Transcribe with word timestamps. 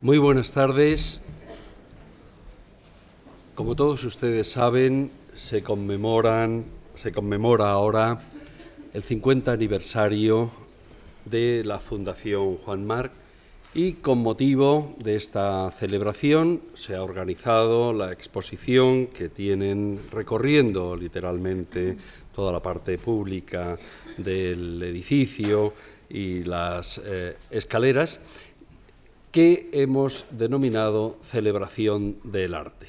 Muy 0.00 0.18
buenas 0.18 0.52
tardes. 0.52 1.20
Como 3.56 3.74
todos 3.74 4.04
ustedes 4.04 4.48
saben, 4.48 5.10
se 5.34 5.64
conmemoran, 5.64 6.66
se 6.94 7.10
conmemora 7.10 7.72
ahora 7.72 8.20
el 8.92 9.02
50 9.02 9.50
aniversario 9.50 10.52
de 11.24 11.64
la 11.64 11.80
Fundación 11.80 12.58
Juan 12.58 12.86
Marc 12.86 13.10
y 13.74 13.94
con 13.94 14.18
motivo 14.18 14.94
de 15.02 15.16
esta 15.16 15.68
celebración 15.72 16.62
se 16.74 16.94
ha 16.94 17.02
organizado 17.02 17.92
la 17.92 18.12
exposición 18.12 19.08
que 19.08 19.28
tienen 19.28 19.98
recorriendo 20.12 20.94
literalmente 20.94 21.96
toda 22.32 22.52
la 22.52 22.62
parte 22.62 22.98
pública 22.98 23.76
del 24.16 24.80
edificio 24.80 25.74
y 26.08 26.44
las 26.44 27.00
eh, 27.04 27.36
escaleras 27.50 28.20
que 29.32 29.68
hemos 29.72 30.26
denominado 30.30 31.16
Celebración 31.22 32.16
del 32.24 32.54
Arte. 32.54 32.88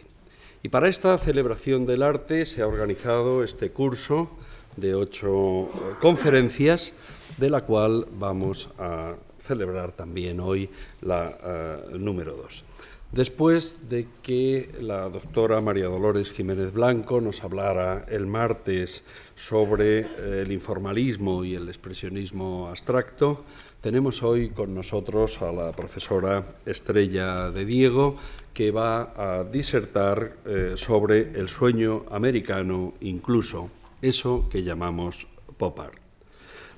Y 0.61 0.69
para 0.69 0.89
esta 0.89 1.17
celebración 1.17 1.85
del 1.85 2.03
arte 2.03 2.45
se 2.45 2.61
ha 2.61 2.67
organizado 2.67 3.43
este 3.43 3.71
curso 3.71 4.29
de 4.75 4.93
ocho 4.93 5.69
conferencias, 6.01 6.93
de 7.37 7.49
la 7.49 7.61
cual 7.61 8.07
vamos 8.17 8.69
a 8.77 9.15
celebrar 9.37 9.93
también 9.93 10.39
hoy 10.41 10.69
la 11.01 11.87
uh, 11.93 11.97
número 11.97 12.35
dos. 12.35 12.65
Después 13.11 13.89
de 13.89 14.05
que 14.21 14.69
la 14.81 15.09
doctora 15.09 15.61
María 15.61 15.85
Dolores 15.85 16.31
Jiménez 16.31 16.71
Blanco 16.73 17.21
nos 17.21 17.43
hablara 17.43 18.05
el 18.07 18.27
martes 18.27 19.03
sobre 19.33 20.01
eh, 20.01 20.43
el 20.43 20.51
informalismo 20.51 21.43
y 21.43 21.55
el 21.55 21.69
expresionismo 21.69 22.67
abstracto, 22.67 23.43
tenemos 23.81 24.23
hoy 24.23 24.49
con 24.49 24.75
nosotros 24.75 25.41
a 25.41 25.51
la 25.51 25.71
profesora 25.71 26.43
Estrella 26.65 27.49
de 27.51 27.65
Diego, 27.65 28.17
que 28.53 28.71
va 28.71 29.13
a 29.15 29.43
disertar 29.43 30.35
eh, 30.45 30.73
sobre 30.75 31.39
el 31.39 31.47
sueño 31.47 32.05
americano 32.11 32.93
incluso, 33.01 33.69
eso 34.01 34.49
que 34.49 34.63
llamamos 34.63 35.27
pop 35.57 35.79
art. 35.79 35.99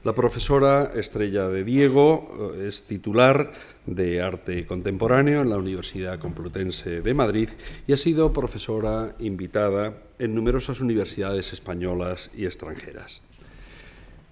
La 0.03 0.13
profesora 0.13 0.91
Estrella 0.95 1.47
de 1.47 1.63
Diego 1.63 2.53
eh, 2.55 2.67
es 2.67 2.83
titular 2.83 3.51
de 3.85 4.21
Arte 4.21 4.65
Contemporáneo 4.65 5.41
en 5.41 5.49
la 5.49 5.57
Universidad 5.57 6.19
Complutense 6.19 7.01
de 7.01 7.13
Madrid 7.13 7.49
y 7.87 7.93
ha 7.93 7.97
sido 7.97 8.33
profesora 8.33 9.15
invitada 9.19 9.97
en 10.19 10.33
numerosas 10.33 10.81
universidades 10.81 11.53
españolas 11.53 12.31
y 12.35 12.45
extranjeras. 12.45 13.21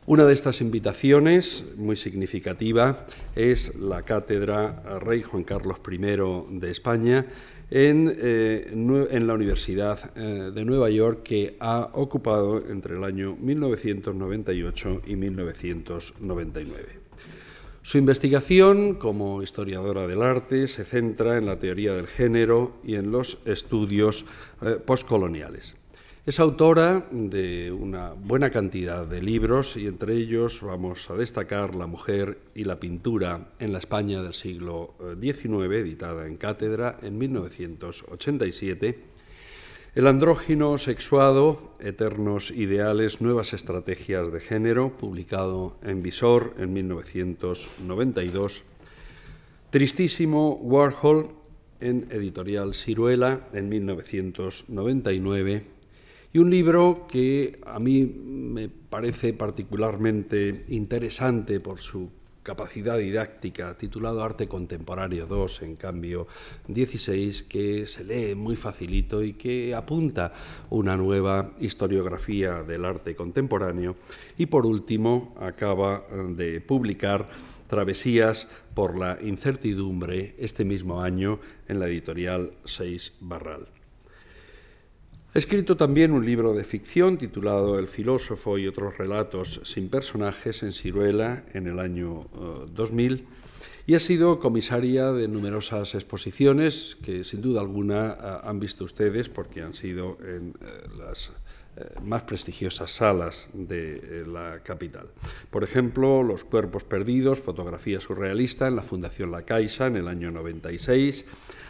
Una 0.09 0.25
de 0.25 0.33
estas 0.33 0.59
invitaciones, 0.61 1.65
muy 1.77 1.95
significativa, 1.95 3.05
es 3.35 3.75
la 3.75 4.01
Cátedra 4.01 4.97
Rey 4.99 5.21
Juan 5.21 5.43
Carlos 5.43 5.77
I 5.87 5.97
de 5.97 6.71
España 6.71 7.27
en, 7.69 8.15
eh, 8.17 8.71
la 9.21 9.35
Universidad 9.35 9.99
eh, 10.15 10.49
de 10.51 10.65
Nueva 10.65 10.89
York, 10.89 11.21
que 11.21 11.57
ha 11.59 11.91
ocupado 11.93 12.57
entre 12.71 12.97
el 12.97 13.03
año 13.03 13.37
1998 13.39 15.03
y 15.05 15.15
1999. 15.15 16.87
Su 17.83 17.99
investigación 17.99 18.95
como 18.95 19.43
historiadora 19.43 20.07
del 20.07 20.23
arte 20.23 20.67
se 20.67 20.85
centra 20.85 21.37
en 21.37 21.45
la 21.45 21.59
teoría 21.59 21.93
del 21.93 22.07
género 22.07 22.79
y 22.83 22.95
en 22.95 23.11
los 23.11 23.45
estudios 23.45 24.25
eh, 24.63 24.79
postcoloniales. 24.83 25.78
Es 26.25 26.41
autora 26.41 27.07
de 27.11 27.71
una 27.71 28.11
buena 28.11 28.49
cantidad 28.49 29.07
de 29.07 29.21
libros 29.21 29.77
y 29.77 29.87
entre 29.87 30.15
ellos 30.15 30.61
vamos 30.61 31.09
a 31.09 31.15
destacar 31.15 31.75
La 31.75 31.87
mujer 31.87 32.39
y 32.53 32.65
la 32.65 32.77
pintura 32.77 33.51
en 33.57 33.71
la 33.71 33.79
España 33.79 34.21
del 34.21 34.33
siglo 34.33 34.95
XIX, 35.21 35.75
editada 35.75 36.27
en 36.27 36.35
cátedra 36.35 36.97
en 37.01 37.17
1987, 37.17 38.99
El 39.95 40.07
andrógino 40.07 40.77
sexuado, 40.77 41.73
Eternos 41.79 42.51
ideales, 42.51 43.21
nuevas 43.21 43.53
estrategias 43.53 44.29
de 44.29 44.41
género, 44.41 44.97
publicado 44.97 45.77
en 45.83 46.03
Visor 46.03 46.53
en 46.57 46.73
1992, 46.73 48.63
Tristísimo 49.69 50.55
Warhol 50.55 51.29
en 51.79 52.09
editorial 52.11 52.73
Ciruela 52.73 53.47
en 53.53 53.69
1999, 53.69 55.78
y 56.31 56.37
un 56.37 56.49
libro 56.49 57.07
que 57.07 57.59
a 57.65 57.79
mí 57.79 58.05
me 58.05 58.69
parece 58.69 59.33
particularmente 59.33 60.65
interesante 60.67 61.59
por 61.59 61.79
su 61.79 62.11
capacidad 62.43 62.97
didáctica, 62.97 63.77
titulado 63.77 64.23
Arte 64.23 64.47
Contemporáneo 64.47 65.27
2, 65.27 65.63
en 65.63 65.75
cambio 65.75 66.27
16, 66.67 67.43
que 67.43 67.85
se 67.85 68.03
lee 68.03 68.35
muy 68.35 68.55
facilito 68.55 69.23
y 69.23 69.33
que 69.33 69.75
apunta 69.75 70.33
una 70.69 70.97
nueva 70.97 71.51
historiografía 71.59 72.63
del 72.63 72.85
arte 72.85 73.15
contemporáneo. 73.15 73.95
Y 74.37 74.47
por 74.47 74.65
último, 74.65 75.35
acaba 75.39 76.03
de 76.29 76.61
publicar 76.61 77.29
Travesías 77.67 78.47
por 78.73 78.97
la 78.97 79.19
incertidumbre 79.21 80.33
este 80.39 80.65
mismo 80.65 81.03
año 81.03 81.39
en 81.67 81.79
la 81.79 81.87
editorial 81.87 82.53
6 82.65 83.13
Barral. 83.19 83.78
Ha 85.31 85.37
escrito 85.37 85.77
también 85.77 86.11
un 86.11 86.25
libro 86.25 86.55
de 86.55 86.63
ficción 86.63 87.19
titulado 87.19 87.77
El 87.77 87.87
filósofo 87.87 88.57
y 88.57 88.67
otros 88.67 88.97
relatos 88.97 89.61
sin 89.63 89.87
personajes 89.87 90.63
en 90.63 90.71
Ciruela 90.71 91.45
en 91.53 91.67
el 91.67 91.79
año 91.79 92.25
2000 92.73 93.13
eh, 93.13 93.25
y 93.85 93.93
ha 93.93 93.99
sido 93.99 94.39
comisaria 94.39 95.13
de 95.13 95.27
numerosas 95.27 95.93
exposiciones 95.93 96.97
que 97.03 97.23
sin 97.23 97.43
duda 97.43 97.61
alguna 97.61 98.39
han 98.43 98.59
visto 98.59 98.83
ustedes 98.83 99.29
porque 99.29 99.61
han 99.61 99.75
sido 99.75 100.17
en 100.21 100.55
eh, 100.61 100.87
las 100.97 101.31
más 102.03 102.23
prestigiosas 102.23 102.91
salas 102.91 103.47
de 103.53 104.23
la 104.27 104.61
capital. 104.63 105.09
Por 105.49 105.63
ejemplo, 105.63 106.23
Los 106.23 106.43
cuerpos 106.43 106.83
perdidos, 106.83 107.39
fotografía 107.39 108.01
surrealista 108.01 108.67
en 108.67 108.75
la 108.75 108.83
Fundación 108.83 109.31
La 109.31 109.43
Caixa 109.43 109.87
en 109.87 109.97
el 109.97 110.07
año 110.07 110.31
96, 110.31 111.25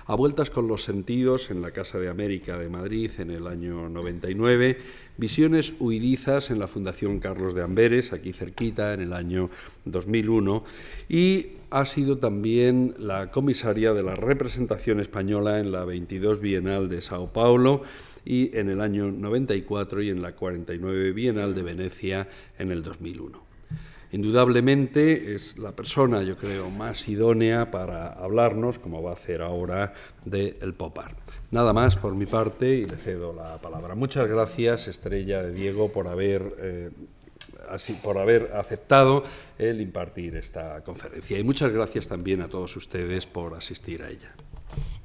a 0.09 0.15
vueltas 0.15 0.49
con 0.49 0.67
los 0.67 0.83
sentidos 0.83 1.51
en 1.51 1.61
la 1.61 1.69
Casa 1.69 1.99
de 1.99 2.09
América 2.09 2.57
de 2.57 2.67
Madrid 2.67 3.11
en 3.19 3.29
el 3.29 3.45
año 3.45 3.89
99, 3.89 4.79
visiones 5.17 5.75
huidizas 5.79 6.49
en 6.49 6.57
la 6.57 6.67
Fundación 6.67 7.19
Carlos 7.19 7.53
de 7.53 7.61
Amberes, 7.61 8.11
aquí 8.11 8.33
cerquita, 8.33 8.93
en 8.93 9.01
el 9.01 9.13
año 9.13 9.51
2001, 9.85 10.63
y 11.09 11.51
ha 11.69 11.85
sido 11.85 12.17
también 12.17 12.95
la 12.97 13.29
comisaria 13.29 13.93
de 13.93 14.01
la 14.01 14.15
representación 14.15 14.99
española 14.99 15.59
en 15.59 15.71
la 15.71 15.85
22 15.85 16.41
Bienal 16.41 16.89
de 16.89 17.01
Sao 17.01 17.31
Paulo 17.31 17.83
y 18.29 18.55
en 18.55 18.69
el 18.69 18.79
año 18.79 19.11
94 19.11 20.03
y 20.03 20.09
en 20.09 20.21
la 20.21 20.33
49 20.33 21.13
Bienal 21.13 21.55
de 21.55 21.63
Venecia 21.63 22.27
en 22.59 22.71
el 22.71 22.83
2001. 22.83 23.43
Indudablemente 24.11 25.33
es 25.33 25.57
la 25.57 25.75
persona, 25.75 26.21
yo 26.21 26.37
creo, 26.37 26.69
más 26.69 27.09
idónea 27.09 27.71
para 27.71 28.13
hablarnos, 28.13 28.77
como 28.77 29.01
va 29.01 29.11
a 29.11 29.13
hacer 29.13 29.41
ahora, 29.41 29.93
del 30.25 30.57
el 30.61 30.75
pop 30.75 30.99
art. 30.99 31.17
Nada 31.49 31.73
más 31.73 31.95
por 31.95 32.13
mi 32.13 32.27
parte 32.27 32.75
y 32.75 32.85
le 32.85 32.97
cedo 32.97 33.33
la 33.33 33.57
palabra. 33.57 33.95
Muchas 33.95 34.27
gracias, 34.27 34.87
Estrella 34.87 35.41
de 35.41 35.51
Diego, 35.51 35.91
por 35.91 36.07
haber, 36.07 36.55
eh, 36.59 36.91
así, 37.69 37.93
por 37.93 38.19
haber 38.19 38.51
aceptado 38.55 39.23
el 39.57 39.81
impartir 39.81 40.35
esta 40.35 40.83
conferencia. 40.83 41.39
Y 41.39 41.43
muchas 41.43 41.71
gracias 41.71 42.07
también 42.07 42.43
a 42.43 42.47
todos 42.47 42.75
ustedes 42.77 43.25
por 43.25 43.55
asistir 43.55 44.03
a 44.03 44.09
ella. 44.09 44.35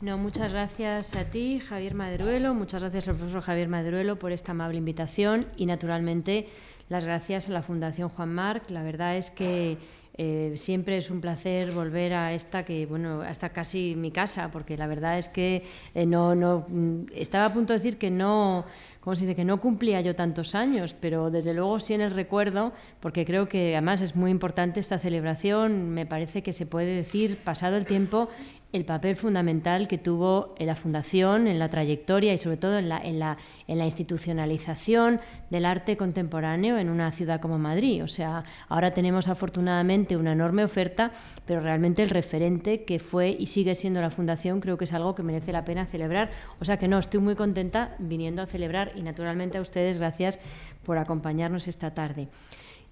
No, 0.05 0.19
muchas 0.19 0.53
gracias 0.53 1.17
a 1.17 1.25
ti, 1.25 1.61
Javier 1.61 1.95
Madruelo, 1.95 2.53
muchas 2.53 2.83
gracias 2.83 3.09
al 3.09 3.17
profesor 3.17 3.41
Javier 3.41 3.69
Madruelo 3.69 4.19
por 4.19 4.33
esta 4.33 4.53
amable 4.53 4.77
invitación 4.77 5.47
y, 5.57 5.65
naturalmente, 5.65 6.47
las 6.91 7.07
gracias 7.07 7.49
a 7.49 7.53
la 7.53 7.63
Fundación 7.63 8.11
Juan 8.11 8.35
Marc. 8.35 8.69
La 8.69 8.83
verdad 8.83 9.17
es 9.17 9.31
que 9.31 9.79
eh, 10.19 10.53
siempre 10.57 10.99
es 10.99 11.11
un 11.11 11.23
placer 11.23 11.73
volver 11.73 12.13
a 12.13 12.35
esta 12.35 12.67
que, 12.67 12.85
bueno, 12.85 13.23
hasta 13.23 13.49
casi 13.49 13.95
mi 13.97 14.11
casa, 14.11 14.51
porque 14.53 14.77
la 14.77 14.87
verdad 14.87 15.17
es 15.17 15.31
que 15.31 15.65
eh, 15.95 16.05
no, 16.05 16.35
no, 16.35 16.67
mm, 16.69 17.07
estaba 17.15 17.47
a 17.47 17.53
punto 17.55 17.73
de 17.73 17.79
decir 17.79 17.97
que 17.97 18.11
no, 18.11 18.67
¿cómo 19.01 19.17
se 19.17 19.23
dice? 19.25 19.35
Que 19.35 19.47
no 19.47 19.59
cumplía 19.59 20.03
yo 20.03 20.15
tantos 20.15 20.55
años, 20.55 20.95
pero 21.01 21.31
desde 21.31 21.55
luego 21.55 21.81
sí 21.81 21.95
en 21.95 22.03
el 22.03 22.11
recuerdo, 22.11 22.75
porque 23.01 23.25
creo 23.25 23.49
que 23.49 23.73
además 23.73 24.03
es 24.03 24.15
muy 24.15 24.31
importante 24.31 24.81
esta 24.81 24.99
celebración, 24.99 25.89
me 25.89 26.05
parece 26.05 26.43
que 26.43 26.53
se 26.53 26.67
puede 26.67 26.95
decir, 26.95 27.39
pasado 27.39 27.79
el 27.79 27.87
tiempo, 27.87 28.29
el 28.75 28.85
papel 28.85 29.15
fundamental 29.15 29.87
que 29.87 29.99
tuvo 29.99 30.53
en 30.59 30.67
la 30.67 30.75
Fundación, 30.75 31.47
en 31.47 31.61
la 31.61 31.69
trayectoria 31.69 32.35
y 32.35 32.39
sobre 32.39 32.57
todo 32.57 32.77
en 32.77 32.89
la, 32.89 33.37
institucionalización 33.69 35.21
del 35.49 35.65
arte 35.65 35.97
contemporáneo 35.97 36.77
en 36.77 36.91
una 36.91 37.13
ciudad 37.13 37.41
como 37.41 37.57
Madrid. 37.57 38.03
O 38.03 38.09
sea, 38.09 38.43
ahora 38.69 38.93
tenemos 38.93 39.29
afortunadamente 39.29 40.17
una 40.17 40.33
enorme 40.33 40.65
oferta, 40.65 41.13
pero 41.47 41.61
realmente 41.61 42.03
el 42.03 42.11
referente 42.11 42.85
que 42.85 42.99
fue 42.99 43.37
y 43.39 43.47
sigue 43.47 43.77
siendo 43.77 44.01
la 44.01 44.11
Fundación 44.11 44.61
creo 44.61 44.77
que 44.77 44.87
es 44.87 44.93
algo 44.93 45.15
que 45.15 45.23
merece 45.23 45.53
la 45.53 45.65
pena 45.65 45.87
celebrar. 45.87 46.33
O 46.59 46.65
sea 46.65 46.77
que 46.77 46.89
no, 46.89 46.99
estoy 46.99 47.21
muy 47.21 47.37
contenta 47.37 47.95
viniendo 48.01 48.43
a 48.43 48.47
celebrar 48.47 48.91
y 48.97 49.03
naturalmente 49.03 49.57
a 49.57 49.61
ustedes 49.61 49.99
gracias 49.99 50.41
por 50.83 50.99
acompañarnos 50.99 51.69
esta 51.69 51.95
tarde. 51.95 52.27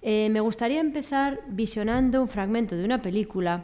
Eh, 0.01 0.29
me 0.31 0.39
gustaría 0.39 0.79
empezar 0.79 1.41
visionando 1.49 2.21
un 2.21 2.29
fragmento 2.29 2.77
de 2.77 2.85
una 2.85 3.01
película 3.01 3.63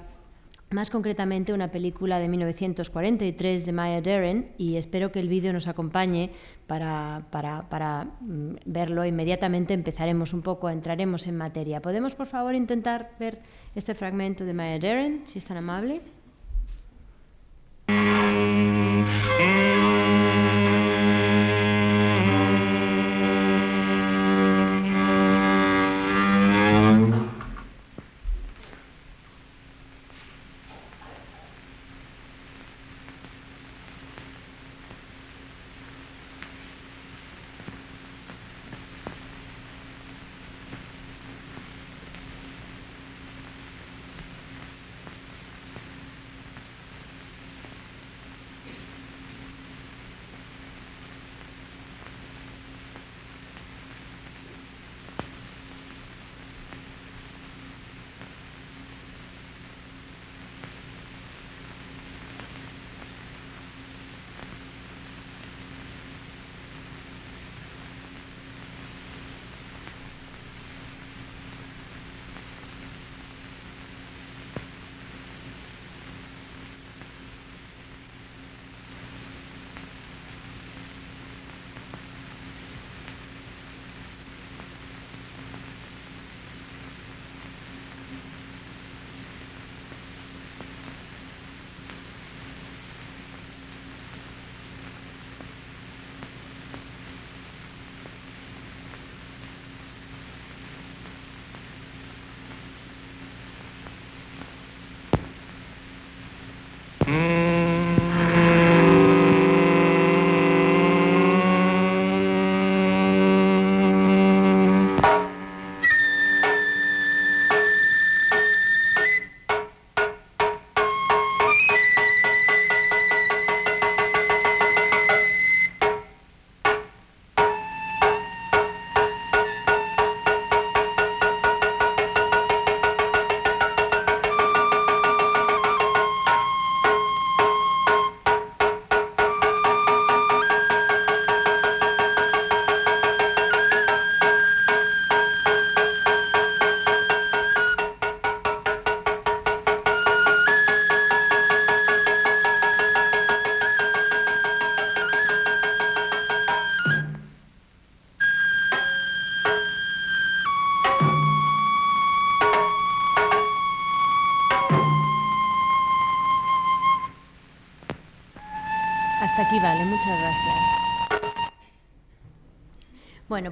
más 0.71 0.91
concretamente 0.91 1.53
una 1.53 1.71
película 1.71 2.19
de 2.19 2.27
1943 2.27 3.65
de 3.65 3.71
Maya 3.71 4.01
Deren 4.01 4.51
y 4.57 4.75
espero 4.75 5.11
que 5.11 5.19
el 5.19 5.27
vídeo 5.27 5.51
nos 5.51 5.67
acompañe 5.67 6.31
para, 6.67 7.25
para, 7.31 8.03
mm, 8.21 8.55
verlo. 8.65 9.05
Inmediatamente 9.05 9.73
empezaremos 9.73 10.33
un 10.33 10.41
poco, 10.41 10.69
entraremos 10.69 11.25
en 11.27 11.37
materia. 11.37 11.81
¿Podemos, 11.81 12.13
por 12.13 12.27
favor, 12.27 12.53
intentar 12.53 13.11
ver 13.19 13.41
este 13.75 13.95
fragmento 13.95 14.45
de 14.45 14.53
Maya 14.53 14.79
Deren, 14.79 15.23
si 15.25 15.39
es 15.39 15.45
tan 15.45 15.57
amable? 15.57 16.01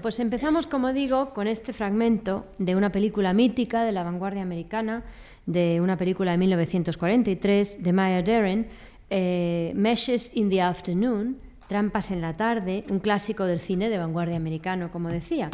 Pues 0.08 0.22
empezamos, 0.22 0.68
como 0.68 0.94
digo, 0.94 1.34
con 1.34 1.48
este 1.48 1.74
fragmento 1.74 2.46
de 2.60 2.78
una 2.78 2.94
película 2.94 3.34
mítica 3.34 3.84
de 3.84 3.92
la 3.92 4.04
vanguardia 4.04 4.42
americana, 4.42 5.04
de 5.46 5.82
una 5.82 5.98
película 5.98 6.32
de 6.32 6.38
1943 6.38 7.84
de 7.84 7.92
Maya 7.92 8.22
Deren, 8.22 8.68
eh, 9.10 9.74
Meshes 9.76 10.32
in 10.38 10.50
the 10.50 10.62
Afternoon, 10.62 11.36
Trampas 11.68 12.12
en 12.12 12.22
la 12.22 12.38
tarde, 12.38 12.86
un 12.90 13.00
clásico 13.00 13.44
del 13.44 13.60
cine 13.60 13.90
de 13.90 13.98
vanguardia 13.98 14.38
americano, 14.38 14.94
como 14.94 15.10
decía. 15.10 15.50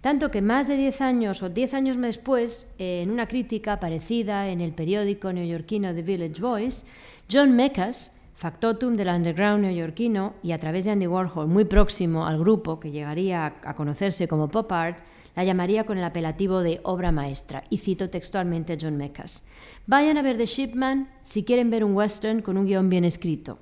Tanto 0.00 0.30
que 0.30 0.42
más 0.42 0.68
de 0.68 0.76
10 0.76 1.00
años 1.00 1.42
o 1.42 1.48
10 1.48 1.74
años 1.74 2.00
después, 2.00 2.72
en 2.78 3.10
una 3.10 3.26
crítica 3.26 3.72
aparecida 3.72 4.48
en 4.48 4.60
el 4.60 4.70
periódico 4.70 5.32
neoyorquino 5.32 5.92
The 5.92 6.02
Village 6.02 6.40
Voice, 6.40 6.86
John 7.28 7.56
Mekas, 7.56 8.12
factotum 8.38 8.94
del 8.94 9.08
underground 9.08 9.64
neoyorquino 9.64 10.34
y 10.44 10.52
a 10.52 10.60
través 10.60 10.84
de 10.84 10.92
Andy 10.92 11.08
Warhol, 11.08 11.48
muy 11.48 11.64
próximo 11.64 12.24
al 12.24 12.38
grupo 12.38 12.78
que 12.78 12.92
llegaría 12.92 13.46
a 13.46 13.74
conocerse 13.74 14.28
como 14.28 14.48
pop 14.48 14.70
art, 14.70 15.00
la 15.34 15.42
llamaría 15.42 15.84
con 15.84 15.98
el 15.98 16.04
apelativo 16.04 16.60
de 16.60 16.78
obra 16.84 17.10
maestra, 17.10 17.64
y 17.68 17.78
cito 17.78 18.10
textualmente 18.10 18.74
a 18.74 18.78
John 18.80 18.96
Mekas. 18.96 19.44
Vayan 19.86 20.18
a 20.18 20.22
ver 20.22 20.36
The 20.36 20.46
Shipman 20.46 21.08
si 21.22 21.42
quieren 21.42 21.68
ver 21.68 21.82
un 21.82 21.96
western 21.96 22.40
con 22.40 22.56
un 22.56 22.66
guion 22.66 22.88
bien 22.88 23.04
escrito. 23.04 23.58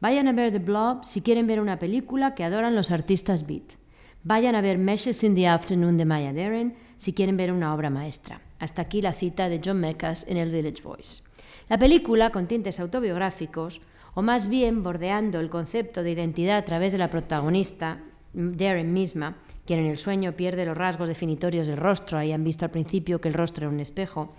Vayan 0.00 0.28
a 0.28 0.32
ver 0.32 0.52
The 0.52 0.60
Blob 0.60 1.04
si 1.04 1.20
quieren 1.20 1.48
ver 1.48 1.60
una 1.60 1.80
película 1.80 2.36
que 2.36 2.44
adoran 2.44 2.76
los 2.76 2.92
artistas 2.92 3.48
beat. 3.48 3.74
Vayan 4.22 4.54
a 4.54 4.60
ver 4.60 4.78
Meshes 4.78 5.24
in 5.24 5.34
the 5.34 5.48
Afternoon 5.48 5.96
de 5.96 6.04
Maya 6.04 6.32
Deren 6.32 6.76
si 6.98 7.14
quieren 7.14 7.36
ver 7.36 7.50
una 7.50 7.74
obra 7.74 7.90
maestra. 7.90 8.40
Hasta 8.60 8.82
aquí 8.82 9.02
la 9.02 9.12
cita 9.12 9.48
de 9.48 9.60
John 9.64 9.80
Mekas 9.80 10.28
en 10.28 10.36
el 10.36 10.52
Village 10.52 10.82
Voice. 10.84 11.24
La 11.68 11.78
película, 11.78 12.30
con 12.30 12.46
tintes 12.46 12.78
autobiográficos, 12.78 13.80
o 14.14 14.22
más 14.22 14.48
bien 14.48 14.82
bordeando 14.82 15.40
el 15.40 15.50
concepto 15.50 16.02
de 16.02 16.12
identidad 16.12 16.58
a 16.58 16.64
través 16.64 16.92
de 16.92 16.98
la 16.98 17.10
protagonista, 17.10 18.00
Darren 18.32 18.92
misma, 18.92 19.36
quien 19.64 19.80
en 19.80 19.86
el 19.86 19.96
sueño 19.96 20.32
pierde 20.32 20.66
los 20.66 20.76
rasgos 20.76 21.08
definitorios 21.08 21.68
del 21.68 21.76
rostro, 21.76 22.18
ahí 22.18 22.32
han 22.32 22.42
visto 22.42 22.64
al 22.64 22.72
principio 22.72 23.20
que 23.20 23.28
el 23.28 23.34
rostro 23.34 23.66
era 23.66 23.74
un 23.74 23.80
espejo, 23.80 24.34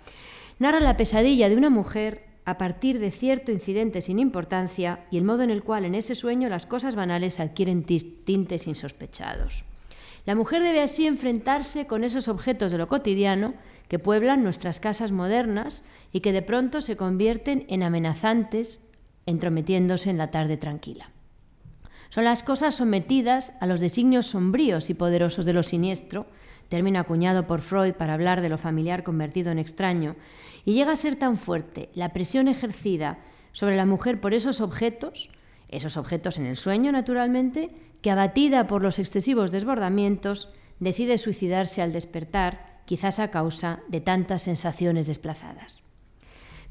narra 0.58 0.80
la 0.80 0.96
pesadilla 0.98 1.48
de 1.48 1.56
una 1.56 1.70
mujer 1.70 2.24
a 2.44 2.58
partir 2.58 3.00
de 3.00 3.10
cierto 3.10 3.52
incidente 3.52 4.00
sin 4.00 4.18
importancia 4.18 5.04
y 5.10 5.16
el 5.16 5.24
modo 5.24 5.42
en 5.42 5.50
el 5.50 5.64
cual 5.64 5.84
en 5.84 5.94
ese 5.94 6.14
sueño 6.14 6.48
las 6.48 6.66
cosas 6.66 6.94
banales 6.94 7.40
adquieren 7.40 7.84
tintes 7.84 8.66
insospechados. 8.66 9.64
La 10.26 10.34
mujer 10.34 10.62
debe 10.62 10.82
así 10.82 11.06
enfrentarse 11.06 11.86
con 11.86 12.04
esos 12.04 12.28
objetos 12.28 12.70
de 12.70 12.78
lo 12.78 12.88
cotidiano 12.88 13.54
que 13.88 13.98
pueblan 13.98 14.42
nuestras 14.42 14.78
casas 14.78 15.10
modernas 15.10 15.84
y 16.12 16.20
que 16.20 16.32
de 16.32 16.42
pronto 16.42 16.82
se 16.82 16.96
convierten 16.96 17.64
en 17.68 17.82
amenazantes 17.82 18.80
entrometiéndose 19.26 20.10
en 20.10 20.18
la 20.18 20.30
tarde 20.30 20.56
tranquila. 20.56 21.10
Son 22.08 22.24
las 22.24 22.42
cosas 22.42 22.76
sometidas 22.76 23.52
a 23.60 23.66
los 23.66 23.80
designios 23.80 24.28
sombríos 24.28 24.90
y 24.90 24.94
poderosos 24.94 25.44
de 25.44 25.52
lo 25.52 25.62
siniestro, 25.62 26.26
término 26.68 26.98
acuñado 26.98 27.46
por 27.46 27.60
Freud 27.60 27.92
para 27.92 28.14
hablar 28.14 28.40
de 28.40 28.48
lo 28.48 28.58
familiar 28.58 29.02
convertido 29.02 29.50
en 29.50 29.58
extraño, 29.58 30.16
y 30.64 30.74
llega 30.74 30.92
a 30.92 30.96
ser 30.96 31.16
tan 31.16 31.36
fuerte 31.36 31.90
la 31.94 32.12
presión 32.12 32.48
ejercida 32.48 33.18
sobre 33.52 33.76
la 33.76 33.86
mujer 33.86 34.20
por 34.20 34.34
esos 34.34 34.60
objetos, 34.60 35.30
esos 35.68 35.96
objetos 35.96 36.38
en 36.38 36.46
el 36.46 36.56
sueño 36.56 36.92
naturalmente, 36.92 37.70
que 38.02 38.10
abatida 38.10 38.66
por 38.66 38.82
los 38.82 38.98
excesivos 38.98 39.50
desbordamientos, 39.50 40.52
decide 40.78 41.18
suicidarse 41.18 41.82
al 41.82 41.92
despertar, 41.92 42.82
quizás 42.84 43.18
a 43.18 43.30
causa 43.30 43.80
de 43.88 44.00
tantas 44.00 44.42
sensaciones 44.42 45.06
desplazadas. 45.06 45.85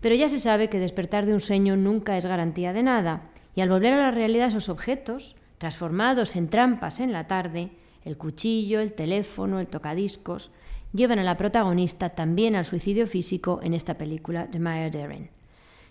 Pero 0.05 0.13
ya 0.13 0.29
se 0.29 0.37
sabe 0.39 0.69
que 0.69 0.77
despertar 0.77 1.25
de 1.25 1.33
un 1.33 1.39
sueño 1.39 1.77
nunca 1.77 2.15
es 2.15 2.27
garantía 2.27 2.73
de 2.73 2.83
nada, 2.83 3.31
y 3.55 3.61
al 3.61 3.69
volver 3.69 3.93
a 3.93 3.97
la 3.97 4.11
realidad 4.11 4.49
esos 4.49 4.69
objetos, 4.69 5.35
transformados 5.57 6.35
en 6.35 6.47
trampas 6.47 6.99
en 6.99 7.11
la 7.11 7.23
tarde, 7.23 7.71
el 8.03 8.15
cuchillo, 8.15 8.81
el 8.81 8.93
teléfono, 8.93 9.59
el 9.59 9.65
tocadiscos, 9.65 10.51
llevan 10.93 11.17
a 11.17 11.23
la 11.23 11.37
protagonista 11.37 12.09
también 12.09 12.55
al 12.55 12.67
suicidio 12.67 13.07
físico 13.07 13.61
en 13.63 13.73
esta 13.73 13.95
película 13.95 14.45
de 14.45 14.59
Maya 14.59 14.91
Deren. 14.91 15.31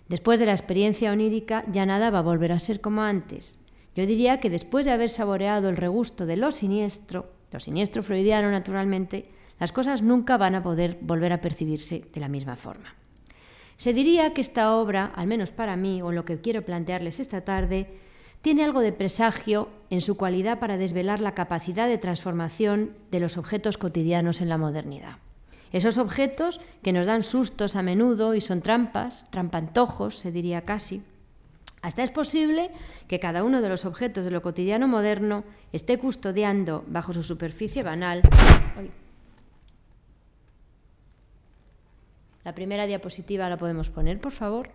Después 0.07 0.39
de 0.39 0.45
la 0.45 0.53
experiencia 0.53 1.11
onírica 1.11 1.65
ya 1.69 1.85
nada 1.85 2.09
va 2.09 2.19
a 2.19 2.21
volver 2.21 2.53
a 2.53 2.59
ser 2.59 2.79
como 2.79 3.01
antes. 3.01 3.59
Yo 3.97 4.05
diría 4.05 4.39
que 4.39 4.49
después 4.49 4.85
de 4.85 4.93
haber 4.93 5.09
saboreado 5.09 5.67
el 5.67 5.75
regusto 5.75 6.25
de 6.25 6.37
lo 6.37 6.53
siniestro, 6.53 7.33
lo 7.51 7.59
siniestro 7.59 8.01
freudiano 8.01 8.49
naturalmente, 8.49 9.27
las 9.59 9.73
cosas 9.73 10.03
nunca 10.03 10.37
van 10.37 10.55
a 10.55 10.63
poder 10.63 10.99
volver 11.01 11.33
a 11.33 11.41
percibirse 11.41 12.05
de 12.13 12.21
la 12.21 12.29
misma 12.29 12.55
forma. 12.55 12.95
Se 13.77 13.93
diría 13.93 14.33
que 14.33 14.41
esta 14.41 14.75
obra, 14.75 15.11
al 15.15 15.27
menos 15.27 15.51
para 15.51 15.75
mí, 15.75 16.01
o 16.01 16.11
lo 16.11 16.25
que 16.25 16.39
quiero 16.39 16.63
plantearles 16.63 17.19
esta 17.19 17.41
tarde, 17.41 17.87
tiene 18.41 18.63
algo 18.63 18.81
de 18.81 18.93
presagio 18.93 19.69
en 19.89 20.01
su 20.01 20.17
cualidad 20.17 20.59
para 20.59 20.77
desvelar 20.77 21.19
la 21.19 21.33
capacidad 21.33 21.87
de 21.87 21.97
transformación 21.97 22.91
de 23.11 23.19
los 23.19 23.37
objetos 23.37 23.77
cotidianos 23.77 24.39
en 24.39 24.49
la 24.49 24.57
modernidad. 24.57 25.17
Esos 25.71 25.97
objetos 25.97 26.61
que 26.83 26.93
nos 26.93 27.07
dan 27.07 27.23
sustos 27.23 27.75
a 27.75 27.81
menudo 27.81 28.33
y 28.33 28.41
son 28.41 28.61
trampas, 28.61 29.25
trampantojos, 29.29 30.17
se 30.17 30.31
diría 30.31 30.61
casi. 30.61 31.01
Hasta 31.81 32.03
es 32.03 32.11
posible 32.11 32.71
que 33.07 33.19
cada 33.19 33.43
uno 33.43 33.61
de 33.61 33.69
los 33.69 33.85
objetos 33.85 34.25
de 34.25 34.31
lo 34.31 34.41
cotidiano 34.41 34.87
moderno 34.87 35.43
esté 35.73 35.97
custodiando 35.97 36.83
bajo 36.87 37.13
su 37.13 37.23
superficie 37.23 37.83
banal. 37.83 38.21
La 42.45 42.53
primera 42.53 42.85
diapositiva 42.85 43.49
la 43.49 43.57
podemos 43.57 43.89
poner, 43.89 44.21
por 44.21 44.31
favor. 44.31 44.69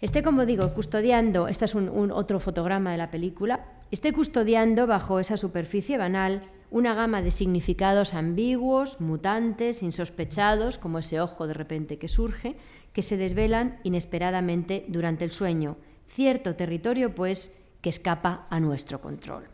Esté, 0.00 0.22
como 0.22 0.46
digo, 0.46 0.72
custodiando, 0.72 1.48
este 1.48 1.66
es 1.66 1.74
un, 1.74 2.10
otro 2.12 2.40
fotograma 2.40 2.92
de 2.92 2.96
la 2.96 3.10
película, 3.10 3.66
esté 3.90 4.12
custodiando 4.12 4.86
bajo 4.86 5.18
esa 5.18 5.36
superficie 5.36 5.98
banal 5.98 6.42
una 6.70 6.94
gama 6.94 7.20
de 7.20 7.32
significados 7.32 8.14
ambiguos, 8.14 9.00
mutantes, 9.00 9.82
insospechados, 9.82 10.78
como 10.78 11.00
ese 11.00 11.20
ojo 11.20 11.48
de 11.48 11.54
repente 11.54 11.98
que 11.98 12.06
surge, 12.06 12.56
que 12.92 13.02
se 13.02 13.16
desvelan 13.16 13.80
inesperadamente 13.82 14.86
durante 14.88 15.24
el 15.24 15.32
sueño, 15.32 15.76
cierto 16.06 16.54
territorio, 16.54 17.14
pues, 17.14 17.60
que 17.82 17.90
escapa 17.90 18.46
a 18.48 18.60
nuestro 18.60 19.00
control. 19.00 19.48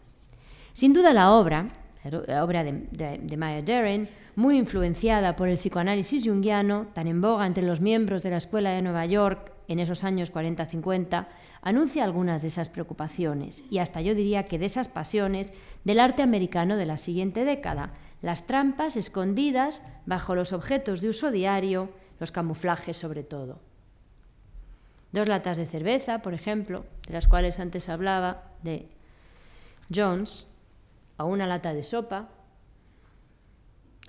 Sin 0.74 0.92
duda 0.92 1.14
la 1.14 1.32
obra, 1.32 1.85
obra 2.14 2.64
de, 2.64 3.18
de, 3.22 3.36
Maya 3.36 3.62
Deren, 3.62 4.08
muy 4.34 4.58
influenciada 4.58 5.36
por 5.36 5.48
el 5.48 5.56
psicoanálisis 5.56 6.24
junguiano, 6.24 6.88
tan 6.92 7.06
en 7.06 7.20
boga 7.20 7.46
entre 7.46 7.64
los 7.64 7.80
miembros 7.80 8.22
de 8.22 8.30
la 8.30 8.36
Escuela 8.36 8.70
de 8.70 8.82
Nueva 8.82 9.06
York 9.06 9.52
en 9.68 9.78
esos 9.78 10.04
años 10.04 10.32
40-50, 10.32 11.26
anuncia 11.62 12.04
algunas 12.04 12.42
de 12.42 12.48
esas 12.48 12.68
preocupaciones 12.68 13.64
y 13.70 13.78
hasta 13.78 14.00
yo 14.00 14.14
diría 14.14 14.44
que 14.44 14.58
de 14.58 14.66
esas 14.66 14.88
pasiones 14.88 15.52
del 15.84 16.00
arte 16.00 16.22
americano 16.22 16.76
de 16.76 16.86
la 16.86 16.96
siguiente 16.96 17.44
década, 17.44 17.92
las 18.22 18.46
trampas 18.46 18.96
escondidas 18.96 19.82
bajo 20.06 20.34
los 20.34 20.52
objetos 20.52 21.00
de 21.00 21.08
uso 21.08 21.30
diario, 21.30 21.90
los 22.20 22.32
camuflajes 22.32 22.96
sobre 22.96 23.22
todo. 23.22 23.60
Dos 25.12 25.28
latas 25.28 25.56
de 25.56 25.66
cerveza, 25.66 26.20
por 26.20 26.34
ejemplo, 26.34 26.84
de 27.08 27.14
las 27.14 27.26
cuales 27.26 27.58
antes 27.58 27.88
hablaba, 27.88 28.52
de 28.62 28.88
Jones, 29.94 30.48
a 31.16 31.24
una 31.24 31.46
lata 31.46 31.74
de 31.74 31.82
sopa, 31.82 32.28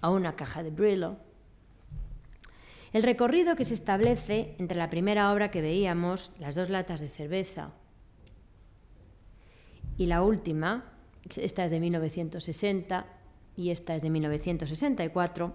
a 0.01 0.09
una 0.09 0.35
caja 0.35 0.63
de 0.63 0.71
Brillo, 0.71 1.17
el 2.93 3.03
recorrido 3.03 3.55
que 3.55 3.65
se 3.65 3.73
establece 3.73 4.55
entre 4.59 4.77
la 4.77 4.89
primera 4.89 5.31
obra 5.31 5.51
que 5.51 5.61
veíamos, 5.61 6.31
las 6.39 6.55
dos 6.55 6.69
latas 6.69 6.99
de 6.99 7.09
cerveza, 7.09 7.71
y 9.97 10.05
la 10.05 10.21
última, 10.21 10.85
esta 11.35 11.65
es 11.65 11.71
de 11.71 11.79
1960 11.79 13.05
y 13.55 13.71
esta 13.71 13.95
es 13.95 14.03
de 14.03 14.09
1964, 14.09 15.53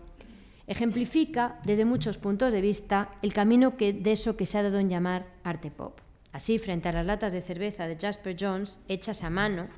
ejemplifica 0.67 1.61
desde 1.65 1.85
muchos 1.85 2.19
puntos 2.19 2.53
de 2.53 2.61
vista 2.61 3.11
el 3.23 3.33
camino 3.33 3.77
que, 3.77 3.93
de 3.93 4.13
eso 4.13 4.37
que 4.37 4.47
se 4.47 4.59
ha 4.59 4.63
dado 4.63 4.79
en 4.79 4.89
llamar 4.89 5.27
arte 5.45 5.71
pop. 5.71 6.01
Así, 6.33 6.59
frente 6.59 6.89
a 6.89 6.93
las 6.93 7.07
latas 7.07 7.33
de 7.33 7.43
cerveza 7.43 7.87
de 7.87 7.97
Jasper 7.97 8.37
Jones, 8.39 8.81
hechas 8.89 9.23
a 9.23 9.31
mano, 9.31 9.69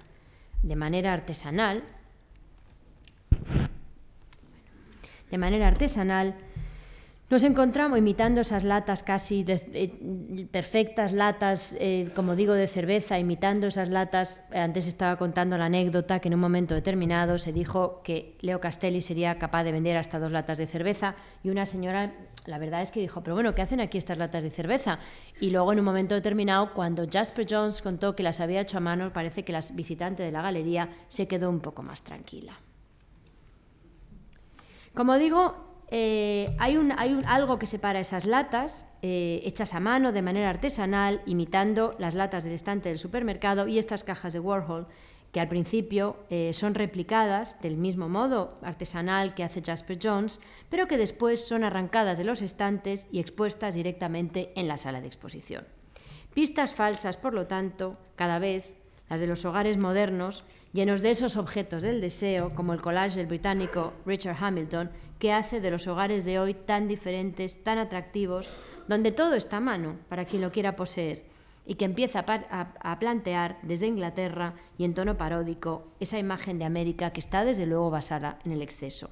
de 0.65 0.77
manera 0.77 1.13
artesanal, 1.13 1.85
de 5.31 5.39
manera 5.39 5.69
artesanal, 5.69 6.35
nos 7.31 7.43
encontramos 7.43 7.99
imitando 7.99 8.41
esas 8.41 8.65
latas 8.65 9.03
casi 9.03 9.45
eh, 9.49 10.47
perfectas 10.51 11.13
latas, 11.13 11.77
eh, 11.81 12.11
como 12.15 12.37
digo, 12.37 12.53
de 12.53 12.69
cerveza, 12.69 13.19
imitando 13.19 13.67
esas 13.67 13.89
latas. 13.89 14.45
Antes 14.53 14.87
estaba 14.87 15.17
contando 15.17 15.59
la 15.59 15.67
anécdota 15.67 16.21
que 16.21 16.29
en 16.29 16.35
un 16.35 16.41
momento 16.41 16.75
determinado 16.75 17.39
se 17.39 17.53
dijo 17.53 18.03
que 18.03 18.37
Leo 18.41 18.61
Castelli 18.61 19.01
sería 19.01 19.39
capaz 19.39 19.65
de 19.65 19.73
vender 19.73 19.97
hasta 19.97 20.19
dos 20.19 20.33
latas 20.33 20.59
de 20.59 20.67
cerveza 20.67 21.17
y 21.43 21.49
una 21.49 21.67
señora, 21.67 22.13
la 22.47 22.59
verdad 22.59 22.83
es 22.83 22.93
que 22.93 23.01
dijo, 23.01 23.23
pero 23.23 23.35
bueno, 23.35 23.55
¿qué 23.55 23.63
hacen 23.63 23.81
aquí 23.81 23.99
estas 23.99 24.19
latas 24.19 24.43
de 24.43 24.51
cerveza? 24.51 24.99
Y 25.41 25.51
luego 25.51 25.73
en 25.73 25.79
un 25.79 25.85
momento 25.85 26.15
determinado, 26.15 26.75
cuando 26.75 27.07
Jasper 27.11 27.47
Jones 27.49 27.83
contó 27.83 28.15
que 28.15 28.23
las 28.23 28.41
había 28.41 28.61
hecho 28.61 28.77
a 28.79 28.81
mano, 28.81 29.13
parece 29.13 29.45
que 29.45 29.53
la 29.53 29.61
visitante 29.73 30.23
de 30.23 30.33
la 30.33 30.43
galería 30.43 30.91
se 31.09 31.27
quedó 31.27 31.49
un 31.49 31.61
poco 31.61 31.83
más 31.83 32.03
tranquila. 32.03 32.59
Como 34.95 35.17
digo, 35.17 35.75
eh, 35.91 36.55
hay, 36.59 36.77
un, 36.77 36.93
hay 36.93 37.21
algo 37.27 37.59
que 37.59 37.67
separa 37.67 38.01
esas 38.01 38.27
latas 38.27 38.87
eh, 39.03 39.41
hechas 39.45 39.75
a 39.75 39.81
mano 39.81 40.13
de 40.13 40.23
manera 40.23 40.51
artesanal, 40.51 41.23
imitando 41.27 41.95
las 41.99 42.15
latas 42.15 42.45
del 42.45 42.53
estante 42.53 42.89
del 42.89 42.99
supermercado 42.99 43.67
y 43.69 43.79
estas 43.79 44.05
cajas 44.05 44.33
de 44.33 44.41
Warhol, 44.41 44.87
que 45.35 45.41
al 45.41 45.49
principio 45.49 46.17
eh, 46.31 46.53
son 46.53 46.77
replicadas 46.77 47.61
del 47.61 47.77
mismo 47.77 48.09
modo 48.09 48.55
artesanal 48.63 49.35
que 49.35 49.43
hace 49.43 49.63
Jasper 49.63 49.99
Jones, 50.01 50.41
pero 50.71 50.87
que 50.87 50.97
después 50.97 51.45
son 51.45 51.65
arrancadas 51.65 52.19
de 52.19 52.25
los 52.25 52.41
estantes 52.41 53.09
y 53.11 53.19
expuestas 53.19 53.75
directamente 53.75 54.53
en 54.55 54.69
la 54.69 54.77
sala 54.77 55.01
de 55.01 55.09
exposición. 55.09 55.67
Pistas 56.35 56.73
falsas, 56.73 57.17
por 57.17 57.35
lo 57.35 57.49
tanto, 57.49 57.99
cada 58.15 58.39
vez 58.39 58.77
las 59.11 59.19
de 59.19 59.27
los 59.27 59.45
hogares 59.45 59.77
modernos, 59.77 60.45
llenos 60.73 61.03
de 61.03 61.11
esos 61.11 61.37
objetos 61.37 61.83
del 61.83 62.01
deseo, 62.01 62.55
como 62.55 62.73
el 62.73 62.81
collage 62.81 63.17
del 63.17 63.27
británico 63.27 63.93
Richard 64.07 64.37
Hamilton, 64.41 64.93
que 65.19 65.33
hace 65.33 65.61
de 65.61 65.73
los 65.73 65.89
hogares 65.89 66.25
de 66.25 66.39
hoy 66.39 66.55
tan 66.55 66.87
diferentes, 66.87 67.65
tan 67.65 67.79
atractivos, 67.79 68.49
donde 68.87 69.11
todo 69.11 69.35
está 69.35 69.57
a 69.57 69.61
mano 69.61 69.97
para 70.09 70.27
quien 70.27 70.43
lo 70.43 70.53
quiera 70.53 70.77
poseer 70.77 71.34
y 71.67 71.75
que 71.77 71.85
empieza 71.85 72.25
a, 72.29 72.99
plantear 72.99 73.59
desde 73.63 73.87
Inglaterra 73.87 74.55
y 74.77 74.85
en 74.85 74.95
tono 74.95 75.17
paródico 75.17 75.87
esa 76.01 76.19
imagen 76.19 76.59
de 76.59 76.65
América 76.65 77.13
que 77.13 77.21
está 77.21 77.45
desde 77.45 77.67
luego 77.67 77.91
basada 77.91 78.39
en 78.45 78.53
el 78.53 78.63
exceso. 78.63 79.11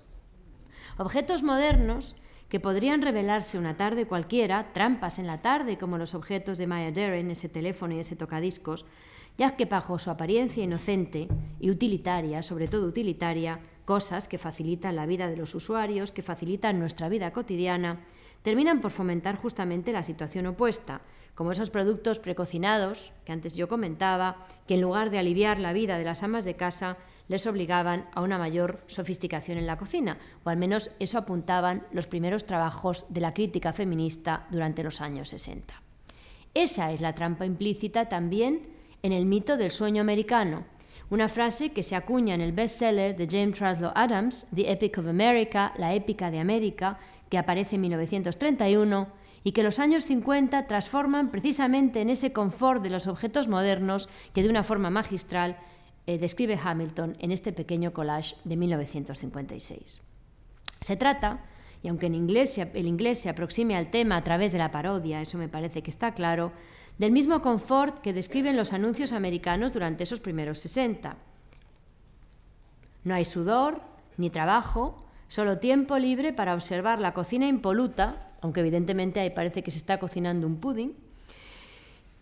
Objetos 0.98 1.42
modernos 1.42 2.16
que 2.50 2.60
podrían 2.60 3.00
revelarse 3.00 3.58
una 3.58 3.78
tarde 3.78 4.06
cualquiera, 4.06 4.74
trampas 4.74 5.18
en 5.18 5.26
la 5.26 5.40
tarde 5.40 5.78
como 5.78 5.96
los 5.96 6.14
objetos 6.14 6.58
de 6.58 6.66
Maya 6.66 6.92
Deren, 6.92 7.30
ese 7.30 7.48
teléfono 7.48 7.94
y 7.94 8.00
ese 8.00 8.16
tocadiscos, 8.16 8.84
ya 9.38 9.56
que 9.56 9.64
bajo 9.64 9.98
su 9.98 10.10
apariencia 10.10 10.62
inocente 10.62 11.28
y 11.58 11.70
utilitaria, 11.70 12.42
sobre 12.42 12.68
todo 12.68 12.86
utilitaria, 12.86 13.60
cosas 13.86 14.28
que 14.28 14.36
facilitan 14.36 14.96
la 14.96 15.06
vida 15.06 15.28
de 15.28 15.36
los 15.38 15.54
usuarios, 15.54 16.12
que 16.12 16.20
facilitan 16.20 16.78
nuestra 16.78 17.08
vida 17.08 17.32
cotidiana, 17.32 18.00
terminan 18.42 18.82
por 18.82 18.90
fomentar 18.90 19.36
justamente 19.36 19.92
la 19.92 20.02
situación 20.02 20.46
opuesta, 20.46 21.00
como 21.34 21.52
esos 21.52 21.70
productos 21.70 22.18
precocinados 22.18 23.12
que 23.24 23.32
antes 23.32 23.54
yo 23.54 23.68
comentaba, 23.68 24.46
que 24.66 24.74
en 24.74 24.80
lugar 24.82 25.10
de 25.10 25.18
aliviar 25.18 25.58
la 25.58 25.72
vida 25.72 25.98
de 25.98 26.04
las 26.04 26.22
amas 26.22 26.44
de 26.44 26.56
casa, 26.56 26.98
les 27.28 27.46
obligaban 27.46 28.08
a 28.14 28.20
una 28.20 28.36
mayor 28.36 28.80
sofisticación 28.86 29.56
en 29.56 29.66
la 29.66 29.78
cocina, 29.78 30.18
o 30.44 30.50
al 30.50 30.56
menos 30.56 30.90
eso 30.98 31.18
apuntaban 31.18 31.86
los 31.92 32.06
primeros 32.06 32.44
trabajos 32.44 33.06
de 33.08 33.20
la 33.20 33.32
crítica 33.32 33.72
feminista 33.72 34.46
durante 34.50 34.82
los 34.82 35.00
años 35.00 35.30
60. 35.30 35.80
Esa 36.54 36.92
es 36.92 37.00
la 37.00 37.14
trampa 37.14 37.46
implícita 37.46 38.08
también 38.08 38.68
en 39.02 39.12
el 39.12 39.24
mito 39.24 39.56
del 39.56 39.70
sueño 39.70 40.02
americano, 40.02 40.64
una 41.10 41.28
frase 41.28 41.72
que 41.72 41.82
se 41.82 41.96
acuña 41.96 42.34
en 42.34 42.40
el 42.40 42.52
bestseller 42.52 43.16
de 43.16 43.26
James 43.30 43.58
Truslow 43.58 43.92
Adams, 43.94 44.46
The 44.54 44.72
Epic 44.72 44.98
of 44.98 45.06
America, 45.06 45.72
La 45.76 45.94
épica 45.94 46.30
de 46.30 46.38
América, 46.38 46.98
que 47.28 47.38
aparece 47.38 47.76
en 47.76 47.82
1931 47.82 49.21
y 49.44 49.52
que 49.52 49.62
los 49.62 49.78
años 49.78 50.04
50 50.04 50.66
transforman 50.66 51.30
precisamente 51.30 52.00
en 52.00 52.10
ese 52.10 52.32
confort 52.32 52.82
de 52.82 52.90
los 52.90 53.06
objetos 53.06 53.48
modernos 53.48 54.08
que 54.34 54.42
de 54.42 54.50
una 54.50 54.62
forma 54.62 54.90
magistral 54.90 55.58
eh, 56.06 56.18
describe 56.18 56.58
Hamilton 56.62 57.16
en 57.18 57.32
este 57.32 57.52
pequeño 57.52 57.92
collage 57.92 58.36
de 58.44 58.56
1956. 58.56 60.00
Se 60.80 60.96
trata, 60.96 61.44
y 61.82 61.88
aunque 61.88 62.06
en 62.06 62.14
inglés, 62.14 62.58
el 62.58 62.86
inglés 62.86 63.20
se 63.20 63.28
aproxime 63.28 63.76
al 63.76 63.90
tema 63.90 64.16
a 64.16 64.24
través 64.24 64.52
de 64.52 64.58
la 64.58 64.70
parodia, 64.70 65.20
eso 65.20 65.38
me 65.38 65.48
parece 65.48 65.82
que 65.82 65.90
está 65.90 66.14
claro, 66.14 66.52
del 66.98 67.12
mismo 67.12 67.40
confort 67.40 67.98
que 67.98 68.12
describen 68.12 68.56
los 68.56 68.72
anuncios 68.72 69.12
americanos 69.12 69.72
durante 69.72 70.04
esos 70.04 70.20
primeros 70.20 70.58
60. 70.60 71.16
No 73.04 73.14
hay 73.14 73.24
sudor, 73.24 73.80
ni 74.16 74.30
trabajo, 74.30 75.04
solo 75.26 75.58
tiempo 75.58 75.98
libre 75.98 76.32
para 76.32 76.54
observar 76.54 77.00
la 77.00 77.14
cocina 77.14 77.48
impoluta, 77.48 78.31
aunque 78.42 78.60
evidentemente 78.60 79.20
ahí 79.20 79.30
parece 79.30 79.62
que 79.62 79.70
se 79.70 79.78
está 79.78 79.98
cocinando 79.98 80.46
un 80.46 80.56
pudding, 80.56 80.94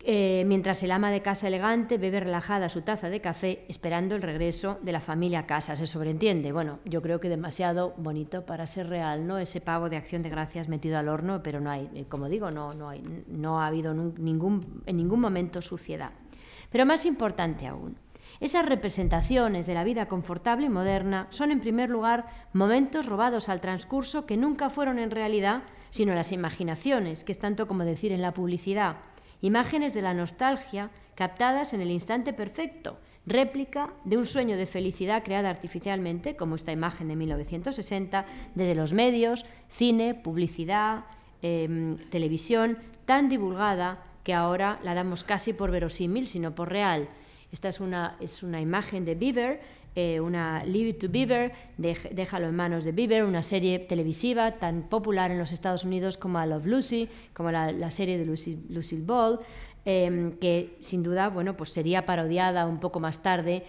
eh, 0.03 0.43
mientras 0.47 0.81
el 0.81 0.91
ama 0.91 1.11
de 1.11 1.21
casa 1.21 1.47
elegante 1.47 1.99
bebe 1.99 2.21
relajada 2.21 2.69
su 2.69 2.81
taza 2.81 3.09
de 3.09 3.21
café 3.21 3.65
esperando 3.67 4.15
el 4.15 4.23
regreso 4.23 4.79
de 4.81 4.91
la 4.91 4.99
familia 4.99 5.39
a 5.39 5.45
casa. 5.45 5.75
Se 5.75 5.85
sobreentiende. 5.85 6.51
Bueno, 6.51 6.79
yo 6.85 7.03
creo 7.03 7.19
que 7.19 7.29
demasiado 7.29 7.93
bonito 7.97 8.45
para 8.45 8.65
ser 8.65 8.87
real, 8.87 9.27
¿no? 9.27 9.37
Ese 9.37 9.61
pavo 9.61 9.89
de 9.89 9.97
acción 9.97 10.23
de 10.23 10.29
gracias 10.29 10.69
metido 10.69 10.97
al 10.97 11.07
horno, 11.07 11.43
pero 11.43 11.59
no 11.59 11.69
hay, 11.69 11.87
eh, 11.93 12.05
como 12.09 12.29
digo, 12.29 12.49
no, 12.49 12.73
no, 12.73 12.89
hay, 12.89 13.03
no 13.27 13.61
ha 13.61 13.67
habido 13.67 13.93
ningún, 13.93 14.81
en 14.87 14.97
ningún 14.97 15.19
momento 15.19 15.61
suciedad. 15.61 16.11
Pero 16.71 16.85
más 16.85 17.05
importante 17.05 17.67
aún, 17.67 17.97
esas 18.39 18.65
representaciones 18.65 19.67
de 19.67 19.75
la 19.75 19.83
vida 19.83 20.07
confortable 20.07 20.65
y 20.65 20.69
moderna 20.69 21.27
son 21.29 21.51
en 21.51 21.59
primer 21.59 21.91
lugar 21.91 22.25
momentos 22.53 23.05
robados 23.05 23.49
al 23.49 23.61
transcurso 23.61 24.25
que 24.25 24.35
nunca 24.35 24.71
fueron 24.71 24.97
en 24.97 25.11
realidad, 25.11 25.61
sino 25.91 26.15
las 26.15 26.31
imaginaciones, 26.31 27.23
que 27.23 27.31
es 27.31 27.37
tanto 27.37 27.67
como 27.67 27.85
decir 27.85 28.11
en 28.11 28.23
la 28.23 28.33
publicidad 28.33 28.97
imágenes 29.41 29.93
de 29.93 30.01
la 30.01 30.13
nostalgia 30.13 30.91
captadas 31.15 31.73
en 31.73 31.81
el 31.81 31.91
instante 31.91 32.33
perfecto, 32.33 32.97
réplica 33.25 33.93
de 34.05 34.17
un 34.17 34.25
sueño 34.25 34.57
de 34.57 34.65
felicidad 34.65 35.23
creada 35.23 35.49
artificialmente, 35.49 36.35
como 36.35 36.55
esta 36.55 36.71
imagen 36.71 37.07
de 37.07 37.15
1960, 37.15 38.25
desde 38.55 38.75
los 38.75 38.93
medios, 38.93 39.45
cine, 39.67 40.15
publicidad, 40.15 41.05
em, 41.41 41.97
televisión, 42.09 42.77
tan 43.05 43.29
divulgada 43.29 44.03
que 44.23 44.33
ahora 44.33 44.79
la 44.83 44.93
damos 44.93 45.23
casi 45.23 45.53
por 45.53 45.71
verosímil, 45.71 46.25
sino 46.25 46.55
por 46.55 46.69
real. 46.69 47.09
Esta 47.51 47.67
es 47.67 47.79
una, 47.79 48.15
es 48.19 48.43
una 48.43 48.61
imagen 48.61 49.05
de 49.05 49.15
Beaver 49.15 49.61
eh, 49.95 50.19
una 50.19 50.63
Leave 50.63 50.89
It 50.89 50.99
to 50.99 51.07
Beaver, 51.09 51.51
Déjalo 51.77 52.47
en 52.47 52.55
manos 52.55 52.85
de 52.85 52.91
Beaver, 52.91 53.25
una 53.25 53.43
serie 53.43 53.79
televisiva 53.79 54.51
tan 54.53 54.83
popular 54.83 55.31
en 55.31 55.39
los 55.39 55.51
Estados 55.51 55.83
Unidos 55.83 56.17
como 56.17 56.41
I 56.41 56.47
Love 56.47 56.65
Lucy, 56.65 57.09
como 57.33 57.51
la, 57.51 57.91
serie 57.91 58.17
de 58.17 58.25
Lucy, 58.25 58.63
Lucille 58.69 59.05
Ball, 59.05 59.39
em, 59.83 60.31
que 60.33 60.77
sin 60.79 61.03
duda 61.03 61.29
bueno, 61.29 61.57
pues 61.57 61.71
sería 61.71 62.05
parodiada 62.05 62.65
un 62.65 62.79
poco 62.79 62.99
más 62.99 63.21
tarde 63.21 63.63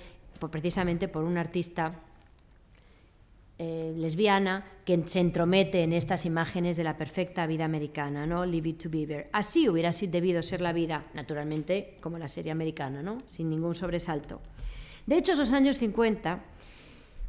precisamente 0.50 1.08
por 1.08 1.24
una 1.24 1.40
artista 1.40 2.00
eh, 3.58 3.94
lesbiana 3.96 4.64
que 4.84 5.00
se 5.06 5.20
entromete 5.20 5.82
en 5.82 5.92
estas 5.92 6.24
imágenes 6.24 6.76
de 6.76 6.84
la 6.84 6.96
perfecta 6.96 7.46
vida 7.46 7.64
americana, 7.64 8.26
¿no? 8.26 8.44
Leave 8.44 8.70
It 8.70 8.82
to 8.82 8.90
Beaver. 8.90 9.28
Así 9.32 9.68
hubiera 9.68 9.90
debido 9.92 10.42
ser 10.42 10.60
la 10.60 10.72
vida, 10.72 11.04
naturalmente, 11.14 11.96
como 12.00 12.18
la 12.18 12.28
serie 12.28 12.50
americana, 12.50 13.02
¿no? 13.02 13.18
sin 13.26 13.50
ningún 13.50 13.74
sobresalto. 13.76 14.40
De 15.06 15.16
hecho, 15.16 15.32
esos 15.32 15.52
años 15.52 15.78
50, 15.78 16.40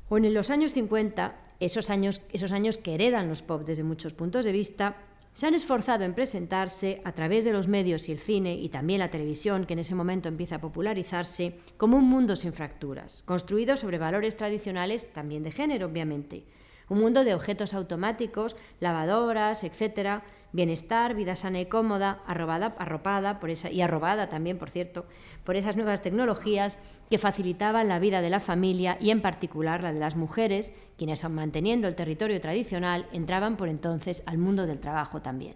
o 0.09 0.17
en 0.17 0.33
los 0.33 0.49
años 0.49 0.73
50, 0.73 1.35
esos 1.59 1.89
años, 1.89 2.21
esos 2.31 2.51
años 2.51 2.77
que 2.77 2.93
heredan 2.93 3.29
los 3.29 3.41
pop 3.41 3.63
desde 3.65 3.83
muchos 3.83 4.13
puntos 4.13 4.45
de 4.45 4.51
vista, 4.51 4.95
se 5.33 5.47
han 5.47 5.55
esforzado 5.55 6.03
en 6.03 6.13
presentarse 6.13 7.01
a 7.03 7.13
través 7.13 7.43
de 7.43 7.53
los 7.53 7.67
medios 7.67 8.07
y 8.07 8.11
el 8.11 8.19
cine 8.19 8.53
y 8.53 8.69
también 8.69 8.99
la 8.99 9.09
televisión, 9.09 9.65
que 9.65 9.73
en 9.73 9.79
ese 9.79 9.95
momento 9.95 10.29
empieza 10.29 10.57
a 10.57 10.61
popularizarse, 10.61 11.57
como 11.77 11.97
un 11.97 12.07
mundo 12.07 12.35
sin 12.35 12.53
fracturas, 12.53 13.23
construido 13.23 13.75
sobre 13.75 13.97
valores 13.97 14.35
tradicionales 14.35 15.11
también 15.11 15.41
de 15.41 15.51
género, 15.51 15.87
obviamente. 15.87 16.43
Un 16.89 16.99
mundo 16.99 17.23
de 17.23 17.33
objetos 17.33 17.73
automáticos, 17.73 18.55
lavadoras, 18.79 19.63
etcétera, 19.63 20.23
bienestar, 20.51 21.15
vida 21.15 21.35
sana 21.35 21.59
y 21.61 21.65
cómoda, 21.65 22.21
arrobada, 22.27 22.75
arropada 22.77 23.39
por 23.39 23.49
esa, 23.49 23.71
y 23.71 23.81
arrobada 23.81 24.29
también, 24.29 24.59
por 24.59 24.69
cierto, 24.69 25.05
por 25.43 25.55
esas 25.55 25.75
nuevas 25.75 26.03
tecnologías 26.03 26.77
que 27.13 27.19
facilitaban 27.19 27.87
la 27.87 27.99
vida 27.99 28.21
de 28.21 28.31
la 28.31 28.39
familia 28.39 28.97
y 28.99 29.11
en 29.11 29.21
particular 29.21 29.83
la 29.83 29.93
de 29.93 29.99
las 29.99 30.15
mujeres, 30.15 30.73
quienes 30.97 31.23
aun 31.23 31.35
manteniendo 31.35 31.87
el 31.87 31.93
territorio 31.93 32.41
tradicional 32.41 33.05
entraban 33.11 33.55
por 33.55 33.69
entonces 33.69 34.23
al 34.25 34.39
mundo 34.39 34.65
del 34.65 34.79
trabajo 34.79 35.21
también. 35.21 35.53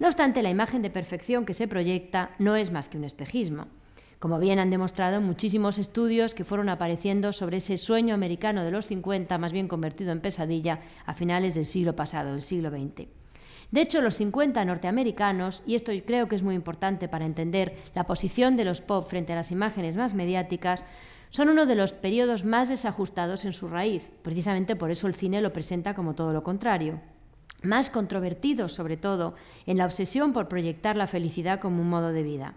No 0.00 0.08
obstante, 0.08 0.42
la 0.42 0.50
imagen 0.50 0.82
de 0.82 0.90
perfección 0.90 1.46
que 1.46 1.54
se 1.54 1.68
proyecta 1.68 2.34
no 2.40 2.56
es 2.56 2.72
más 2.72 2.88
que 2.88 2.98
un 2.98 3.04
espejismo. 3.04 3.68
Como 4.18 4.40
bien 4.40 4.58
han 4.58 4.70
demostrado 4.70 5.20
muchísimos 5.20 5.78
estudios 5.78 6.34
que 6.34 6.42
fueron 6.42 6.68
apareciendo 6.68 7.32
sobre 7.32 7.58
ese 7.58 7.78
sueño 7.78 8.12
americano 8.12 8.64
de 8.64 8.72
los 8.72 8.86
50, 8.86 9.38
más 9.38 9.52
bien 9.52 9.68
convertido 9.68 10.10
en 10.10 10.20
pesadilla, 10.20 10.80
a 11.06 11.14
finales 11.14 11.54
del 11.54 11.66
siglo 11.66 11.94
pasado, 11.94 12.32
del 12.32 12.42
siglo 12.42 12.70
XX. 12.70 13.19
De 13.70 13.80
hecho, 13.80 14.00
los 14.00 14.16
50 14.16 14.64
norteamericanos, 14.64 15.62
y 15.64 15.76
esto 15.76 15.92
creo 16.04 16.28
que 16.28 16.34
es 16.34 16.42
muy 16.42 16.56
importante 16.56 17.08
para 17.08 17.24
entender 17.24 17.76
la 17.94 18.04
posición 18.04 18.56
de 18.56 18.64
los 18.64 18.80
pop 18.80 19.08
frente 19.08 19.32
a 19.32 19.36
las 19.36 19.52
imágenes 19.52 19.96
más 19.96 20.12
mediáticas, 20.14 20.82
son 21.30 21.48
uno 21.48 21.66
de 21.66 21.76
los 21.76 21.92
periodos 21.92 22.44
más 22.44 22.68
desajustados 22.68 23.44
en 23.44 23.52
su 23.52 23.68
raíz. 23.68 24.12
Precisamente 24.22 24.74
por 24.74 24.90
eso 24.90 25.06
el 25.06 25.14
cine 25.14 25.40
lo 25.40 25.52
presenta 25.52 25.94
como 25.94 26.16
todo 26.16 26.32
lo 26.32 26.42
contrario. 26.42 27.00
Más 27.62 27.90
controvertidos, 27.90 28.72
sobre 28.72 28.96
todo, 28.96 29.34
en 29.66 29.78
la 29.78 29.84
obsesión 29.84 30.32
por 30.32 30.48
proyectar 30.48 30.96
la 30.96 31.06
felicidad 31.06 31.60
como 31.60 31.82
un 31.82 31.90
modo 31.90 32.12
de 32.12 32.24
vida. 32.24 32.54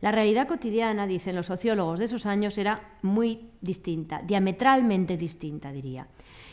La 0.00 0.12
realidad 0.12 0.48
cotidiana, 0.48 1.06
dicen 1.06 1.36
los 1.36 1.46
sociólogos 1.46 1.98
de 1.98 2.06
esos 2.06 2.24
años, 2.24 2.56
era 2.56 2.96
muy 3.02 3.50
distinta, 3.60 4.22
diametralmente 4.22 5.18
distinta, 5.18 5.72
diría 5.72 6.06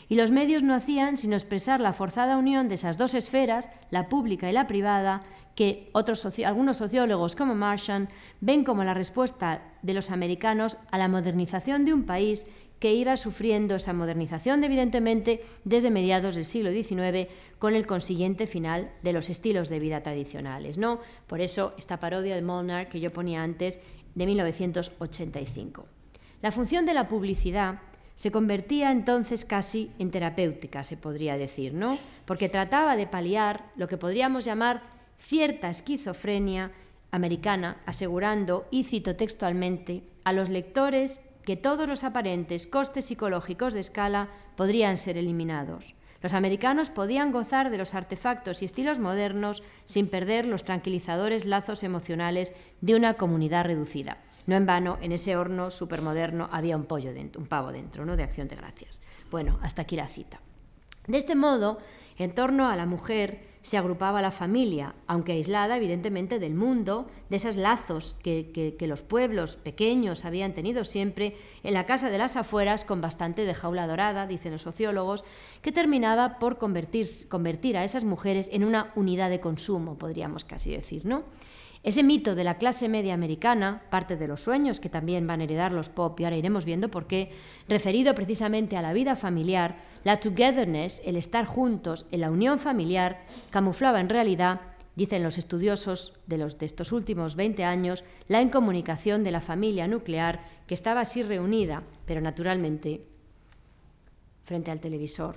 y 0.08 0.16
los 0.16 0.30
medios 0.30 0.62
no 0.62 0.74
hacían 0.74 1.16
sino 1.16 1.34
expresar 1.34 1.80
la 1.80 1.92
forzada 1.92 2.36
unión 2.36 2.68
de 2.68 2.74
esas 2.74 2.98
dos 2.98 3.14
esferas, 3.14 3.70
la 3.90 4.08
pública 4.08 4.50
y 4.50 4.52
la 4.52 4.66
privada, 4.66 5.22
que 5.54 5.88
otros 5.92 6.26
algunos 6.44 6.78
sociólogos 6.78 7.36
como 7.36 7.54
Marshall 7.54 8.08
ven 8.40 8.64
como 8.64 8.84
la 8.84 8.94
respuesta 8.94 9.62
de 9.82 9.94
los 9.94 10.10
americanos 10.10 10.76
a 10.90 10.98
la 10.98 11.08
modernización 11.08 11.84
de 11.84 11.94
un 11.94 12.04
país 12.04 12.46
que 12.80 12.92
iba 12.92 13.16
sufriendo 13.16 13.76
esa 13.76 13.92
modernización, 13.92 14.62
evidentemente, 14.62 15.40
desde 15.64 15.90
mediados 15.90 16.34
del 16.34 16.44
siglo 16.44 16.70
XIX, 16.70 17.30
con 17.58 17.74
el 17.74 17.86
consiguiente 17.86 18.46
final 18.46 18.92
de 19.02 19.12
los 19.12 19.30
estilos 19.30 19.68
de 19.68 19.78
vida 19.78 20.02
tradicionales. 20.02 20.76
¿no? 20.76 21.00
Por 21.26 21.40
eso, 21.40 21.72
esta 21.78 21.98
parodia 21.98 22.34
de 22.34 22.42
Molnar 22.42 22.88
que 22.88 23.00
yo 23.00 23.12
ponía 23.12 23.42
antes, 23.42 23.80
de 24.14 24.26
1985. 24.26 25.86
La 26.42 26.52
función 26.52 26.84
de 26.84 26.94
la 26.94 27.08
publicidad 27.08 27.80
se 28.14 28.30
convertía 28.30 28.92
entonces 28.92 29.44
casi 29.44 29.90
en 29.98 30.10
terapéutica, 30.10 30.82
se 30.82 30.96
podría 30.96 31.36
decir, 31.36 31.74
¿no? 31.74 31.98
Porque 32.24 32.48
trataba 32.48 32.96
de 32.96 33.06
paliar 33.06 33.70
lo 33.76 33.88
que 33.88 33.98
podríamos 33.98 34.44
llamar 34.44 34.82
cierta 35.18 35.70
esquizofrenia 35.70 36.72
americana, 37.10 37.80
asegurando, 37.86 38.66
y 38.70 38.84
cito 38.84 39.16
textualmente, 39.16 40.02
a 40.24 40.32
los 40.32 40.48
lectores 40.48 41.30
que 41.44 41.56
todos 41.56 41.88
los 41.88 42.02
aparentes 42.02 42.66
costes 42.66 43.04
psicológicos 43.04 43.74
de 43.74 43.80
escala 43.80 44.28
podrían 44.56 44.96
ser 44.96 45.16
eliminados. 45.16 45.94
Los 46.22 46.32
americanos 46.32 46.88
podían 46.88 47.32
gozar 47.32 47.70
de 47.70 47.78
los 47.78 47.94
artefactos 47.94 48.62
y 48.62 48.64
estilos 48.64 48.98
modernos 48.98 49.62
sin 49.84 50.08
perder 50.08 50.46
los 50.46 50.64
tranquilizadores 50.64 51.44
lazos 51.44 51.82
emocionales 51.82 52.54
de 52.80 52.94
una 52.94 53.14
comunidad 53.14 53.66
reducida. 53.66 54.16
No 54.46 54.56
en 54.56 54.66
vano, 54.66 54.98
en 55.00 55.12
ese 55.12 55.36
horno 55.36 55.70
supermoderno 55.70 56.48
había 56.52 56.76
un 56.76 56.84
pollo 56.84 57.14
dentro, 57.14 57.40
un 57.40 57.48
pavo 57.48 57.72
dentro, 57.72 58.04
¿no? 58.04 58.16
De 58.16 58.22
acción 58.22 58.48
de 58.48 58.56
gracias. 58.56 59.00
Bueno, 59.30 59.58
hasta 59.62 59.82
aquí 59.82 59.96
la 59.96 60.06
cita. 60.06 60.40
De 61.06 61.18
este 61.18 61.34
modo, 61.34 61.78
en 62.18 62.34
torno 62.34 62.68
a 62.68 62.76
la 62.76 62.86
mujer 62.86 63.54
se 63.64 63.78
agrupaba 63.78 64.20
la 64.20 64.30
familia, 64.30 64.94
aunque 65.06 65.32
aislada 65.32 65.78
evidentemente 65.78 66.38
del 66.38 66.54
mundo, 66.54 67.06
de 67.30 67.36
esos 67.36 67.56
lazos 67.56 68.14
que, 68.22 68.76
los 68.80 69.02
pueblos 69.02 69.56
pequeños 69.56 70.26
habían 70.26 70.52
tenido 70.52 70.84
siempre, 70.84 71.34
en 71.62 71.72
la 71.72 71.86
casa 71.86 72.10
de 72.10 72.18
las 72.18 72.36
afueras 72.36 72.84
con 72.84 73.00
bastante 73.00 73.46
de 73.46 73.54
jaula 73.54 73.86
dorada, 73.86 74.26
dicen 74.26 74.52
los 74.52 74.62
sociólogos, 74.62 75.24
que 75.62 75.72
terminaba 75.72 76.38
por 76.38 76.58
convertir 76.58 77.76
a 77.78 77.84
esas 77.84 78.04
mujeres 78.04 78.50
en 78.52 78.64
una 78.64 78.92
unidad 78.96 79.30
de 79.30 79.40
consumo, 79.40 79.96
podríamos 79.96 80.44
casi 80.44 80.70
decir, 80.70 81.06
¿no? 81.06 81.24
Ese 81.84 82.02
mito 82.02 82.34
de 82.34 82.44
la 82.44 82.56
clase 82.56 82.88
media 82.88 83.12
americana, 83.12 83.82
parte 83.90 84.16
de 84.16 84.26
los 84.26 84.40
sueños 84.40 84.80
que 84.80 84.88
también 84.88 85.26
van 85.26 85.42
a 85.42 85.44
heredar 85.44 85.70
los 85.70 85.90
pop, 85.90 86.18
y 86.18 86.24
ahora 86.24 86.38
iremos 86.38 86.64
viendo 86.64 86.90
por 86.90 87.06
qué, 87.06 87.30
referido 87.68 88.14
precisamente 88.14 88.78
a 88.78 88.82
la 88.82 88.94
vida 88.94 89.16
familiar, 89.16 89.76
la 90.02 90.18
togetherness, 90.18 91.02
el 91.04 91.16
estar 91.16 91.44
juntos 91.44 92.06
en 92.10 92.22
la 92.22 92.30
unión 92.30 92.58
familiar, 92.58 93.26
camuflaba 93.50 94.00
en 94.00 94.08
realidad, 94.08 94.62
dicen 94.96 95.22
los 95.22 95.36
estudiosos 95.36 96.20
de, 96.26 96.38
los, 96.38 96.56
estos 96.62 96.90
últimos 96.90 97.36
20 97.36 97.64
años, 97.64 98.02
la 98.28 98.40
incomunicación 98.40 99.22
de 99.22 99.32
la 99.32 99.42
familia 99.42 99.86
nuclear 99.86 100.42
que 100.66 100.74
estaba 100.74 101.02
así 101.02 101.22
reunida, 101.22 101.82
pero 102.06 102.22
naturalmente 102.22 103.04
frente 104.42 104.70
al 104.70 104.80
televisor. 104.80 105.36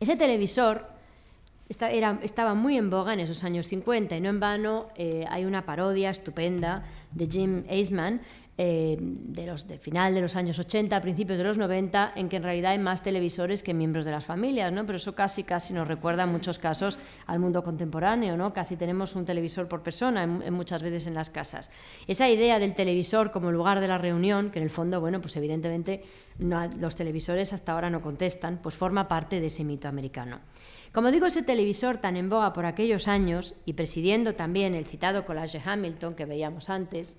Ese 0.00 0.16
televisor 0.16 0.93
estaba 1.68 2.54
muy 2.54 2.76
en 2.76 2.90
boga 2.90 3.14
en 3.14 3.20
esos 3.20 3.42
años 3.44 3.66
50 3.68 4.16
y 4.16 4.20
no 4.20 4.28
en 4.28 4.40
vano 4.40 4.88
eh, 4.96 5.24
hay 5.30 5.44
una 5.44 5.64
parodia 5.64 6.10
estupenda 6.10 6.84
de 7.12 7.26
Jim 7.26 7.64
Eisman 7.68 8.20
eh, 8.56 8.96
de 9.00 9.46
los 9.46 9.66
de 9.66 9.78
final 9.78 10.14
de 10.14 10.20
los 10.20 10.36
años 10.36 10.60
80, 10.60 11.00
principios 11.00 11.38
de 11.38 11.42
los 11.42 11.58
90, 11.58 12.12
en 12.14 12.28
que 12.28 12.36
en 12.36 12.44
realidad 12.44 12.70
hay 12.70 12.78
más 12.78 13.02
televisores 13.02 13.64
que 13.64 13.74
miembros 13.74 14.04
de 14.04 14.12
las 14.12 14.24
familias, 14.24 14.72
¿no? 14.72 14.86
Pero 14.86 14.98
eso 14.98 15.16
casi 15.16 15.42
casi 15.42 15.74
nos 15.74 15.88
recuerda 15.88 16.22
en 16.22 16.28
muchos 16.28 16.60
casos 16.60 16.96
al 17.26 17.40
mundo 17.40 17.64
contemporáneo, 17.64 18.36
¿no? 18.36 18.52
Casi 18.52 18.76
tenemos 18.76 19.16
un 19.16 19.24
televisor 19.24 19.66
por 19.66 19.82
persona 19.82 20.22
en, 20.22 20.54
muchas 20.54 20.84
veces 20.84 21.08
en 21.08 21.14
las 21.14 21.30
casas. 21.30 21.68
Esa 22.06 22.28
idea 22.30 22.60
del 22.60 22.74
televisor 22.74 23.32
como 23.32 23.50
lugar 23.50 23.80
de 23.80 23.88
la 23.88 23.98
reunión, 23.98 24.52
que 24.52 24.60
en 24.60 24.64
el 24.64 24.70
fondo, 24.70 25.00
bueno, 25.00 25.20
pues 25.20 25.34
evidentemente 25.36 26.04
los 26.38 26.94
televisores 26.94 27.52
hasta 27.52 27.72
ahora 27.72 27.90
no 27.90 28.02
contestan, 28.02 28.60
pues 28.62 28.76
forma 28.76 29.08
parte 29.08 29.40
de 29.40 29.46
ese 29.46 29.64
mito 29.64 29.88
americano. 29.88 30.38
Como 30.94 31.10
digo, 31.10 31.26
ese 31.26 31.42
televisor 31.42 31.98
tan 31.98 32.16
en 32.16 32.28
boga 32.30 32.52
por 32.52 32.66
aquellos 32.66 33.08
años 33.08 33.54
y 33.66 33.72
presidiendo 33.72 34.36
también 34.36 34.76
el 34.76 34.86
citado 34.86 35.24
Collage 35.24 35.60
Hamilton 35.64 36.14
que 36.14 36.24
veíamos 36.24 36.70
antes, 36.70 37.18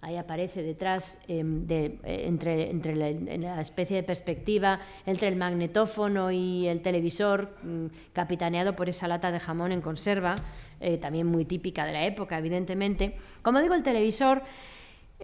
ahí 0.00 0.16
aparece 0.16 0.62
detrás, 0.62 1.18
em, 1.26 1.66
eh, 1.68 1.98
entre, 2.04 2.70
entre 2.70 2.94
la, 2.94 3.60
especie 3.60 3.96
de 3.96 4.04
perspectiva 4.04 4.78
entre 5.04 5.26
el 5.26 5.34
magnetófono 5.34 6.30
y 6.30 6.68
el 6.68 6.80
televisor, 6.80 7.56
mm, 7.64 7.86
capitaneado 8.12 8.76
por 8.76 8.88
esa 8.88 9.08
lata 9.08 9.32
de 9.32 9.40
jamón 9.40 9.72
en 9.72 9.80
conserva, 9.80 10.36
eh, 10.78 10.96
también 10.98 11.26
muy 11.26 11.44
típica 11.44 11.86
de 11.86 11.92
la 11.92 12.04
época, 12.04 12.38
evidentemente. 12.38 13.16
Como 13.42 13.60
digo, 13.60 13.74
el 13.74 13.82
televisor... 13.82 14.44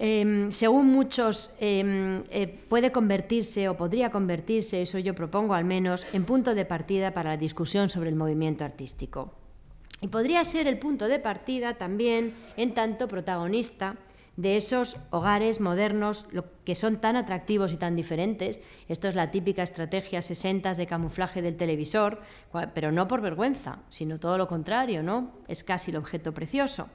Em, 0.03 0.51
según 0.51 0.87
muchos, 0.87 1.57
em, 1.61 2.25
eh, 2.31 2.49
puede 2.71 2.91
convertirse 2.91 3.69
o 3.69 3.77
podría 3.77 4.09
convertirse, 4.09 4.81
eso 4.81 4.99
yo 4.99 5.15
propongo 5.15 5.53
al 5.53 5.67
menos, 5.67 6.07
en 6.15 6.25
punto 6.25 6.55
de 6.55 6.65
partida 6.65 7.13
para 7.13 7.31
la 7.31 7.37
discusión 7.37 7.91
sobre 7.91 8.09
el 8.09 8.17
movimiento 8.17 8.65
artístico. 8.65 9.35
Y 10.01 10.09
podría 10.09 10.43
ser 10.45 10.67
el 10.67 10.79
punto 10.79 11.07
de 11.07 11.19
partida 11.19 11.75
también, 11.75 12.33
en 12.57 12.73
tanto 12.73 13.09
protagonista, 13.09 13.99
de 14.37 14.57
esos 14.57 14.97
hogares 15.11 15.61
modernos 15.61 16.29
que 16.65 16.75
son 16.75 16.97
tan 16.97 17.17
atractivos 17.17 17.71
y 17.75 17.77
tan 17.77 17.95
diferentes. 17.95 18.61
Esto 18.89 19.07
es 19.07 19.15
la 19.15 19.31
típica 19.31 19.63
estrategia 19.63 20.23
60 20.23 20.73
de 20.73 20.87
camuflaje 20.87 21.43
del 21.43 21.59
televisor, 21.59 22.23
pero 22.73 22.91
no 22.91 23.07
por 23.07 23.21
vergüenza, 23.21 23.81
sino 23.91 24.19
todo 24.19 24.39
lo 24.39 24.49
contrario, 24.49 25.03
¿no? 25.03 25.33
Es 25.47 25.63
casi 25.63 25.91
el 25.91 25.99
objeto 25.99 26.33
precioso. 26.33 26.89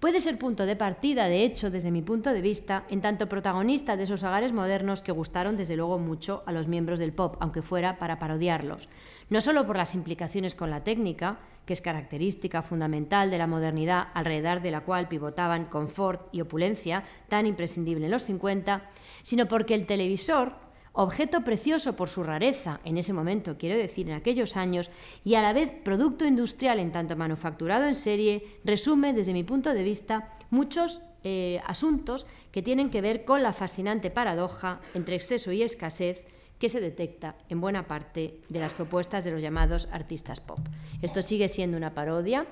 Puede 0.00 0.20
ser 0.20 0.38
punto 0.38 0.66
de 0.66 0.76
partida, 0.76 1.28
de 1.28 1.44
hecho, 1.44 1.70
desde 1.70 1.90
mi 1.90 2.02
punto 2.02 2.32
de 2.32 2.42
vista, 2.42 2.84
en 2.90 3.00
tanto 3.00 3.28
protagonista 3.28 3.96
de 3.96 4.02
esos 4.02 4.22
hogares 4.22 4.52
modernos 4.52 5.00
que 5.00 5.12
gustaron 5.12 5.56
desde 5.56 5.76
luego 5.76 5.98
mucho 5.98 6.42
a 6.46 6.52
los 6.52 6.68
miembros 6.68 6.98
del 6.98 7.14
pop, 7.14 7.36
aunque 7.40 7.62
fuera 7.62 7.98
para 7.98 8.18
parodiarlos. 8.18 8.90
No 9.30 9.40
solo 9.40 9.66
por 9.66 9.76
las 9.76 9.94
implicaciones 9.94 10.54
con 10.54 10.70
la 10.70 10.84
técnica, 10.84 11.38
que 11.64 11.72
es 11.72 11.80
característica 11.80 12.60
fundamental 12.60 13.30
de 13.30 13.38
la 13.38 13.46
modernidad 13.46 14.08
alrededor 14.12 14.60
de 14.60 14.70
la 14.70 14.82
cual 14.82 15.08
pivotaban 15.08 15.64
confort 15.64 16.28
y 16.32 16.42
opulencia, 16.42 17.04
tan 17.28 17.46
imprescindible 17.46 18.04
en 18.04 18.10
los 18.10 18.24
50, 18.24 18.90
sino 19.22 19.46
porque 19.46 19.74
el 19.74 19.86
televisor, 19.86 20.52
objeto 20.94 21.42
precioso 21.42 21.96
por 21.96 22.08
su 22.08 22.22
rareza 22.22 22.80
en 22.84 22.96
ese 22.96 23.12
momento, 23.12 23.58
quiero 23.58 23.76
decir, 23.76 24.08
en 24.08 24.14
aquellos 24.14 24.56
años, 24.56 24.90
y 25.24 25.34
a 25.34 25.42
la 25.42 25.52
vez 25.52 25.72
producto 25.72 26.24
industrial 26.24 26.78
en 26.78 26.92
tanto 26.92 27.16
manufacturado 27.16 27.86
en 27.86 27.94
serie, 27.94 28.58
resume, 28.64 29.12
desde 29.12 29.32
mi 29.32 29.44
punto 29.44 29.74
de 29.74 29.82
vista, 29.82 30.38
muchos 30.50 31.00
eh, 31.24 31.60
asuntos 31.66 32.26
que 32.52 32.62
tienen 32.62 32.90
que 32.90 33.00
ver 33.00 33.24
con 33.24 33.42
la 33.42 33.52
fascinante 33.52 34.10
paradoja 34.10 34.80
entre 34.94 35.16
exceso 35.16 35.50
y 35.52 35.62
escasez, 35.62 36.26
que 36.58 36.68
se 36.68 36.80
detecta 36.80 37.36
en 37.48 37.60
buena 37.60 37.88
parte 37.88 38.40
de 38.48 38.60
las 38.60 38.74
propuestas 38.74 39.24
de 39.24 39.32
los 39.32 39.42
llamados 39.42 39.88
artistas 39.90 40.40
pop. 40.40 40.60
Esto 41.02 41.20
sigue 41.20 41.48
siendo 41.48 41.76
una 41.76 41.94
parodia, 41.94 42.46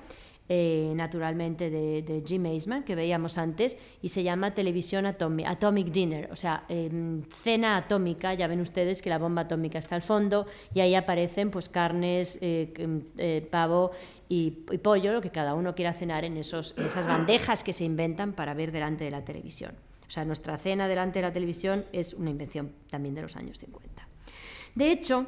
eh, 0.49 0.91
naturalmente, 0.95 1.69
de, 1.69 2.23
Jim 2.25 2.45
Eisman, 2.45 2.83
que 2.83 2.95
veíamos 2.95 3.37
antes, 3.37 3.77
y 4.01 4.09
se 4.09 4.23
llama 4.23 4.53
Televisión 4.53 5.05
Atomic, 5.05 5.91
Dinner, 5.91 6.29
o 6.31 6.35
sea, 6.35 6.65
em, 6.67 7.23
cena 7.23 7.77
atómica, 7.77 8.33
ya 8.33 8.47
ven 8.47 8.59
ustedes 8.59 9.01
que 9.01 9.09
la 9.09 9.17
bomba 9.17 9.43
atómica 9.43 9.79
está 9.79 9.95
al 9.95 10.01
fondo, 10.01 10.45
y 10.73 10.81
ahí 10.81 10.95
aparecen 10.95 11.49
pues 11.49 11.69
carnes, 11.69 12.37
eh, 12.41 12.73
em, 12.77 13.03
eh, 13.17 13.47
pavo 13.49 13.91
y, 14.27 14.51
pollo, 14.51 15.13
lo 15.13 15.21
que 15.21 15.29
cada 15.29 15.53
uno 15.53 15.75
quiera 15.75 15.93
cenar 15.93 16.25
en, 16.25 16.37
esos, 16.37 16.75
esas 16.77 17.07
bandejas 17.07 17.63
que 17.63 17.71
se 17.71 17.85
inventan 17.85 18.33
para 18.33 18.53
ver 18.53 18.71
delante 18.71 19.05
de 19.05 19.11
la 19.11 19.23
televisión. 19.23 19.73
O 20.07 20.11
sea, 20.11 20.25
nuestra 20.25 20.57
cena 20.57 20.87
delante 20.87 21.19
de 21.19 21.23
la 21.23 21.33
televisión 21.33 21.85
es 21.93 22.13
una 22.13 22.29
invención 22.29 22.73
también 22.89 23.15
de 23.15 23.21
los 23.21 23.35
años 23.35 23.57
50. 23.59 24.07
De 24.75 24.91
hecho, 24.91 25.25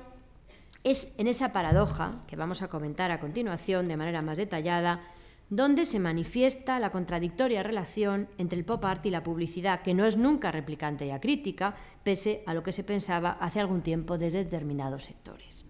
es 0.86 1.16
en 1.18 1.28
esa 1.28 1.52
paradoja, 1.52 2.22
que 2.28 2.36
vamos 2.36 2.62
a 2.62 2.68
comentar 2.68 3.10
a 3.12 3.20
continuación 3.20 3.88
de 3.88 3.98
manera 3.98 4.22
más 4.22 4.38
detallada, 4.38 5.02
donde 5.50 5.84
se 5.86 6.00
manifiesta 6.00 6.80
la 6.80 6.92
contradictoria 6.92 7.64
relación 7.64 8.30
entre 8.38 8.60
el 8.60 8.66
pop 8.66 8.86
art 8.86 9.04
y 9.06 9.10
la 9.10 9.24
publicidad, 9.24 9.82
que 9.82 9.96
no 9.96 10.06
es 10.06 10.16
nunca 10.16 10.52
replicante 10.52 11.08
y 11.08 11.10
acrítica, 11.10 11.76
pese 12.04 12.44
a 12.46 12.54
lo 12.54 12.62
que 12.62 12.72
se 12.72 12.84
pensaba 12.84 13.32
hace 13.42 13.60
algún 13.60 13.82
tiempo 13.82 14.20
desde 14.20 14.44
determinados 14.44 15.06
sectores. 15.06 15.66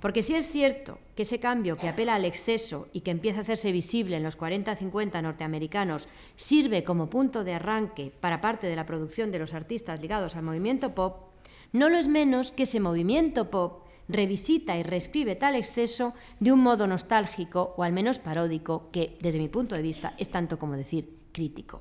Porque 0.00 0.22
si 0.22 0.34
es 0.34 0.50
cierto 0.50 0.98
que 1.14 1.22
ese 1.22 1.38
cambio 1.38 1.78
que 1.78 1.88
apela 1.88 2.14
al 2.14 2.24
exceso 2.26 2.88
y 2.92 3.00
que 3.00 3.10
empieza 3.10 3.38
a 3.38 3.42
hacerse 3.42 3.72
visible 3.72 4.16
en 4.16 4.22
los 4.22 4.38
40-50 4.38 5.22
norteamericanos 5.22 6.08
sirve 6.36 6.84
como 6.84 7.08
punto 7.08 7.44
de 7.44 7.54
arranque 7.54 8.12
para 8.20 8.40
parte 8.40 8.66
de 8.66 8.76
la 8.76 8.84
producción 8.84 9.30
de 9.30 9.38
los 9.38 9.54
artistas 9.54 10.02
ligados 10.02 10.36
al 10.36 10.42
movimiento 10.42 10.94
pop, 10.94 11.30
no 11.72 11.88
lo 11.88 11.96
es 11.96 12.08
menos 12.08 12.50
que 12.50 12.64
ese 12.64 12.80
movimiento 12.80 13.50
pop 13.50 13.86
revisita 14.08 14.76
y 14.76 14.82
reescribe 14.82 15.36
tal 15.36 15.54
exceso 15.54 16.14
de 16.40 16.52
un 16.52 16.60
modo 16.60 16.86
nostálgico 16.86 17.74
o 17.76 17.82
al 17.82 17.92
menos 17.92 18.18
paródico 18.18 18.90
que, 18.92 19.16
desde 19.20 19.38
mi 19.38 19.48
punto 19.48 19.74
de 19.74 19.82
vista, 19.82 20.14
es 20.18 20.28
tanto 20.28 20.58
como 20.58 20.76
decir 20.76 21.08
crítico. 21.32 21.80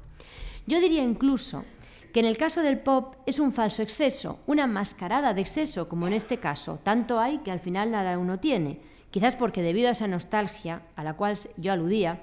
Yo 0.67 0.79
diría 0.79 1.03
incluso 1.03 1.65
que 2.13 2.19
en 2.19 2.25
el 2.25 2.37
caso 2.37 2.61
del 2.61 2.79
pop 2.79 3.15
es 3.25 3.39
un 3.39 3.53
falso 3.53 3.81
exceso, 3.81 4.39
una 4.45 4.67
mascarada 4.67 5.33
de 5.33 5.41
exceso, 5.41 5.87
como 5.87 6.07
en 6.07 6.13
este 6.13 6.37
caso. 6.37 6.79
Tanto 6.83 7.19
hay 7.19 7.39
que 7.39 7.51
al 7.51 7.59
final 7.59 7.91
nada 7.91 8.17
uno 8.17 8.37
tiene. 8.37 8.79
Quizás 9.11 9.35
porque 9.35 9.61
debido 9.61 9.89
a 9.89 9.91
esa 9.91 10.07
nostalgia 10.07 10.83
a 10.95 11.03
la 11.03 11.15
cual 11.15 11.37
yo 11.57 11.71
aludía, 11.71 12.21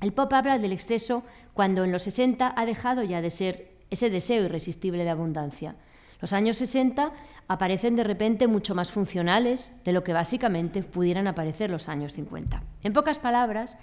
el 0.00 0.12
pop 0.12 0.32
habla 0.32 0.58
del 0.58 0.72
exceso 0.72 1.24
cuando 1.54 1.84
en 1.84 1.92
los 1.92 2.02
60 2.02 2.52
ha 2.56 2.66
dejado 2.66 3.02
ya 3.02 3.20
de 3.22 3.30
ser 3.30 3.72
ese 3.90 4.10
deseo 4.10 4.44
irresistible 4.44 5.04
de 5.04 5.10
abundancia. 5.10 5.76
Los 6.22 6.32
años 6.32 6.56
60 6.58 7.12
aparecen 7.48 7.96
de 7.96 8.04
repente 8.04 8.46
mucho 8.46 8.76
más 8.76 8.92
funcionales 8.92 9.72
de 9.84 9.92
lo 9.92 10.04
que 10.04 10.12
básicamente 10.12 10.84
pudieran 10.84 11.26
aparecer 11.26 11.68
los 11.68 11.88
años 11.88 12.14
50. 12.14 12.62
En 12.84 12.92
pocas 12.92 13.18
palabras, 13.18 13.76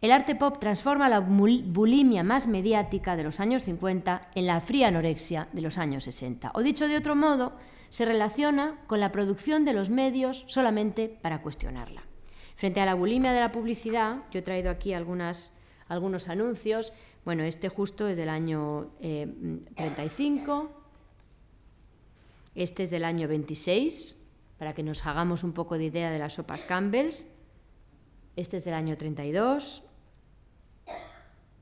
el 0.00 0.10
arte 0.10 0.34
pop 0.34 0.58
transforma 0.58 1.10
la 1.10 1.20
bulimia 1.20 2.24
más 2.24 2.46
mediática 2.46 3.16
de 3.16 3.24
los 3.24 3.38
años 3.38 3.64
50 3.64 4.30
en 4.34 4.46
la 4.46 4.62
fría 4.62 4.88
anorexia 4.88 5.46
de 5.52 5.60
los 5.60 5.76
años 5.76 6.04
60. 6.04 6.52
O 6.54 6.62
dicho 6.62 6.88
de 6.88 6.96
otro 6.96 7.14
modo, 7.14 7.52
se 7.90 8.06
relaciona 8.06 8.80
con 8.86 8.98
la 8.98 9.12
producción 9.12 9.66
de 9.66 9.74
los 9.74 9.90
medios 9.90 10.44
solamente 10.46 11.10
para 11.10 11.42
cuestionarla. 11.42 12.02
Frente 12.56 12.80
a 12.80 12.86
la 12.86 12.94
bulimia 12.94 13.32
de 13.32 13.40
la 13.40 13.52
publicidad, 13.52 14.22
yo 14.30 14.38
he 14.38 14.42
traído 14.42 14.70
aquí 14.70 14.94
algunos 14.94 15.50
anuncios. 16.28 16.94
Bueno, 17.26 17.42
este 17.42 17.68
justo 17.68 18.08
es 18.08 18.16
del 18.16 18.30
año 18.30 18.90
35, 19.00 20.70
eh, 20.80 20.83
este 22.54 22.84
es 22.84 22.90
del 22.90 23.04
año 23.04 23.28
26, 23.28 24.30
para 24.58 24.74
que 24.74 24.82
nos 24.82 25.06
hagamos 25.06 25.44
un 25.44 25.52
poco 25.52 25.78
de 25.78 25.84
idea 25.84 26.10
de 26.10 26.18
las 26.18 26.34
sopas 26.34 26.64
Campbell's. 26.64 27.26
Este 28.36 28.56
es 28.56 28.64
del 28.64 28.74
año 28.74 28.96
32, 28.96 29.82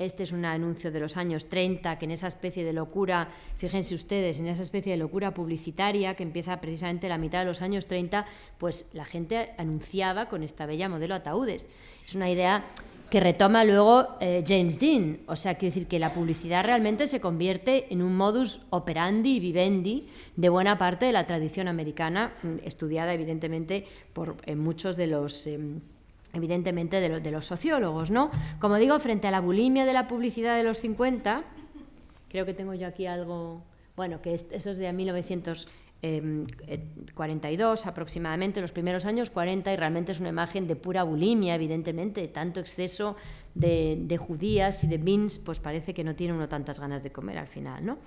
este 0.05 0.25
es 0.25 0.33
un 0.33 0.45
anuncio 0.45 0.91
de 0.91 0.99
los 0.99 1.17
años 1.17 1.49
30, 1.49 1.99
que 1.99 2.07
en 2.07 2.11
esa 2.11 2.27
especie 2.27 2.65
de 2.65 2.73
locura, 2.73 3.29
fíjense 3.57 3.95
ustedes, 3.95 4.41
en 4.41 4.49
esa 4.49 4.63
especie 4.63 4.93
de 4.93 4.99
locura 4.99 5.33
publicitaria 5.33 6.15
que 6.15 6.25
empieza 6.25 6.61
precisamente 6.61 7.09
la 7.09 7.19
mitad 7.19 7.41
de 7.41 7.45
los 7.45 7.63
años 7.63 7.87
30, 7.87 8.27
pues 8.59 8.91
la 8.95 9.05
gente 9.05 9.55
anunciaba 9.59 10.29
con 10.29 10.43
esta 10.43 10.67
bella 10.67 10.89
modelo 10.89 11.15
ataúdes. 11.15 11.67
Es 12.05 12.17
una 12.17 12.29
idea 12.31 12.65
que 13.13 13.21
retoma 13.21 13.63
luego 13.67 14.17
eh, 14.21 14.43
James 14.47 14.81
Dean. 14.81 15.21
O 15.27 15.37
sea, 15.37 15.57
quiero 15.57 15.75
decir 15.75 15.87
que 15.87 15.99
la 15.99 16.15
publicidad 16.15 16.65
realmente 16.65 17.07
se 17.07 17.21
convierte 17.21 17.93
en 17.93 18.01
un 18.01 18.17
modus 18.17 18.63
operandi 18.71 19.37
y 19.37 19.39
vivendi 19.39 20.09
de 20.37 20.49
buena 20.49 20.79
parte 20.79 21.05
de 21.05 21.13
la 21.13 21.27
tradición 21.27 21.69
americana, 21.69 22.33
mm, 22.43 22.65
estudiada 22.65 23.13
evidentemente 23.13 23.85
por 24.15 24.37
eh, 24.47 24.57
muchos 24.57 24.97
de 24.97 25.09
los... 25.09 25.47
Em, 25.47 25.81
evidentemente 26.33 27.01
de, 27.01 27.31
los 27.31 27.45
sociólogos, 27.45 28.11
¿no? 28.11 28.31
Como 28.59 28.77
digo, 28.77 28.99
frente 28.99 29.29
a 29.29 29.31
la 29.31 29.41
bulimia 29.41 29.85
de 29.85 29.93
la 29.93 30.09
publicidad 30.09 30.57
de 30.57 30.63
los 30.63 30.79
50, 30.79 31.45
creo 32.31 32.47
que 32.47 32.55
tengo 32.55 32.73
yo 32.73 32.87
aquí 32.87 33.05
algo, 33.05 33.63
bueno, 33.95 34.23
que 34.23 34.33
eso 34.33 34.71
es 34.71 34.79
de 34.79 34.89
1942 36.03 37.87
aproximadamente, 37.87 38.61
los 38.61 38.73
primeros 38.73 39.05
años 39.05 39.31
40, 39.31 39.73
y 39.73 39.77
realmente 39.77 40.13
es 40.13 40.21
una 40.21 40.31
imagen 40.31 40.67
de 40.67 40.77
pura 40.77 41.05
bulimia, 41.05 41.55
evidentemente, 41.55 42.27
tanto 42.29 42.61
exceso 42.61 43.17
de, 43.55 43.97
de 44.01 44.19
judías 44.19 44.83
y 44.85 44.89
de 44.89 44.99
beans, 44.99 45.39
pues 45.39 45.61
parece 45.61 45.95
que 45.95 46.05
no 46.05 46.15
tiene 46.15 46.35
uno 46.35 46.49
tantas 46.49 46.81
ganas 46.81 47.03
de 47.03 47.13
comer 47.13 47.39
al 47.39 47.47
final, 47.47 47.85
¿no? 47.85 47.99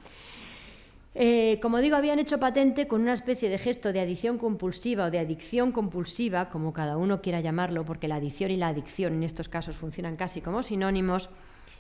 Eh, 1.18 1.60
como 1.62 1.80
digo, 1.80 1.96
habían 1.96 2.20
hecho 2.20 2.40
patente 2.42 2.90
con 2.90 3.02
una 3.02 3.14
especie 3.14 3.50
de 3.50 3.58
gesto 3.58 3.94
de 3.94 4.02
adición 4.02 4.38
compulsiva 4.38 5.06
o 5.06 5.12
de 5.12 5.20
adicción 5.20 5.72
compulsiva, 5.72 6.50
como 6.50 6.74
cada 6.74 6.98
uno 6.98 7.22
quiera 7.22 7.40
llamarlo, 7.40 7.86
porque 7.86 8.10
la 8.10 8.16
adición 8.16 8.52
y 8.52 8.58
la 8.58 8.68
adicción 8.68 9.14
en 9.14 9.24
estos 9.24 9.48
casos 9.48 9.78
funcionan 9.78 10.18
casi 10.18 10.42
como 10.42 10.62
sinónimos, 10.62 11.30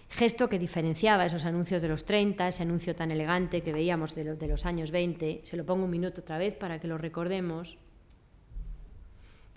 gesto 0.10 0.48
que 0.50 0.60
diferenciaba 0.60 1.26
esos 1.26 1.46
anuncios 1.46 1.82
de 1.82 1.88
los 1.88 2.06
30, 2.06 2.48
ese 2.48 2.64
anuncio 2.64 2.96
tan 2.96 3.12
elegante 3.12 3.62
que 3.62 3.74
veíamos 3.74 4.16
de, 4.16 4.48
los 4.48 4.66
años 4.66 4.92
20. 4.92 5.42
Se 5.44 5.58
lo 5.58 5.66
pongo 5.66 5.86
un 5.86 5.92
minuto 5.92 6.22
otra 6.22 6.38
vez 6.38 6.56
para 6.56 6.80
que 6.80 6.88
lo 6.88 6.98
recordemos. 6.98 7.78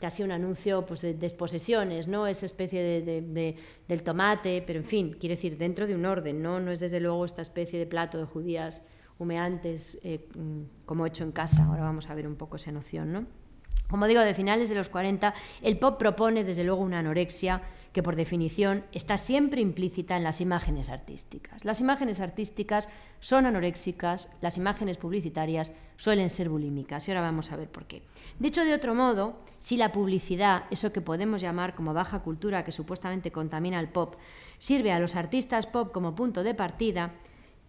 Casi 0.00 0.22
un 0.22 0.30
anuncio 0.30 0.86
pues, 0.86 1.00
de 1.00 1.14
desposesiones, 1.14 2.06
¿no? 2.06 2.26
Esa 2.26 2.46
especie 2.46 3.02
de, 3.02 3.56
del 3.88 4.02
tomate, 4.02 4.62
pero 4.66 4.78
en 4.78 4.84
fin, 4.84 5.16
quiere 5.18 5.34
decir 5.34 5.58
dentro 5.58 5.86
de 5.86 5.94
un 5.94 6.06
orden, 6.06 6.40
¿no? 6.40 6.60
No 6.60 6.70
es 6.70 6.80
desde 6.80 7.00
luego 7.00 7.24
esta 7.24 7.42
especie 7.42 7.78
de 7.78 7.86
plato 7.86 8.18
de 8.18 8.24
judías 8.24 8.84
humeantes, 9.18 9.98
eh, 10.04 10.28
mm, 10.36 10.84
como 10.86 11.04
hecho 11.04 11.24
en 11.24 11.32
casa. 11.32 11.64
Ahora 11.64 11.82
vamos 11.82 12.08
a 12.08 12.14
ver 12.14 12.28
un 12.28 12.36
poco 12.36 12.56
esa 12.56 12.70
noción, 12.70 13.12
¿no? 13.12 13.26
Como 13.88 14.06
digo, 14.06 14.20
de 14.20 14.34
finales 14.34 14.68
de 14.68 14.74
los 14.74 14.88
40, 14.88 15.34
el 15.62 15.78
pop 15.78 15.98
propone 15.98 16.44
desde 16.44 16.62
luego 16.62 16.82
una 16.82 16.98
anorexia 16.98 17.62
que 17.98 18.02
por 18.04 18.14
definición 18.14 18.84
está 18.92 19.18
siempre 19.18 19.60
implícita 19.60 20.16
en 20.16 20.22
las 20.22 20.40
imágenes 20.40 20.88
artísticas. 20.88 21.64
Las 21.64 21.80
imágenes 21.80 22.20
artísticas 22.20 22.88
son 23.18 23.44
anoréxicas, 23.44 24.30
las 24.40 24.56
imágenes 24.56 24.98
publicitarias 24.98 25.72
suelen 25.96 26.30
ser 26.30 26.48
bulímicas 26.48 27.08
y 27.08 27.10
ahora 27.10 27.22
vamos 27.22 27.50
a 27.50 27.56
ver 27.56 27.68
por 27.68 27.86
qué. 27.86 28.04
Dicho 28.38 28.64
de 28.64 28.72
otro 28.72 28.94
modo, 28.94 29.40
si 29.58 29.76
la 29.76 29.90
publicidad, 29.90 30.66
eso 30.70 30.92
que 30.92 31.00
podemos 31.00 31.40
llamar 31.40 31.74
como 31.74 31.92
baja 31.92 32.22
cultura 32.22 32.62
que 32.62 32.70
supuestamente 32.70 33.32
contamina 33.32 33.80
el 33.80 33.88
pop, 33.88 34.14
sirve 34.58 34.92
a 34.92 35.00
los 35.00 35.16
artistas 35.16 35.66
pop 35.66 35.90
como 35.90 36.14
punto 36.14 36.44
de 36.44 36.54
partida, 36.54 37.10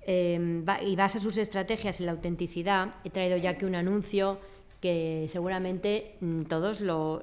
eh, 0.02 0.63
y 0.86 0.96
basa 0.96 1.20
sus 1.20 1.38
estrategias 1.38 2.02
en 2.02 2.06
la 2.06 2.12
autenticidad, 2.12 2.94
he 3.04 3.10
traído 3.10 3.36
ya 3.38 3.58
que 3.58 3.65
un 3.65 3.74
anuncio 3.74 4.39
que 4.80 5.28
seguramente 5.30 6.15
mm, 6.22 6.44
todos 6.44 6.82
lo, 6.82 7.22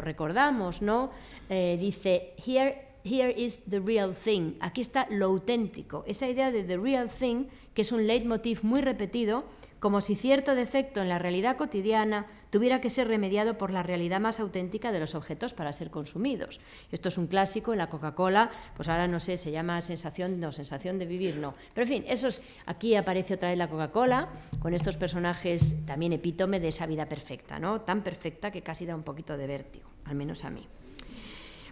recordamos, 0.00 0.82
¿no? 0.82 1.10
Eh, 1.48 1.76
dice, 1.80 2.34
here, 2.44 2.88
here 3.04 3.32
is 3.36 3.64
the 3.70 3.80
real 3.80 4.14
thing, 4.14 4.54
aquí 4.60 4.80
está 4.80 5.06
lo 5.10 5.26
auténtico, 5.26 6.04
esa 6.06 6.28
idea 6.28 6.50
de 6.50 6.64
the 6.64 6.76
real 6.76 7.08
thing, 7.08 7.46
que 7.74 7.82
es 7.82 7.92
un 7.92 8.06
leitmotiv 8.06 8.64
muy 8.64 8.80
repetido, 8.80 9.44
como 9.80 10.00
si 10.00 10.14
cierto 10.14 10.54
defecto 10.54 11.00
en 11.00 11.08
la 11.08 11.18
realidad 11.18 11.56
cotidiana 11.56 12.26
tuviera 12.50 12.80
que 12.80 12.90
ser 12.90 13.08
remediado 13.08 13.58
por 13.58 13.70
la 13.70 13.82
realidad 13.82 14.20
más 14.20 14.40
auténtica 14.40 14.92
de 14.92 15.00
los 15.00 15.14
objetos 15.14 15.52
para 15.52 15.72
ser 15.72 15.90
consumidos. 15.90 16.60
Esto 16.90 17.08
es 17.08 17.18
un 17.18 17.26
clásico 17.26 17.72
en 17.72 17.78
la 17.78 17.90
Coca-Cola, 17.90 18.50
pues 18.74 18.88
ahora 18.88 19.08
no 19.08 19.20
sé, 19.20 19.36
se 19.36 19.50
llama 19.50 19.80
sensación, 19.80 20.40
no, 20.40 20.52
sensación 20.52 20.98
de 20.98 21.06
vivir, 21.06 21.36
no. 21.36 21.54
Pero 21.74 21.84
en 21.84 21.88
fin, 21.88 22.04
eso 22.08 22.28
es, 22.28 22.42
aquí 22.66 22.94
aparece 22.94 23.34
otra 23.34 23.50
vez 23.50 23.58
la 23.58 23.68
Coca-Cola, 23.68 24.28
con 24.58 24.74
estos 24.74 24.96
personajes 24.96 25.84
también 25.84 26.12
epítome 26.12 26.60
de 26.60 26.68
esa 26.68 26.86
vida 26.86 27.06
perfecta, 27.06 27.58
¿no? 27.58 27.82
Tan 27.82 28.02
perfecta 28.02 28.50
que 28.50 28.62
casi 28.62 28.86
da 28.86 28.94
un 28.94 29.02
poquito 29.02 29.36
de 29.36 29.46
vértigo, 29.46 29.90
al 30.04 30.14
menos 30.14 30.44
a 30.44 30.50
mí. 30.50 30.66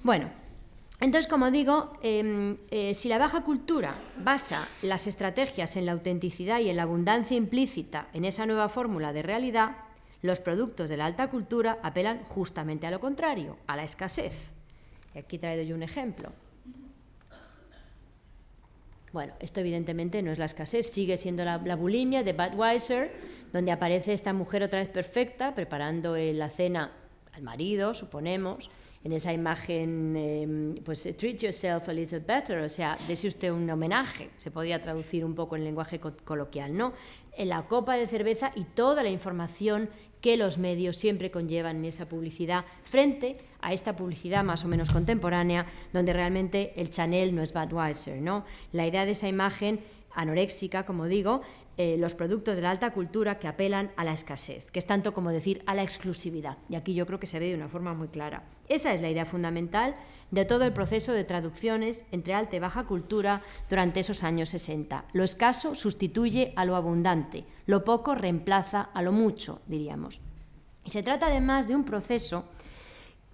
Bueno, 0.03 0.31
entonces, 1.05 1.31
como 1.31 1.51
digo, 1.51 1.93
em, 2.03 2.57
eh, 2.71 2.95
si 2.95 3.11
la 3.11 3.19
baja 3.19 3.45
cultura 3.45 3.95
basa 4.17 4.67
las 4.81 5.07
estrategias 5.07 5.77
en 5.77 5.85
la 5.85 5.93
autenticidad 5.93 6.61
y 6.61 6.71
en 6.71 6.77
la 6.77 6.85
abundancia 6.85 7.37
implícita 7.37 8.09
en 8.15 8.25
esa 8.25 8.47
nueva 8.47 8.71
fórmula 8.71 9.13
de 9.13 9.23
realidad, 9.23 9.77
los 10.23 10.41
productos 10.41 10.89
de 10.89 10.97
la 10.97 11.05
alta 11.05 11.29
cultura 11.29 11.79
apelan 11.83 12.25
justamente 12.25 12.87
a 12.87 12.91
lo 12.91 13.01
contrario, 13.01 13.59
a 13.67 13.77
la 13.77 13.85
escasez. 13.85 14.55
Y 15.15 15.19
aquí 15.19 15.37
traigo 15.37 15.63
yo 15.63 15.75
un 15.75 15.83
ejemplo. 15.83 16.33
Bueno, 19.13 19.35
esto 19.41 19.61
evidentemente 19.61 20.23
no 20.23 20.33
es 20.33 20.39
la 20.39 20.47
escasez, 20.47 20.91
sigue 20.91 21.19
siendo 21.19 21.45
la, 21.45 21.59
bulimia 21.77 22.23
de 22.23 22.33
Budweiser, 22.33 23.13
donde 23.53 23.73
aparece 23.73 24.15
esta 24.15 24.33
mujer 24.33 24.63
otra 24.63 24.79
vez 24.79 24.89
perfecta, 24.89 25.55
preparando 25.55 26.17
la 26.17 26.49
cena 26.49 26.93
al 27.35 27.43
marido, 27.43 27.93
suponemos, 27.93 28.71
en 29.05 29.13
esa 29.13 29.33
imagen, 29.33 30.17
em, 30.17 30.75
pues 30.83 31.03
treat 31.17 31.43
yourself 31.43 31.89
a 31.89 31.93
little 31.93 32.21
better, 32.21 32.59
o 32.65 32.69
sea, 32.69 32.97
dese 33.07 33.29
usted 33.29 33.53
un 33.53 33.69
homenaje, 33.69 34.31
se 34.39 34.51
podría 34.51 34.81
traducir 34.81 35.25
un 35.25 35.35
poco 35.35 35.57
en 35.57 35.65
lenguaje 35.65 36.01
coloquial, 36.01 36.75
¿no? 36.75 36.95
En 37.37 37.51
la 37.51 37.69
copa 37.69 37.97
de 37.97 38.07
cerveza 38.07 38.51
y 38.55 38.65
toda 38.65 39.03
la 39.03 39.11
información 39.11 39.91
que 40.23 40.39
los 40.39 40.57
medios 40.57 40.97
siempre 40.97 41.31
conllevan 41.31 41.77
en 41.77 41.85
esa 41.85 42.09
publicidad 42.09 42.65
frente 42.83 43.37
a 43.61 43.75
esta 43.75 43.95
publicidad 43.95 44.43
más 44.43 44.65
o 44.65 44.69
menos 44.69 44.91
contemporánea, 44.91 45.67
donde 45.93 46.15
realmente 46.15 46.73
el 46.77 46.89
Chanel 46.89 47.35
no 47.35 47.43
es 47.43 47.53
Budweiser. 47.53 48.23
¿no? 48.23 48.47
La 48.73 48.87
idea 48.87 49.05
de 49.05 49.11
esa 49.11 49.29
imagen 49.29 49.81
anoréxica, 50.15 50.87
como 50.87 51.05
digo, 51.05 51.43
eh, 51.77 51.97
los 51.99 52.15
productos 52.15 52.57
de 52.57 52.63
la 52.63 52.71
alta 52.71 52.93
cultura 52.93 53.39
que 53.39 53.49
apelan 53.49 53.91
a 53.97 54.05
la 54.05 54.13
escasez, 54.13 54.71
que 54.71 54.79
es 54.79 54.87
tanto 54.87 55.13
como 55.13 55.31
decir 55.31 55.63
a 55.67 55.75
la 55.75 55.83
exclusividad. 55.83 56.59
Y 56.69 56.77
aquí 56.77 56.95
yo 56.95 57.07
creo 57.07 57.19
que 57.19 57.27
se 57.27 57.39
ve 57.39 57.49
de 57.49 57.57
una 57.57 57.69
forma 57.69 57.95
muy 57.95 58.09
clara. 58.09 58.45
Esa 58.69 58.95
es 58.95 59.01
la 59.01 59.11
idea 59.11 59.25
fundamental 59.25 59.95
de 60.31 60.45
todo 60.45 60.65
el 60.65 60.73
proceso 60.73 61.13
de 61.13 61.25
traducciones 61.25 62.05
entre 62.11 62.35
alta 62.35 62.57
y 62.57 62.61
baja 62.61 62.85
cultura 62.85 63.43
durante 63.69 64.01
esos 64.01 64.23
años 64.23 64.49
60. 64.51 65.05
Lo 65.13 65.25
escaso 65.25 65.75
sustituye 65.75 66.53
a 66.57 66.65
lo 66.65 66.77
abundante, 66.77 67.45
lo 67.67 67.85
poco 67.85 68.15
reemplaza 68.15 68.81
a 68.81 69.03
lo 69.03 69.13
mucho, 69.13 69.63
diríamos. 69.67 70.21
Y 70.85 70.91
se 70.91 71.03
trata 71.03 71.27
además 71.27 71.67
de 71.67 71.77
un 71.77 71.85
proceso 71.85 72.45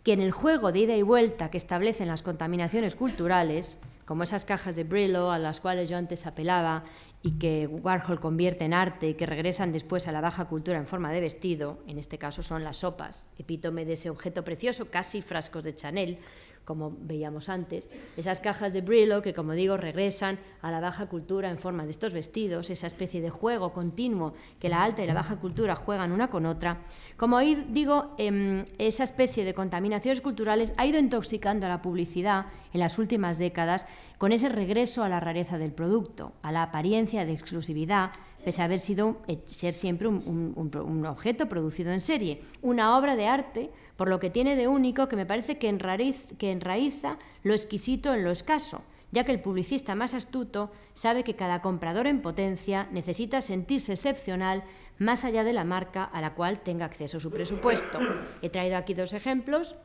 que 0.03 0.13
en 0.13 0.21
el 0.21 0.31
juego 0.31 0.73
de 0.73 0.81
ida 0.81 0.97
y 0.97 1.03
vuelta 1.03 1.51
que 1.51 1.59
establecen 1.59 2.09
las 2.09 2.23
contaminaciones 2.23 2.95
culturales, 2.95 3.79
como 4.05 4.23
esas 4.25 4.45
cajas 4.45 4.77
de 4.77 4.85
Brillo 4.85 5.31
a 5.31 5.39
las 5.39 5.61
cuales 5.61 5.89
yo 5.89 5.97
antes 5.97 6.27
apelaba 6.27 6.85
y 7.23 7.33
que 7.33 7.67
Warhol 7.67 8.19
convierte 8.19 8.65
en 8.65 8.73
arte 8.73 9.11
y 9.11 9.15
que 9.15 9.27
regresan 9.27 9.73
después 9.73 10.09
a 10.09 10.13
la 10.13 10.21
baja 10.21 10.47
cultura 10.47 10.79
en 10.79 10.87
forma 10.87 11.13
de 11.13 11.21
vestido, 11.21 11.79
en 11.87 11.99
este 11.99 12.19
caso 12.19 12.43
son 12.43 12.65
las 12.65 12.79
sopas, 12.79 13.29
epítome 13.39 13.85
de 13.85 13.93
ese 13.93 14.09
objeto 14.09 14.43
precioso, 14.43 14.91
casi 14.91 15.21
frascos 15.21 15.65
de 15.65 15.75
Chanel, 15.75 16.19
como 16.65 16.97
veíamos 17.01 17.49
antes, 17.49 17.89
esas 18.17 18.41
cajas 18.41 18.73
de 18.73 18.81
Brillo 18.81 19.23
que, 19.23 19.35
como 19.35 19.53
digo, 19.53 19.77
regresan 19.77 20.39
a 20.63 20.71
la 20.71 20.81
baja 20.81 21.07
cultura 21.07 21.51
en 21.51 21.59
forma 21.59 21.85
de 21.85 21.91
estos 21.91 22.13
vestidos, 22.13 22.71
esa 22.71 22.87
especie 22.87 23.21
de 23.21 23.31
juego 23.31 23.73
continuo 23.73 24.35
que 24.59 24.69
la 24.69 24.83
alta 24.83 25.03
y 25.03 25.07
la 25.07 25.15
baja 25.15 25.37
cultura 25.37 25.75
juegan 25.75 26.13
una 26.13 26.31
con 26.31 26.47
otra, 26.47 26.83
como 27.17 27.39
digo, 27.41 28.15
em, 28.19 28.65
esa 28.79 29.05
especie 29.05 29.45
de 29.45 29.55
contaminaciones 29.55 30.21
culturales 30.21 30.73
ha 30.77 30.87
ido 30.87 30.99
intoxicando 30.99 31.67
a 31.67 31.69
la 31.69 31.83
publicidad 31.83 32.47
en 32.73 32.81
las 32.81 32.99
últimas 32.99 33.39
décadas 33.39 33.87
con 34.19 34.33
ese 34.33 34.49
regreso 34.49 35.03
a 35.03 35.09
la 35.09 35.21
rareza 35.21 35.59
del 35.59 35.73
producto, 35.73 36.33
a 36.43 36.53
la 36.53 36.63
apariencia 36.63 37.25
de 37.25 37.33
exclusividad, 37.33 38.13
pese 38.45 38.63
a 38.63 38.65
haber 38.65 38.79
sido 38.79 39.19
eh, 39.29 39.39
ser 39.47 39.75
siempre 39.75 40.09
un, 40.09 41.05
objeto 41.07 41.49
producido 41.49 41.93
en 41.93 42.01
serie, 42.01 42.41
una 42.63 42.97
obra 42.97 43.17
de 43.17 43.27
arte 43.27 43.71
por 43.97 44.09
lo 44.09 44.19
que 44.19 44.31
tiene 44.31 44.57
de 44.57 44.69
único 44.69 45.09
que 45.09 45.17
me 45.17 45.27
parece 45.27 45.59
que, 45.59 45.69
enraiza 45.69 47.19
lo 47.43 47.53
exquisito 47.53 48.15
en 48.15 48.25
lo 48.25 48.31
escaso, 48.31 48.83
ya 49.13 49.25
que 49.25 49.33
el 49.33 49.41
publicista 49.41 49.95
más 49.95 50.15
astuto 50.15 50.71
sabe 50.95 51.25
que 51.25 51.37
cada 51.37 51.61
comprador 51.61 52.07
en 52.07 52.23
potencia 52.23 52.89
necesita 52.93 53.43
sentirse 53.43 53.93
excepcional 53.93 54.65
más 54.99 55.25
allá 55.25 55.45
de 55.45 55.53
la 55.53 55.65
marca 55.65 56.05
a 56.05 56.21
la 56.21 56.35
cual 56.35 56.61
tenga 56.61 56.87
acceso 56.87 57.21
su 57.21 57.31
presupuesto. 57.31 57.99
He 58.43 58.51
traído 58.51 58.77
aquí 58.77 58.95
dos 58.95 59.13
ejemplos 59.13 59.77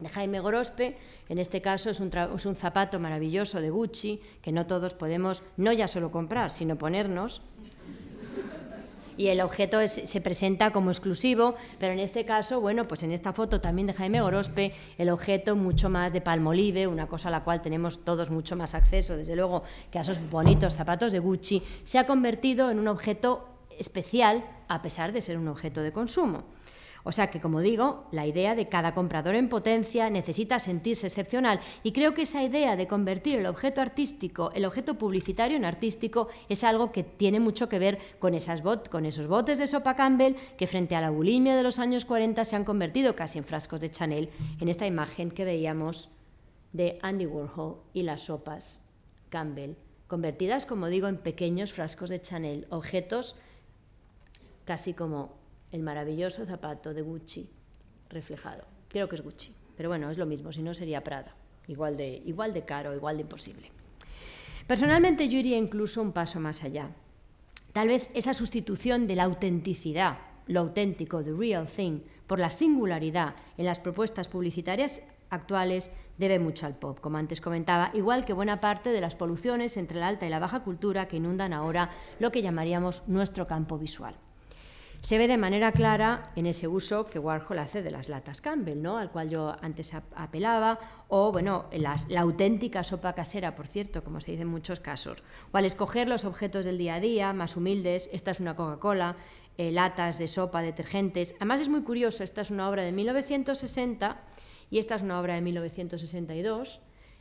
de 0.00 0.08
Jaime 0.08 0.40
Gorospe, 0.40 0.96
en 1.28 1.38
este 1.38 1.60
caso 1.60 1.90
es 1.90 2.00
un, 2.00 2.56
zapato 2.56 2.98
maravilloso 2.98 3.60
de 3.60 3.70
Gucci 3.70 4.20
que 4.42 4.52
no 4.52 4.66
todos 4.66 4.94
podemos 4.94 5.42
no 5.56 5.72
ya 5.72 5.88
solo 5.88 6.10
comprar, 6.10 6.50
sino 6.50 6.76
ponernos 6.76 7.42
y 9.20 9.28
el 9.28 9.42
objeto 9.42 9.86
se 9.86 10.20
presenta 10.22 10.72
como 10.72 10.90
exclusivo, 10.90 11.54
pero 11.78 11.92
en 11.92 11.98
este 11.98 12.24
caso, 12.24 12.58
bueno, 12.58 12.88
pues 12.88 13.02
en 13.02 13.12
esta 13.12 13.34
foto 13.34 13.60
también 13.60 13.86
de 13.86 13.92
Jaime 13.92 14.22
Gorospe, 14.22 14.72
el 14.96 15.10
objeto 15.10 15.56
mucho 15.56 15.90
más 15.90 16.14
de 16.14 16.22
palmolive, 16.22 16.86
una 16.86 17.06
cosa 17.06 17.28
a 17.28 17.30
la 17.30 17.44
cual 17.44 17.60
tenemos 17.60 18.02
todos 18.02 18.30
mucho 18.30 18.56
más 18.56 18.74
acceso, 18.74 19.18
desde 19.18 19.36
luego, 19.36 19.62
que 19.90 19.98
a 19.98 20.00
esos 20.00 20.18
bonitos 20.30 20.72
zapatos 20.72 21.12
de 21.12 21.18
Gucci, 21.18 21.62
se 21.84 21.98
ha 21.98 22.06
convertido 22.06 22.70
en 22.70 22.78
un 22.78 22.88
objeto 22.88 23.46
especial 23.78 24.42
a 24.68 24.80
pesar 24.80 25.12
de 25.12 25.20
ser 25.20 25.36
un 25.36 25.48
objeto 25.48 25.82
de 25.82 25.92
consumo. 25.92 26.44
O 27.04 27.12
sea 27.12 27.30
que, 27.30 27.40
como 27.40 27.60
digo, 27.60 28.06
la 28.12 28.26
idea 28.26 28.54
de 28.54 28.68
cada 28.68 28.94
comprador 28.94 29.34
en 29.34 29.48
potencia 29.48 30.10
necesita 30.10 30.58
sentirse 30.58 31.06
excepcional 31.06 31.60
y 31.82 31.92
creo 31.92 32.14
que 32.14 32.22
esa 32.22 32.42
idea 32.42 32.76
de 32.76 32.86
convertir 32.86 33.36
el 33.36 33.46
objeto 33.46 33.80
artístico, 33.80 34.50
el 34.54 34.64
objeto 34.64 34.94
publicitario 34.94 35.56
en 35.56 35.64
artístico, 35.64 36.28
es 36.48 36.64
algo 36.64 36.92
que 36.92 37.02
tiene 37.02 37.40
mucho 37.40 37.68
que 37.68 37.78
ver 37.78 37.98
con, 38.18 38.34
esas 38.34 38.62
con 38.90 39.06
esos 39.06 39.26
botes 39.26 39.58
de 39.58 39.66
sopa 39.66 39.94
Campbell 39.94 40.36
que 40.56 40.66
frente 40.66 40.96
a 40.96 41.00
la 41.00 41.10
bulimia 41.10 41.56
de 41.56 41.62
los 41.62 41.78
años 41.78 42.04
40 42.04 42.44
se 42.44 42.56
han 42.56 42.64
convertido 42.64 43.16
casi 43.16 43.38
en 43.38 43.44
frascos 43.44 43.80
de 43.80 43.90
Chanel 43.90 44.30
en 44.60 44.68
esta 44.68 44.86
imagen 44.86 45.30
que 45.30 45.44
veíamos 45.44 46.10
de 46.72 46.98
Andy 47.02 47.26
Warhol 47.26 47.78
y 47.92 48.02
las 48.02 48.22
sopas 48.22 48.82
Campbell, 49.28 49.74
convertidas, 50.06 50.66
como 50.66 50.88
digo, 50.88 51.08
en 51.08 51.16
pequeños 51.16 51.72
frascos 51.72 52.10
de 52.10 52.20
Chanel, 52.20 52.66
objetos 52.70 53.36
casi 54.64 54.94
como 54.94 55.39
el 55.72 55.82
maravilloso 55.82 56.44
zapato 56.44 56.94
de 56.94 57.02
Gucci 57.02 57.48
reflejado. 58.08 58.64
Creo 58.88 59.08
que 59.08 59.16
es 59.16 59.22
Gucci, 59.22 59.54
pero 59.76 59.88
bueno, 59.88 60.10
es 60.10 60.18
lo 60.18 60.26
mismo, 60.26 60.52
si 60.52 60.62
no 60.62 60.74
sería 60.74 61.04
Prada, 61.04 61.34
igual 61.68 61.96
de, 61.96 62.22
igual 62.26 62.52
de 62.52 62.64
caro, 62.64 62.94
igual 62.94 63.16
de 63.16 63.22
imposible. 63.22 63.70
Personalmente 64.66 65.28
yo 65.28 65.38
iría 65.38 65.56
incluso 65.56 66.02
un 66.02 66.12
paso 66.12 66.40
más 66.40 66.62
allá. 66.62 66.90
Tal 67.72 67.88
vez 67.88 68.10
esa 68.14 68.34
sustitución 68.34 69.06
de 69.06 69.16
la 69.16 69.24
autenticidad, 69.24 70.18
lo 70.46 70.60
auténtico, 70.60 71.22
the 71.22 71.32
real 71.32 71.66
thing, 71.66 72.00
por 72.26 72.38
la 72.40 72.50
singularidad 72.50 73.34
en 73.56 73.64
las 73.64 73.80
propuestas 73.80 74.28
publicitarias 74.28 75.02
actuales 75.30 75.92
debe 76.18 76.38
mucho 76.38 76.66
al 76.66 76.76
pop, 76.76 77.00
como 77.00 77.18
antes 77.18 77.40
comentaba, 77.40 77.90
igual 77.94 78.24
que 78.24 78.32
buena 78.32 78.60
parte 78.60 78.90
de 78.90 79.00
las 79.00 79.14
poluciones 79.14 79.76
entre 79.76 80.00
la 80.00 80.08
alta 80.08 80.26
y 80.26 80.30
la 80.30 80.38
baja 80.38 80.62
cultura 80.62 81.08
que 81.08 81.16
inundan 81.16 81.52
ahora 81.52 81.90
lo 82.18 82.30
que 82.30 82.42
llamaríamos 82.42 83.04
nuestro 83.06 83.46
campo 83.46 83.78
visual. 83.78 84.14
Se 85.00 85.16
ve 85.16 85.28
de 85.28 85.38
manera 85.38 85.72
clara 85.72 86.30
en 86.36 86.46
ese 86.46 86.68
uso 86.68 87.06
que 87.06 87.18
Warhol 87.18 87.58
hace 87.58 87.82
de 87.82 87.90
las 87.90 88.08
latas 88.08 88.40
Campbell, 88.40 88.82
¿no? 88.82 88.98
al 88.98 89.10
cual 89.10 89.30
yo 89.30 89.56
antes 89.62 89.94
apelaba, 90.14 90.78
o 91.08 91.32
bueno, 91.32 91.66
la 91.72 92.20
auténtica 92.20 92.82
sopa 92.82 93.14
casera, 93.14 93.54
por 93.54 93.66
cierto, 93.66 94.04
como 94.04 94.20
se 94.20 94.32
dice 94.32 94.42
en 94.42 94.48
muchos 94.48 94.80
casos, 94.80 95.24
o 95.52 95.56
al 95.56 95.64
escoger 95.64 96.08
los 96.08 96.24
objetos 96.24 96.64
del 96.64 96.78
día 96.78 96.96
a 96.96 97.00
día, 97.00 97.32
más 97.32 97.56
humildes, 97.56 98.10
esta 98.12 98.30
es 98.30 98.40
una 98.40 98.56
Coca-Cola, 98.56 99.16
eh, 99.56 99.72
latas 99.72 100.18
de 100.18 100.28
sopa, 100.28 100.62
detergentes. 100.62 101.34
Además 101.36 101.60
es 101.60 101.68
muy 101.68 101.82
curioso, 101.82 102.22
esta 102.22 102.42
es 102.42 102.50
una 102.50 102.68
obra 102.68 102.82
de 102.82 102.92
1960 102.92 104.20
y 104.70 104.78
esta 104.78 104.94
es 104.94 105.02
una 105.02 105.20
obra 105.20 105.34
de 105.34 105.40
1962 105.40 106.80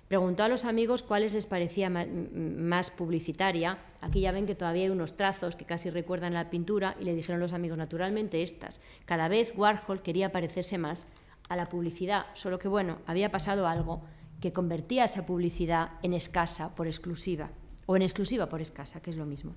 Preguntó 0.09 0.41
a 0.41 0.49
los 0.49 0.65
amigos 0.65 1.03
cuáles 1.03 1.35
les 1.35 1.45
parecía 1.45 1.91
más 1.91 2.89
publicitaria. 2.89 3.77
Aquí 4.01 4.21
ya 4.21 4.31
ven 4.31 4.47
que 4.47 4.55
todavía 4.55 4.85
hay 4.85 4.89
unos 4.89 5.15
trazos 5.15 5.55
que 5.55 5.65
casi 5.65 5.91
recuerdan 5.91 6.33
la 6.33 6.49
pintura 6.49 6.97
y 6.99 7.03
le 7.03 7.13
dijeron 7.13 7.39
los 7.39 7.53
amigos, 7.53 7.77
naturalmente 7.77 8.41
estas. 8.41 8.81
Cada 9.05 9.27
vez 9.27 9.53
Warhol 9.55 10.01
quería 10.01 10.31
parecerse 10.31 10.79
más 10.79 11.05
a 11.47 11.55
la 11.55 11.67
publicidad, 11.67 12.25
solo 12.33 12.57
que 12.57 12.67
bueno, 12.67 12.97
había 13.05 13.29
pasado 13.29 13.67
algo 13.67 14.01
que 14.41 14.51
convertía 14.51 15.03
esa 15.03 15.27
publicidad 15.27 15.91
en 16.01 16.15
escasa 16.15 16.73
por 16.73 16.87
exclusiva, 16.87 17.51
o 17.85 17.95
en 17.95 18.01
exclusiva 18.01 18.49
por 18.49 18.61
escasa, 18.61 19.01
que 19.01 19.11
es 19.11 19.15
lo 19.15 19.27
mismo. 19.27 19.53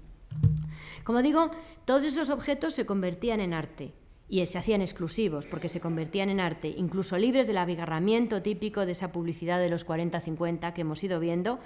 Como 1.02 1.22
digo, 1.22 1.50
todos 1.86 2.04
esos 2.04 2.28
objetos 2.28 2.74
se 2.74 2.84
convertían 2.84 3.40
en 3.40 3.54
arte, 3.54 3.94
y 4.32 4.46
se 4.46 4.56
hacían 4.56 4.80
exclusivos 4.80 5.46
porque 5.46 5.68
se 5.68 5.78
convertían 5.78 6.30
en 6.30 6.40
arte, 6.40 6.74
incluso 6.74 7.18
libres 7.18 7.46
del 7.46 7.58
abigarramiento 7.58 8.40
típico 8.40 8.86
de 8.86 8.92
esa 8.92 9.12
publicidad 9.12 9.60
de 9.60 9.68
los 9.68 9.86
40-50 9.86 10.72
que 10.72 10.80
hemos 10.80 11.04
ido 11.04 11.20
viendo, 11.20 11.58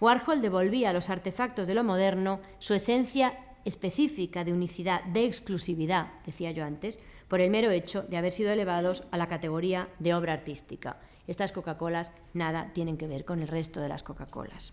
Warhol 0.00 0.40
devolvía 0.40 0.88
a 0.88 0.92
los 0.94 1.10
artefactos 1.10 1.68
de 1.68 1.74
lo 1.74 1.84
moderno 1.84 2.40
su 2.60 2.72
esencia 2.72 3.38
específica 3.66 4.42
de 4.42 4.54
unicidad, 4.54 5.04
de 5.04 5.26
exclusividad, 5.26 6.12
decía 6.24 6.50
yo 6.50 6.64
antes, 6.64 6.98
por 7.28 7.42
el 7.42 7.50
mero 7.50 7.70
hecho 7.70 8.00
de 8.00 8.16
haber 8.16 8.32
sido 8.32 8.52
elevados 8.52 9.02
a 9.10 9.18
la 9.18 9.28
categoría 9.28 9.88
de 9.98 10.14
obra 10.14 10.32
artística. 10.32 10.96
Estas 11.26 11.52
Coca-Colas 11.52 12.10
nada 12.32 12.70
tienen 12.72 12.96
que 12.96 13.06
ver 13.06 13.26
con 13.26 13.42
el 13.42 13.48
resto 13.48 13.82
de 13.82 13.90
las 13.90 14.02
Coca-Colas. 14.02 14.72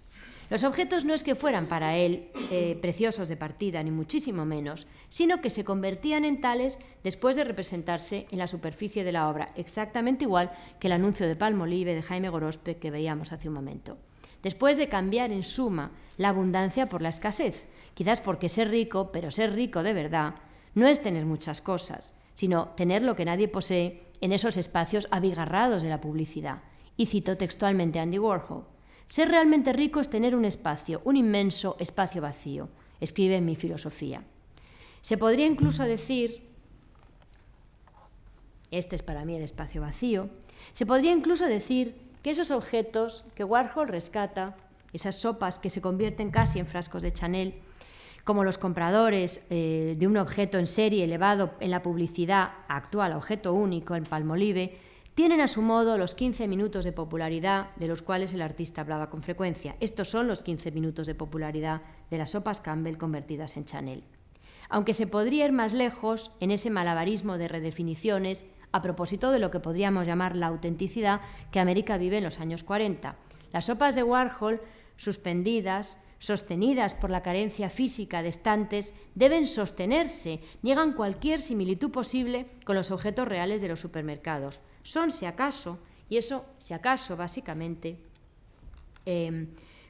Los 0.51 0.65
objetos 0.65 1.05
no 1.05 1.13
es 1.13 1.23
que 1.23 1.33
fueran 1.33 1.69
para 1.69 1.95
él 1.95 2.29
eh, 2.51 2.77
preciosos 2.81 3.29
de 3.29 3.37
partida, 3.37 3.81
ni 3.83 3.89
muchísimo 3.89 4.43
menos, 4.43 4.85
sino 5.07 5.39
que 5.39 5.49
se 5.49 5.63
convertían 5.63 6.25
en 6.25 6.41
tales 6.41 6.77
después 7.05 7.37
de 7.37 7.45
representarse 7.45 8.27
en 8.31 8.37
la 8.37 8.47
superficie 8.47 9.05
de 9.05 9.13
la 9.13 9.29
obra, 9.29 9.53
exactamente 9.55 10.25
igual 10.25 10.51
que 10.77 10.87
el 10.87 10.91
anuncio 10.91 11.25
de 11.25 11.37
Palmolive 11.37 11.95
de 11.95 12.01
Jaime 12.01 12.27
Gorospe 12.27 12.75
que 12.75 12.91
veíamos 12.91 13.31
hace 13.31 13.47
un 13.47 13.53
momento. 13.53 13.97
Después 14.43 14.75
de 14.75 14.89
cambiar 14.89 15.31
en 15.31 15.45
suma 15.45 15.93
la 16.17 16.27
abundancia 16.27 16.85
por 16.85 17.01
la 17.01 17.07
escasez, 17.07 17.69
quizás 17.93 18.19
porque 18.19 18.49
ser 18.49 18.69
rico, 18.69 19.13
pero 19.13 19.31
ser 19.31 19.53
rico 19.53 19.83
de 19.83 19.93
verdad, 19.93 20.35
no 20.75 20.85
es 20.85 21.01
tener 21.01 21.25
muchas 21.25 21.61
cosas, 21.61 22.13
sino 22.33 22.73
tener 22.75 23.03
lo 23.03 23.15
que 23.15 23.23
nadie 23.23 23.47
posee 23.47 24.03
en 24.19 24.33
esos 24.33 24.57
espacios 24.57 25.07
abigarrados 25.11 25.81
de 25.81 25.87
la 25.87 26.01
publicidad. 26.01 26.63
Y 26.97 27.05
cito 27.05 27.37
textualmente 27.37 27.99
a 27.99 28.01
Andy 28.01 28.19
Warhol. 28.19 28.70
Ser 29.11 29.27
realmente 29.27 29.73
rico 29.73 29.99
es 29.99 30.09
tener 30.09 30.37
un 30.37 30.45
espacio, 30.45 31.01
un 31.03 31.17
inmenso 31.17 31.75
espacio 31.79 32.21
vacío, 32.21 32.69
escribe 33.01 33.35
en 33.35 33.43
mi 33.43 33.57
filosofía. 33.57 34.23
Se 35.01 35.17
podría 35.17 35.45
incluso 35.47 35.83
decir, 35.83 36.47
este 38.71 38.95
es 38.95 39.03
para 39.03 39.25
mí 39.25 39.35
el 39.35 39.43
espacio 39.43 39.81
vacío, 39.81 40.29
se 40.71 40.85
podría 40.85 41.11
incluso 41.11 41.45
decir 41.45 41.93
que 42.23 42.29
esos 42.29 42.51
objetos 42.51 43.25
que 43.35 43.43
Warhol 43.43 43.89
rescata, 43.89 44.55
esas 44.93 45.17
sopas 45.17 45.59
que 45.59 45.69
se 45.69 45.81
convierten 45.81 46.31
casi 46.31 46.59
en 46.59 46.65
frascos 46.65 47.03
de 47.03 47.11
Chanel, 47.11 47.55
como 48.23 48.45
los 48.45 48.57
compradores 48.57 49.45
eh, 49.49 49.97
de 49.99 50.07
un 50.07 50.15
objeto 50.15 50.57
en 50.57 50.67
serie 50.67 51.03
elevado 51.03 51.51
en 51.59 51.71
la 51.71 51.81
publicidad 51.81 52.51
actual, 52.69 53.11
objeto 53.11 53.51
único 53.51 53.93
en 53.93 54.03
Palmolive, 54.03 54.79
tienen 55.13 55.41
a 55.41 55.49
su 55.49 55.61
modo 55.61 55.97
los 55.97 56.15
15 56.15 56.47
minutos 56.47 56.85
de 56.85 56.93
popularidad 56.93 57.75
de 57.75 57.87
los 57.87 58.01
cuales 58.01 58.33
el 58.33 58.41
artista 58.41 58.81
hablaba 58.81 59.09
con 59.09 59.23
frecuencia. 59.23 59.75
Estos 59.81 60.09
son 60.09 60.27
los 60.27 60.41
15 60.41 60.71
minutos 60.71 61.05
de 61.05 61.15
popularidad 61.15 61.81
de 62.09 62.17
las 62.17 62.31
sopas 62.31 62.61
Campbell 62.61 62.97
convertidas 62.97 63.57
en 63.57 63.65
Chanel. 63.65 64.03
Aunque 64.69 64.93
se 64.93 65.07
podría 65.07 65.45
ir 65.45 65.51
más 65.51 65.73
lejos 65.73 66.31
en 66.39 66.49
ese 66.49 66.69
malabarismo 66.69 67.37
de 67.37 67.49
redefiniciones 67.49 68.45
a 68.71 68.81
propósito 68.81 69.31
de 69.31 69.39
lo 69.39 69.51
que 69.51 69.59
podríamos 69.59 70.07
llamar 70.07 70.37
la 70.37 70.47
autenticidad 70.47 71.19
que 71.51 71.59
América 71.59 71.97
vive 71.97 72.19
en 72.19 72.23
los 72.23 72.39
años 72.39 72.63
40. 72.63 73.17
Las 73.51 73.65
sopas 73.65 73.95
de 73.95 74.03
Warhol, 74.03 74.61
suspendidas, 74.95 75.99
sostenidas 76.19 76.95
por 76.95 77.09
la 77.09 77.21
carencia 77.21 77.69
física 77.69 78.23
de 78.23 78.29
estantes, 78.29 78.95
deben 79.15 79.45
sostenerse, 79.45 80.39
niegan 80.61 80.93
cualquier 80.93 81.41
similitud 81.41 81.91
posible 81.91 82.45
con 82.63 82.77
los 82.77 82.91
objetos 82.91 83.27
reales 83.27 83.59
de 83.59 83.67
los 83.67 83.81
supermercados 83.81 84.61
son, 84.83 85.11
si 85.11 85.25
acaso, 85.25 85.79
y 86.09 86.17
eso, 86.17 86.45
si 86.59 86.73
acaso, 86.73 87.15
básicamente, 87.15 87.97
em, 89.05 89.47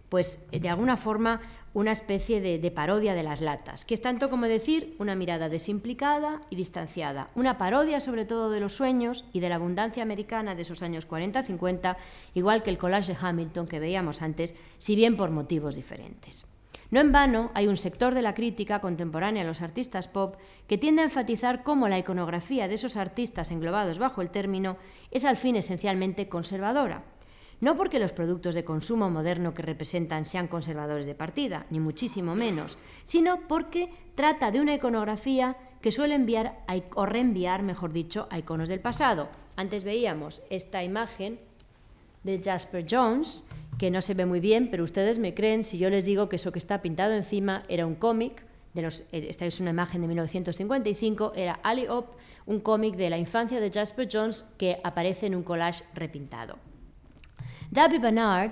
pues 0.10 0.48
de 0.52 0.70
alguna 0.70 0.98
forma 0.98 1.42
una 1.74 1.94
especie 1.94 2.42
de, 2.42 2.60
de, 2.60 2.70
parodia 2.72 3.16
de 3.16 3.24
las 3.24 3.40
latas, 3.40 3.86
que 3.86 3.94
es 3.94 4.02
tanto 4.02 4.30
como 4.30 4.46
decir 4.46 4.94
una 5.00 5.16
mirada 5.16 5.48
desimplicada 5.48 6.42
y 6.50 6.58
distanciada, 6.58 7.30
una 7.34 7.58
parodia 7.58 8.02
sobre 8.02 8.26
todo 8.26 8.50
de 8.50 8.60
los 8.60 8.74
sueños 8.74 9.24
y 9.32 9.40
de 9.40 9.48
la 9.48 9.56
abundancia 9.56 10.04
americana 10.04 10.54
de 10.54 10.64
esos 10.64 10.82
años 10.82 11.08
40-50, 11.08 11.96
igual 12.36 12.62
que 12.62 12.72
el 12.72 12.78
collage 12.78 13.14
de 13.14 13.20
Hamilton 13.22 13.68
que 13.68 13.80
veíamos 13.80 14.22
antes, 14.22 14.54
si 14.80 14.96
bien 14.96 15.16
por 15.16 15.32
motivos 15.32 15.76
diferentes. 15.76 16.46
No 16.92 17.00
en 17.00 17.14
vano 17.14 17.52
hay 17.54 17.68
un 17.68 17.78
sector 17.78 18.14
de 18.14 18.22
la 18.22 18.34
crítica 18.34 18.82
contemporánea 18.82 19.44
a 19.44 19.46
los 19.46 19.62
artistas 19.62 20.10
pop 20.10 20.36
que 20.68 20.78
tiende 20.78 21.02
a 21.02 21.06
enfatizar 21.06 21.64
cómo 21.64 21.88
la 21.88 21.98
iconografía 21.98 22.68
de 22.68 22.74
esos 22.74 22.98
artistas 22.98 23.50
englobados 23.50 23.98
bajo 23.98 24.22
el 24.22 24.30
término 24.30 24.76
es 25.10 25.24
al 25.24 25.38
fin 25.38 25.56
esencialmente 25.56 26.28
conservadora. 26.28 27.06
No 27.62 27.78
porque 27.78 28.00
los 28.00 28.12
productos 28.12 28.56
de 28.56 28.66
consumo 28.66 29.10
moderno 29.10 29.54
que 29.54 29.62
representan 29.62 30.26
sean 30.26 30.50
conservadores 30.50 31.06
de 31.06 31.16
partida, 31.16 31.66
ni 31.70 31.80
muchísimo 31.80 32.36
menos, 32.36 32.78
sino 33.04 33.48
porque 33.48 33.90
trata 34.16 34.52
de 34.52 34.60
una 34.60 34.74
iconografía 34.74 35.56
que 35.80 35.92
suele 35.92 36.16
enviar 36.16 36.60
o 36.96 37.06
reenviar, 37.06 37.64
mejor 37.64 37.94
dicho, 37.94 38.28
a 38.32 38.38
iconos 38.38 38.68
del 38.68 38.82
pasado. 38.82 39.30
Antes 39.56 39.86
veíamos 39.86 40.42
esta 40.50 40.84
imagen 40.84 41.40
de 42.24 42.42
Jasper 42.42 42.86
Jones, 42.90 43.46
que 43.78 43.92
no 43.92 44.02
se 44.02 44.14
ve 44.14 44.26
muy 44.26 44.40
bien, 44.40 44.70
pero 44.70 44.84
ustedes 44.84 45.20
me 45.20 45.34
creen 45.34 45.64
si 45.64 45.78
yo 45.78 45.90
les 45.90 46.06
digo 46.06 46.30
que 46.30 46.36
eso 46.36 46.52
que 46.52 46.60
está 46.60 46.82
pintado 46.82 47.14
encima 47.14 47.64
era 47.68 47.86
un 47.86 47.96
cómic, 47.96 48.46
de 48.74 48.82
los, 48.82 49.02
eh, 49.12 49.28
esta 49.30 49.46
es 49.46 49.60
una 49.60 49.72
imagen 49.72 50.02
de 50.02 50.08
1955, 50.08 51.34
era 51.36 51.60
Ali 51.64 51.88
Op, 51.88 52.16
un 52.46 52.60
cómic 52.60 52.96
de 52.96 53.10
la 53.10 53.18
infancia 53.18 53.60
de 53.60 53.72
Jasper 53.72 54.08
Jones 54.12 54.44
que 54.58 54.80
aparece 54.84 55.28
en 55.28 55.36
un 55.36 55.44
collage 55.44 55.84
repintado. 55.94 56.58
David 57.70 58.02
Bernard 58.02 58.52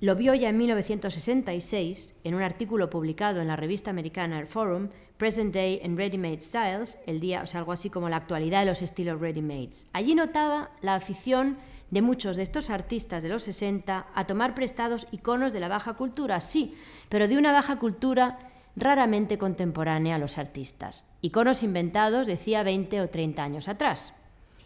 lo 0.00 0.14
vio 0.14 0.34
ya 0.34 0.50
en 0.50 0.58
1966 0.58 2.20
en 2.24 2.34
un 2.34 2.42
artículo 2.42 2.90
publicado 2.90 3.40
en 3.40 3.48
la 3.48 3.56
revista 3.56 3.90
americana 3.90 4.38
El 4.38 4.46
Forum, 4.46 4.90
Present 5.16 5.54
Day 5.54 5.80
in 5.82 5.96
Ready-Made 5.96 6.42
Styles, 6.42 6.98
el 7.06 7.20
día, 7.20 7.42
o 7.42 7.46
sea, 7.46 7.60
algo 7.60 7.72
así 7.72 7.88
como 7.88 8.08
la 8.08 8.16
actualidad 8.16 8.60
de 8.60 8.66
los 8.66 8.82
estilos 8.82 9.18
ready-mades. 9.18 9.86
Allí 9.94 10.14
notaba 10.14 10.70
la 10.82 10.94
afición 10.94 11.56
de 11.90 12.02
muchos 12.02 12.36
de 12.36 12.42
estos 12.42 12.70
artistas 12.70 13.22
de 13.22 13.28
los 13.28 13.44
60 13.44 14.06
a 14.14 14.26
tomar 14.26 14.54
prestados 14.54 15.06
iconos 15.12 15.52
de 15.52 15.60
la 15.60 15.68
baja 15.68 15.94
cultura, 15.94 16.40
sí, 16.40 16.76
pero 17.08 17.28
de 17.28 17.38
una 17.38 17.52
baja 17.52 17.76
cultura 17.76 18.38
raramente 18.76 19.38
contemporánea 19.38 20.16
a 20.16 20.18
los 20.18 20.38
artistas. 20.38 21.06
Iconos 21.22 21.62
inventados, 21.62 22.26
decía, 22.26 22.62
20 22.62 23.00
o 23.00 23.08
30 23.08 23.42
años 23.42 23.68
atrás. 23.68 24.12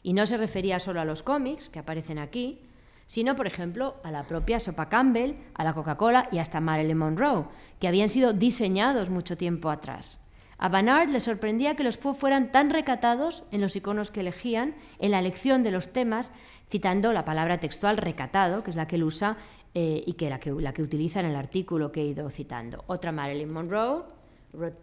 Y 0.03 0.15
no 0.15 0.27
se 0.27 0.37
refería 0.37 0.81
solo 0.81 1.01
a 1.01 1.05
los 1.05 1.23
cómics 1.23 1.69
que 1.69 1.79
aparecen 1.79 2.19
aquí, 2.19 2.61
sino, 3.07 3.37
por 3.37 3.47
ejemplo, 3.47 3.97
a 4.03 4.11
la 4.11 4.25
propia 4.25 4.61
Sopa 4.61 4.89
Campbell, 4.89 5.35
a 5.55 5.65
la 5.65 5.73
Coca-Cola 5.73 6.29
y 6.33 6.39
hasta 6.39 6.61
Marilyn 6.61 6.97
Monroe, 6.97 7.47
que 7.79 7.89
habían 7.89 8.09
sido 8.09 8.33
diseñados 8.33 9.11
mucho 9.11 9.37
tiempo 9.37 9.69
atrás. 9.69 10.21
A 10.63 10.69
Bannard 10.69 11.09
le 11.09 11.21
sorprendía 11.21 11.75
que 11.75 11.85
los 11.85 11.97
Pop 11.97 12.15
fueran 12.15 12.53
tan 12.53 12.69
recatados 12.69 13.45
en 13.51 13.63
los 13.63 13.75
iconos 13.77 14.11
que 14.11 14.21
elegían, 14.21 14.75
en 14.99 15.11
la 15.11 15.19
elección 15.19 15.63
de 15.63 15.71
los 15.71 15.89
temas, 15.89 16.33
citando 16.71 17.15
la 17.15 17.25
palabra 17.25 17.61
textual 17.61 17.97
recatado, 17.97 18.63
que 18.63 18.69
es 18.69 18.77
la 18.77 18.87
que 18.87 18.97
él 18.97 19.05
usa 19.05 19.39
eh, 19.75 20.05
y 20.07 20.13
que 20.13 20.29
la, 20.29 20.39
que 20.39 20.51
la 20.51 20.75
que 20.75 20.83
utiliza 20.83 21.21
en 21.21 21.27
el 21.27 21.37
artículo 21.37 21.93
que 21.93 22.03
he 22.03 22.05
ido 22.05 22.29
citando. 22.29 22.85
Otra 22.89 23.11
Marilyn 23.11 23.51
Monroe, 23.51 24.03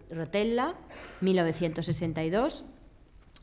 Rotella, 0.09 0.73
1962. 1.21 2.65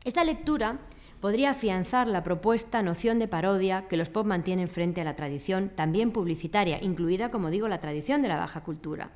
Esta 0.03 0.25
lectura 0.25 0.79
podría 1.21 1.51
afianzar 1.51 2.09
la 2.09 2.21
propuesta 2.21 2.83
noción 2.83 3.17
de 3.17 3.29
parodia 3.29 3.87
que 3.87 3.95
los 3.95 4.09
pop 4.09 4.25
mantienen 4.25 4.67
frente 4.67 4.99
a 4.99 5.05
la 5.05 5.15
tradición, 5.15 5.69
también 5.73 6.11
publicitaria, 6.11 6.83
incluida, 6.83 7.31
como 7.31 7.49
digo, 7.49 7.69
la 7.69 7.79
tradición 7.79 8.21
de 8.21 8.27
la 8.27 8.35
baja 8.35 8.61
cultura. 8.61 9.11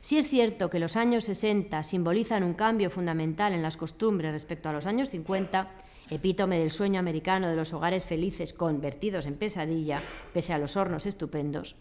Si 0.00 0.16
es 0.16 0.28
cierto 0.28 0.70
que 0.70 0.78
los 0.78 0.96
años 0.96 1.24
60 1.24 1.82
simbolizan 1.82 2.44
un 2.44 2.54
cambio 2.54 2.88
fundamental 2.88 3.52
en 3.52 3.62
las 3.62 3.76
costumbres 3.76 4.32
respecto 4.32 4.68
a 4.68 4.72
los 4.72 4.86
años 4.86 5.10
50, 5.10 5.70
epítome 6.10 6.58
del 6.58 6.70
sueño 6.70 7.00
americano 7.00 7.48
de 7.48 7.56
los 7.56 7.72
hogares 7.72 8.04
felices 8.04 8.52
convertidos 8.52 9.26
en 9.26 9.34
pesadilla, 9.34 10.00
pese 10.32 10.52
a 10.52 10.58
los 10.58 10.76
hornos 10.76 11.04
estupendos. 11.04 11.74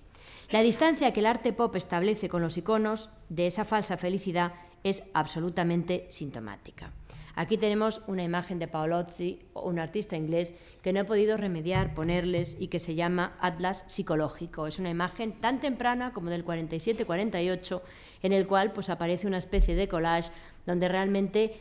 La 0.49 0.61
distancia 0.61 1.13
que 1.13 1.19
el 1.19 1.27
arte 1.27 1.53
pop 1.53 1.75
establece 1.75 2.27
con 2.27 2.41
los 2.41 2.57
iconos 2.57 3.11
de 3.29 3.47
esa 3.47 3.65
falsa 3.65 3.97
felicidad 3.97 4.53
es 4.83 5.03
absolutamente 5.13 6.07
sintomática. 6.09 6.93
Aquí 7.37 7.59
tenemos 7.59 8.01
una 8.07 8.23
imagen 8.23 8.57
de 8.57 8.67
Paolozzi, 8.67 9.45
un 9.53 9.77
artista 9.77 10.17
inglés, 10.17 10.55
que 10.81 10.91
no 10.91 11.01
he 11.01 11.05
podido 11.05 11.37
remediar 11.37 11.93
ponerles 11.93 12.57
y 12.59 12.69
que 12.69 12.79
se 12.79 12.95
llama 12.95 13.37
Atlas 13.39 13.83
Psicológico. 13.85 14.65
Es 14.65 14.79
una 14.79 14.89
imagen 14.89 15.39
tan 15.39 15.59
temprana 15.59 16.13
como 16.13 16.31
del 16.31 16.43
47-48, 16.43 17.81
en 18.21 18.33
el 18.33 18.47
cual 18.47 18.71
pues, 18.71 18.89
aparece 18.89 19.27
una 19.27 19.37
especie 19.37 19.75
de 19.75 19.87
collage 19.87 20.31
donde 20.65 20.87
realmente 20.89 21.59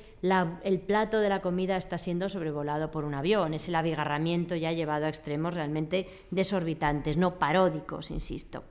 el 0.64 0.80
plato 0.80 1.20
de 1.20 1.28
la 1.28 1.40
comida 1.40 1.76
está 1.76 1.98
siendo 1.98 2.28
sobrevolado 2.28 2.90
por 2.90 3.04
un 3.04 3.14
avión. 3.14 3.54
Es 3.54 3.68
el 3.68 3.76
abigarramiento 3.76 4.56
ya 4.56 4.72
llevado 4.72 5.06
a 5.06 5.08
extremos 5.08 5.54
realmente 5.54 6.08
desorbitantes, 6.30 7.16
no 7.16 7.38
paródicos, 7.38 8.10
insisto. 8.10 8.64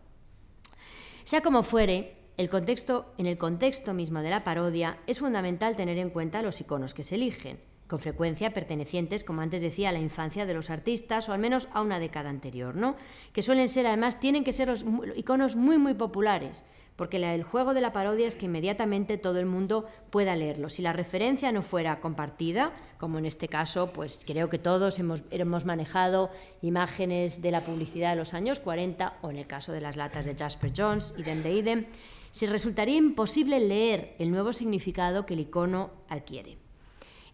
Sea 1.23 1.41
como 1.41 1.63
fuere, 1.63 2.17
el 2.37 2.49
contexto, 2.49 3.13
en 3.17 3.27
el 3.27 3.37
contexto 3.37 3.93
mismo 3.93 4.19
de 4.19 4.29
la 4.29 4.43
parodia 4.43 4.97
es 5.07 5.19
fundamental 5.19 5.75
tener 5.77 5.97
en 5.97 6.09
cuenta 6.09 6.41
los 6.41 6.59
iconos 6.59 6.93
que 6.93 7.03
se 7.03 7.15
eligen, 7.15 7.59
con 7.87 7.99
frecuencia 7.99 8.51
pertenecientes, 8.51 9.23
como 9.23 9.41
antes 9.41 9.61
decía, 9.61 9.89
a 9.89 9.93
la 9.93 9.99
infancia 9.99 10.45
de 10.45 10.53
los 10.53 10.69
artistas 10.69 11.29
o 11.29 11.33
al 11.33 11.39
menos 11.39 11.69
a 11.73 11.81
una 11.81 11.99
década 11.99 12.29
anterior, 12.29 12.75
¿no? 12.75 12.97
que 13.31 13.41
suelen 13.41 13.69
ser 13.69 13.87
además, 13.87 14.19
tienen 14.19 14.43
que 14.43 14.51
ser 14.51 14.67
los 14.67 14.85
iconos 15.15 15.55
muy 15.55 15.77
muy 15.77 15.93
populares, 15.93 16.65
porque 16.95 17.17
el 17.17 17.43
juego 17.43 17.73
de 17.73 17.81
la 17.81 17.91
parodia 17.91 18.27
es 18.27 18.35
que 18.35 18.45
inmediatamente 18.45 19.17
todo 19.17 19.39
el 19.39 19.45
mundo 19.45 19.85
pueda 20.09 20.35
leerlo. 20.35 20.69
Si 20.69 20.81
la 20.81 20.93
referencia 20.93 21.51
no 21.51 21.61
fuera 21.61 21.99
compartida, 21.99 22.73
como 22.97 23.19
en 23.19 23.25
este 23.25 23.47
caso, 23.47 23.91
pues 23.91 24.21
creo 24.25 24.49
que 24.49 24.59
todos 24.59 24.97
hemos, 24.99 25.65
manejado 25.65 26.29
imágenes 26.61 27.41
de 27.41 27.51
la 27.51 27.61
publicidad 27.61 28.11
de 28.11 28.15
los 28.17 28.33
años 28.33 28.59
40 28.59 29.17
o 29.21 29.29
en 29.29 29.37
el 29.37 29.47
caso 29.47 29.71
de 29.73 29.81
las 29.81 29.97
latas 29.97 30.25
de 30.25 30.35
Jasper 30.35 30.71
Jones, 30.75 31.13
idem 31.17 31.43
de 31.43 31.53
idem, 31.53 31.85
se 32.31 32.47
resultaría 32.47 32.97
imposible 32.97 33.59
leer 33.59 34.15
el 34.19 34.31
nuevo 34.31 34.53
significado 34.53 35.25
que 35.25 35.33
el 35.33 35.41
icono 35.41 35.91
adquiere. 36.09 36.64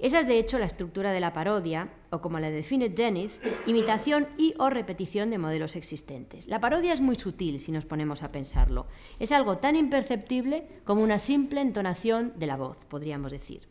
Esa 0.01 0.19
es 0.19 0.27
de 0.27 0.39
hecho 0.39 0.57
la 0.57 0.65
estructura 0.65 1.11
de 1.11 1.19
la 1.19 1.31
parodia, 1.31 1.93
o 2.09 2.21
como 2.21 2.39
la 2.39 2.49
define 2.49 2.89
Dennis, 2.89 3.39
imitación 3.67 4.27
y 4.35 4.55
o 4.57 4.71
repetición 4.71 5.29
de 5.29 5.37
modelos 5.37 5.75
existentes. 5.75 6.47
La 6.47 6.59
parodia 6.59 6.91
es 6.91 7.01
muy 7.01 7.17
sutil 7.17 7.59
si 7.59 7.71
nos 7.71 7.85
ponemos 7.85 8.23
a 8.23 8.31
pensarlo. 8.31 8.87
Es 9.19 9.31
algo 9.31 9.59
tan 9.59 9.75
imperceptible 9.75 10.67
como 10.85 11.03
una 11.03 11.19
simple 11.19 11.61
entonación 11.61 12.33
de 12.35 12.47
la 12.47 12.57
voz, 12.57 12.85
podríamos 12.85 13.31
decir. 13.31 13.70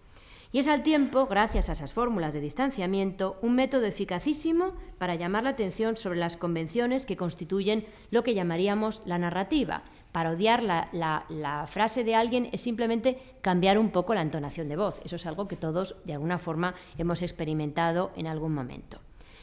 Y 0.53 0.59
es 0.59 0.67
al 0.67 0.83
tiempo, 0.83 1.27
gracias 1.27 1.69
a 1.69 1.73
esas 1.73 1.93
fórmulas 1.93 2.33
de 2.33 2.41
distanciamiento, 2.41 3.39
un 3.41 3.55
método 3.55 3.87
eficacísimo 3.87 4.73
para 4.99 5.15
llamar 5.15 5.45
la 5.45 5.51
atención 5.51 5.97
sobre 5.97 6.19
las 6.19 6.37
convenciones 6.37 7.07
que 7.07 7.17
constituyen 7.17 7.87
lo 8.11 8.25
que 8.25 8.35
llamaríamos 8.35 9.01
la 9.05 9.19
narrativa, 9.19 9.85
parodiar 10.11 10.65
la, 10.65 11.67
frase 11.69 12.03
de 12.03 12.17
alguien 12.17 12.49
es 12.51 12.63
simplemente 12.63 13.23
cambiar 13.43 13.79
un 13.79 13.91
poco 13.91 14.13
la 14.13 14.23
entonación 14.23 14.69
de 14.69 14.77
voz. 14.77 15.01
Eso 15.05 15.15
es 15.15 15.27
algo 15.27 15.47
que 15.47 15.57
todos, 15.57 16.05
de 16.05 16.15
alguna 16.15 16.39
forma, 16.39 16.75
hemos 16.99 17.23
experimentado 17.23 18.11
en 18.17 18.27
algún 18.27 18.53
momento. 18.53 18.99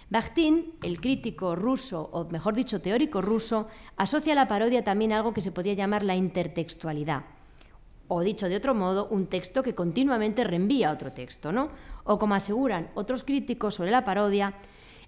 Bakhtin, 0.10 0.74
el 0.84 1.00
crítico 1.00 1.56
ruso, 1.56 2.10
o 2.12 2.26
mejor 2.26 2.54
dicho, 2.54 2.82
teórico 2.82 3.22
ruso, 3.22 3.70
asocia 3.96 4.34
a 4.34 4.36
la 4.36 4.50
parodia 4.50 4.84
también 4.84 5.14
a 5.14 5.18
algo 5.18 5.34
que 5.34 5.42
se 5.42 5.54
podría 5.54 5.74
llamar 5.74 6.04
la 6.04 6.16
intertextualidad. 6.16 7.37
O 8.08 8.22
dicho 8.22 8.48
de 8.48 8.56
otro 8.56 8.74
modo, 8.74 9.08
un 9.10 9.28
texto 9.28 9.64
que 9.64 9.76
continuamente 9.76 10.44
reenvía 10.44 10.92
otro 10.92 11.12
texto, 11.12 11.52
¿no? 11.52 11.70
O 12.04 12.18
como 12.18 12.36
aseguran 12.36 12.90
otros 12.96 13.24
críticos 13.24 13.76
sobre 13.76 13.92
la 13.92 14.06
parodia, 14.06 14.54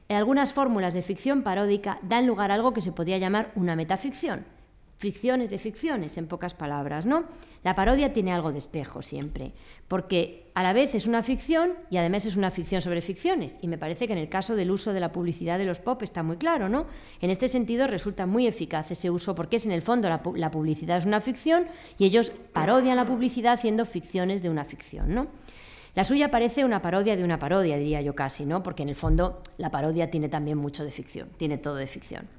algunas 0.09 0.53
fórmulas 0.53 0.93
de 0.93 1.01
ficción 1.01 1.43
paródica 1.43 1.99
dan 2.01 2.27
lugar 2.27 2.51
a 2.51 2.55
algo 2.55 2.73
que 2.73 2.81
se 2.81 2.91
podría 2.91 3.17
llamar 3.17 3.51
una 3.55 3.75
metaficción, 3.75 4.45
ficciones 4.99 5.49
de 5.49 5.57
ficciones, 5.57 6.17
en 6.17 6.27
pocas 6.27 6.53
palabras, 6.53 7.05
¿no? 7.05 7.23
La 7.63 7.73
parodia 7.73 8.11
tiene 8.11 8.33
algo 8.33 8.51
de 8.51 8.57
espejo 8.57 9.01
siempre, 9.01 9.53
porque 9.87 10.51
a 10.55 10.61
la 10.61 10.73
vez 10.73 10.93
es 10.93 11.07
una 11.07 11.23
ficción 11.23 11.71
y 11.89 11.95
además 11.95 12.25
es 12.25 12.35
una 12.35 12.51
ficción 12.51 12.81
sobre 12.81 12.99
ficciones, 13.01 13.55
y 13.61 13.69
me 13.69 13.77
parece 13.77 14.07
que 14.07 14.13
en 14.13 14.19
el 14.19 14.27
caso 14.27 14.57
del 14.57 14.71
uso 14.71 14.91
de 14.91 14.99
la 14.99 15.13
publicidad 15.13 15.57
de 15.57 15.63
los 15.63 15.79
pop 15.79 16.03
está 16.03 16.21
muy 16.21 16.35
claro, 16.35 16.67
¿no? 16.67 16.85
En 17.21 17.29
este 17.29 17.47
sentido 17.47 17.87
resulta 17.87 18.25
muy 18.25 18.45
eficaz 18.45 18.91
ese 18.91 19.09
uso 19.09 19.35
porque 19.35 19.55
es 19.55 19.65
en 19.65 19.71
el 19.71 19.81
fondo 19.81 20.09
la, 20.09 20.21
la 20.35 20.51
publicidad 20.51 20.97
es 20.97 21.05
una 21.05 21.21
ficción 21.21 21.67
y 21.97 22.03
ellos 22.03 22.33
parodian 22.51 22.97
la 22.97 23.05
publicidad 23.05 23.53
haciendo 23.53 23.85
ficciones 23.85 24.41
de 24.41 24.49
una 24.49 24.65
ficción, 24.65 25.15
¿no? 25.15 25.27
La 25.95 26.03
suya 26.03 26.29
parece 26.29 26.65
una 26.65 26.81
parodia 26.81 27.15
de 27.15 27.23
una 27.23 27.39
parodia, 27.39 27.77
diría 27.77 28.01
yo 28.01 28.15
casi, 28.15 28.45
¿no? 28.45 28.63
Porque 28.63 28.83
en 28.83 28.89
el 28.89 28.95
fondo 28.95 29.41
la 29.57 29.71
parodia 29.71 30.11
tiene 30.11 30.27
también 30.27 30.57
mucho 30.57 30.83
de 30.83 30.91
ficción, 30.91 31.29
tiene 31.37 31.57
todo 31.57 31.75
de 31.75 31.87
ficción. 31.87 32.38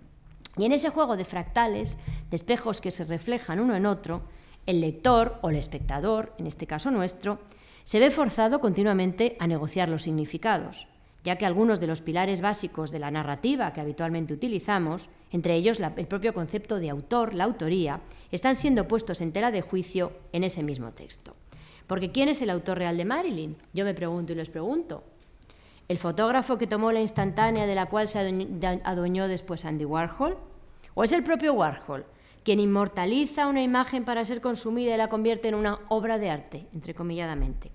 Y 0.57 0.65
en 0.65 0.73
ese 0.73 0.91
juego 0.91 1.17
de 1.17 1.25
fractales, 1.25 1.99
de 2.31 2.37
espejos 2.37 2.81
que 2.81 2.91
se 2.91 3.05
reflejan 3.05 3.61
uno 3.61 3.75
en 3.77 3.87
otro, 3.87 4.23
el 4.67 4.81
lector 4.81 5.39
o 5.43 5.51
el 5.51 5.57
espectador, 5.57 6.33
en 6.39 6.47
este 6.47 6.67
caso 6.67 6.91
nuestro, 6.91 7.39
se 7.85 7.99
ve 7.99 8.11
forzado 8.11 8.61
continuamente 8.61 9.37
a 9.41 9.47
negociar 9.47 9.89
los 9.89 10.03
significados, 10.03 10.87
ya 11.25 11.37
que 11.37 11.47
algunos 11.47 11.81
de 11.81 11.87
los 11.87 12.01
pilares 12.03 12.41
básicos 12.41 12.91
de 12.91 12.99
la 12.99 13.11
narrativa 13.11 13.73
que 13.73 13.81
habitualmente 13.81 14.35
utilizamos, 14.35 15.09
entre 15.33 15.55
ellos 15.55 15.81
el 15.81 16.07
propio 16.07 16.35
concepto 16.35 16.79
de 16.79 16.91
autor, 16.91 17.35
la 17.35 17.45
autoría, 17.45 18.01
están 18.31 18.57
siendo 18.57 18.87
puestos 18.87 19.21
en 19.21 19.33
tela 19.33 19.51
de 19.51 19.63
juicio 19.63 20.13
en 20.33 20.45
ese 20.45 20.63
mismo 20.63 20.93
texto. 20.93 21.35
Porque 21.87 22.13
¿quién 22.13 22.29
es 22.29 22.43
el 22.43 22.51
autor 22.51 22.79
real 22.79 22.97
de 22.97 23.05
Marilyn? 23.05 23.57
Yo 23.73 23.85
me 23.85 23.95
pregunto 23.95 24.33
y 24.33 24.37
les 24.37 24.51
pregunto. 24.51 25.03
¿El 25.91 25.99
fotógrafo 25.99 26.57
que 26.57 26.69
tomó 26.69 26.93
la 26.93 27.01
instantánea 27.01 27.67
de 27.67 27.75
la 27.75 27.87
cual 27.87 28.07
se 28.07 28.21
adueñó 28.85 29.27
después 29.27 29.65
Andy 29.65 29.85
Warhol? 29.85 30.39
¿O 30.95 31.03
es 31.03 31.11
el 31.11 31.25
propio 31.25 31.53
Warhol 31.53 32.07
quien 32.45 32.61
inmortaliza 32.61 33.49
una 33.49 33.61
imagen 33.61 34.05
para 34.05 34.25
ser 34.25 34.41
consumida 34.41 34.95
y 34.95 34.97
la 34.97 35.09
convierte 35.09 35.49
en 35.49 35.57
una 35.57 35.81
obra 35.89 36.19
de 36.19 36.31
arte, 36.31 36.69
entrecomilladamente? 36.73 37.73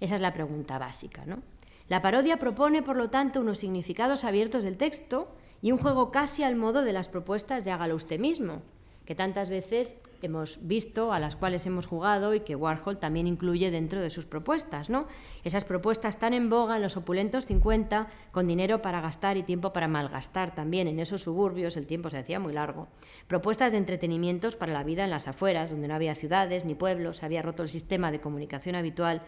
Esa 0.00 0.16
es 0.16 0.20
la 0.20 0.32
pregunta 0.32 0.80
básica. 0.80 1.24
¿no? 1.26 1.44
La 1.86 2.02
parodia 2.02 2.40
propone, 2.40 2.82
por 2.82 2.96
lo 2.96 3.08
tanto, 3.08 3.40
unos 3.40 3.58
significados 3.58 4.24
abiertos 4.24 4.64
del 4.64 4.76
texto 4.76 5.28
y 5.62 5.70
un 5.70 5.78
juego 5.78 6.10
casi 6.10 6.42
al 6.42 6.56
modo 6.56 6.82
de 6.82 6.92
las 6.92 7.06
propuestas 7.06 7.64
de 7.64 7.70
hágalo 7.70 7.94
usted 7.94 8.18
mismo, 8.18 8.62
que 9.10 9.16
tantas 9.16 9.50
veces 9.50 9.96
hemos 10.22 10.68
visto, 10.68 11.12
a 11.12 11.18
las 11.18 11.34
cuales 11.34 11.66
hemos 11.66 11.88
jugado 11.88 12.32
y 12.32 12.42
que 12.42 12.54
Warhol 12.54 13.00
también 13.00 13.26
incluye 13.26 13.72
dentro 13.72 14.00
de 14.00 14.08
sus 14.08 14.24
propuestas. 14.24 14.88
¿no? 14.88 15.08
Esas 15.42 15.64
propuestas 15.64 16.20
tan 16.20 16.32
en 16.32 16.48
boga 16.48 16.76
en 16.76 16.82
los 16.82 16.96
opulentos 16.96 17.46
50, 17.46 18.06
con 18.30 18.46
dinero 18.46 18.82
para 18.82 19.00
gastar 19.00 19.36
y 19.36 19.42
tiempo 19.42 19.72
para 19.72 19.88
malgastar 19.88 20.54
también 20.54 20.86
en 20.86 21.00
esos 21.00 21.22
suburbios, 21.22 21.76
el 21.76 21.88
tiempo 21.88 22.08
se 22.08 22.18
hacía 22.18 22.38
muy 22.38 22.52
largo. 22.52 22.86
Propuestas 23.26 23.72
de 23.72 23.78
entretenimientos 23.78 24.54
para 24.54 24.72
la 24.72 24.84
vida 24.84 25.02
en 25.02 25.10
las 25.10 25.26
afueras, 25.26 25.72
donde 25.72 25.88
no 25.88 25.94
había 25.96 26.14
ciudades 26.14 26.64
ni 26.64 26.76
pueblos, 26.76 27.16
se 27.16 27.26
había 27.26 27.42
roto 27.42 27.64
el 27.64 27.68
sistema 27.68 28.12
de 28.12 28.20
comunicación 28.20 28.76
habitual. 28.76 29.22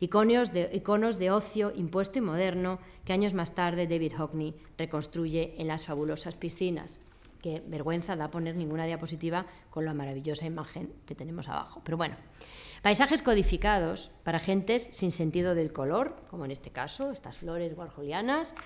De, 0.00 0.70
iconos 0.72 1.18
de 1.18 1.30
ocio 1.30 1.72
impuesto 1.76 2.18
y 2.18 2.22
moderno 2.22 2.78
que 3.04 3.12
años 3.12 3.34
más 3.34 3.54
tarde 3.54 3.86
David 3.86 4.14
Hockney 4.16 4.54
reconstruye 4.78 5.56
en 5.58 5.68
las 5.68 5.84
fabulosas 5.84 6.36
piscinas 6.36 7.00
que 7.46 7.62
vergüenza 7.70 8.18
da 8.18 8.26
poner 8.26 8.58
ninguna 8.58 8.90
diapositiva 8.90 9.46
con 9.70 9.86
la 9.86 9.94
maravillosa 9.94 10.50
imagen 10.50 10.90
que 11.06 11.14
tenemos 11.14 11.46
abajo. 11.46 11.78
Pero 11.86 11.94
bueno, 11.94 12.18
paisajes 12.82 13.22
codificados 13.22 14.10
para 14.26 14.42
gentes 14.42 14.90
sin 14.90 15.12
sentido 15.14 15.54
del 15.54 15.70
color, 15.70 16.18
como 16.26 16.44
en 16.44 16.50
este 16.50 16.74
caso, 16.74 17.12
estas 17.12 17.36
flores 17.38 17.78
warholianas, 17.78 18.56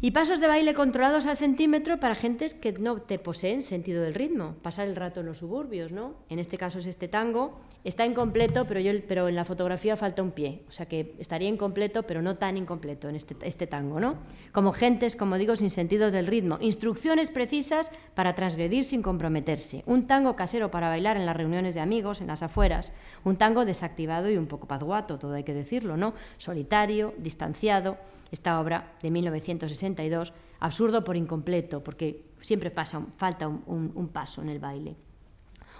y 0.00 0.10
pasos 0.10 0.40
de 0.40 0.46
baile 0.46 0.74
controlados 0.74 1.24
al 1.26 1.38
centímetro 1.38 1.98
para 1.98 2.14
gentes 2.14 2.52
que 2.52 2.72
no 2.72 3.00
te 3.00 3.18
poseen 3.18 3.62
sentido 3.62 4.02
del 4.02 4.14
ritmo, 4.14 4.54
pasar 4.60 4.88
el 4.88 4.96
rato 4.96 5.20
en 5.20 5.26
los 5.26 5.38
suburbios, 5.38 5.90
¿no? 5.90 6.14
En 6.28 6.38
este 6.38 6.58
caso 6.58 6.78
es 6.80 6.86
este 6.86 7.08
tango, 7.08 7.58
está 7.82 8.04
incompleto, 8.04 8.66
pero, 8.66 8.78
yo, 8.80 8.92
pero 9.08 9.28
en 9.28 9.34
la 9.34 9.44
fotografía 9.44 9.96
falta 9.96 10.22
un 10.22 10.32
pie, 10.32 10.64
o 10.68 10.70
sea 10.70 10.86
que 10.86 11.14
estaría 11.18 11.48
incompleto, 11.48 12.02
pero 12.02 12.20
no 12.20 12.36
tan 12.36 12.58
incompleto 12.58 13.08
en 13.08 13.16
este, 13.16 13.36
este 13.42 13.66
tango, 13.66 13.98
¿no? 13.98 14.18
Como 14.52 14.72
gentes, 14.72 15.16
como 15.16 15.38
digo, 15.38 15.56
sin 15.56 15.70
sentidos 15.70 16.12
del 16.12 16.26
ritmo, 16.26 16.58
instrucciones 16.60 17.30
precisas 17.30 17.90
para 18.14 18.34
transgredir 18.34 18.84
sin 18.84 19.02
comprometerse, 19.02 19.82
un 19.86 20.06
tango 20.06 20.36
casero 20.36 20.70
para 20.70 20.88
bailar 20.88 21.16
en 21.16 21.24
las 21.24 21.36
reuniones 21.36 21.74
de 21.74 21.80
amigos, 21.80 22.20
en 22.20 22.26
las 22.26 22.42
afueras, 22.42 22.92
un 23.24 23.36
tango 23.36 23.64
desactivado 23.64 24.30
y 24.30 24.36
un 24.36 24.46
poco 24.46 24.66
pazguato, 24.66 25.18
todo 25.18 25.32
hay 25.32 25.44
que 25.44 25.54
decirlo, 25.54 25.96
¿no? 25.96 26.12
Solitario, 26.36 27.14
distanciado, 27.16 27.96
esta 28.30 28.60
obra 28.60 28.94
de 29.02 29.10
1962, 29.10 30.32
absurdo 30.60 31.04
por 31.04 31.16
incompleto, 31.16 31.82
porque 31.82 32.24
siempre 32.40 32.70
pasa, 32.70 33.02
falta 33.16 33.48
un, 33.48 34.10
paso 34.12 34.42
en 34.42 34.48
el 34.48 34.58
baile. 34.58 34.96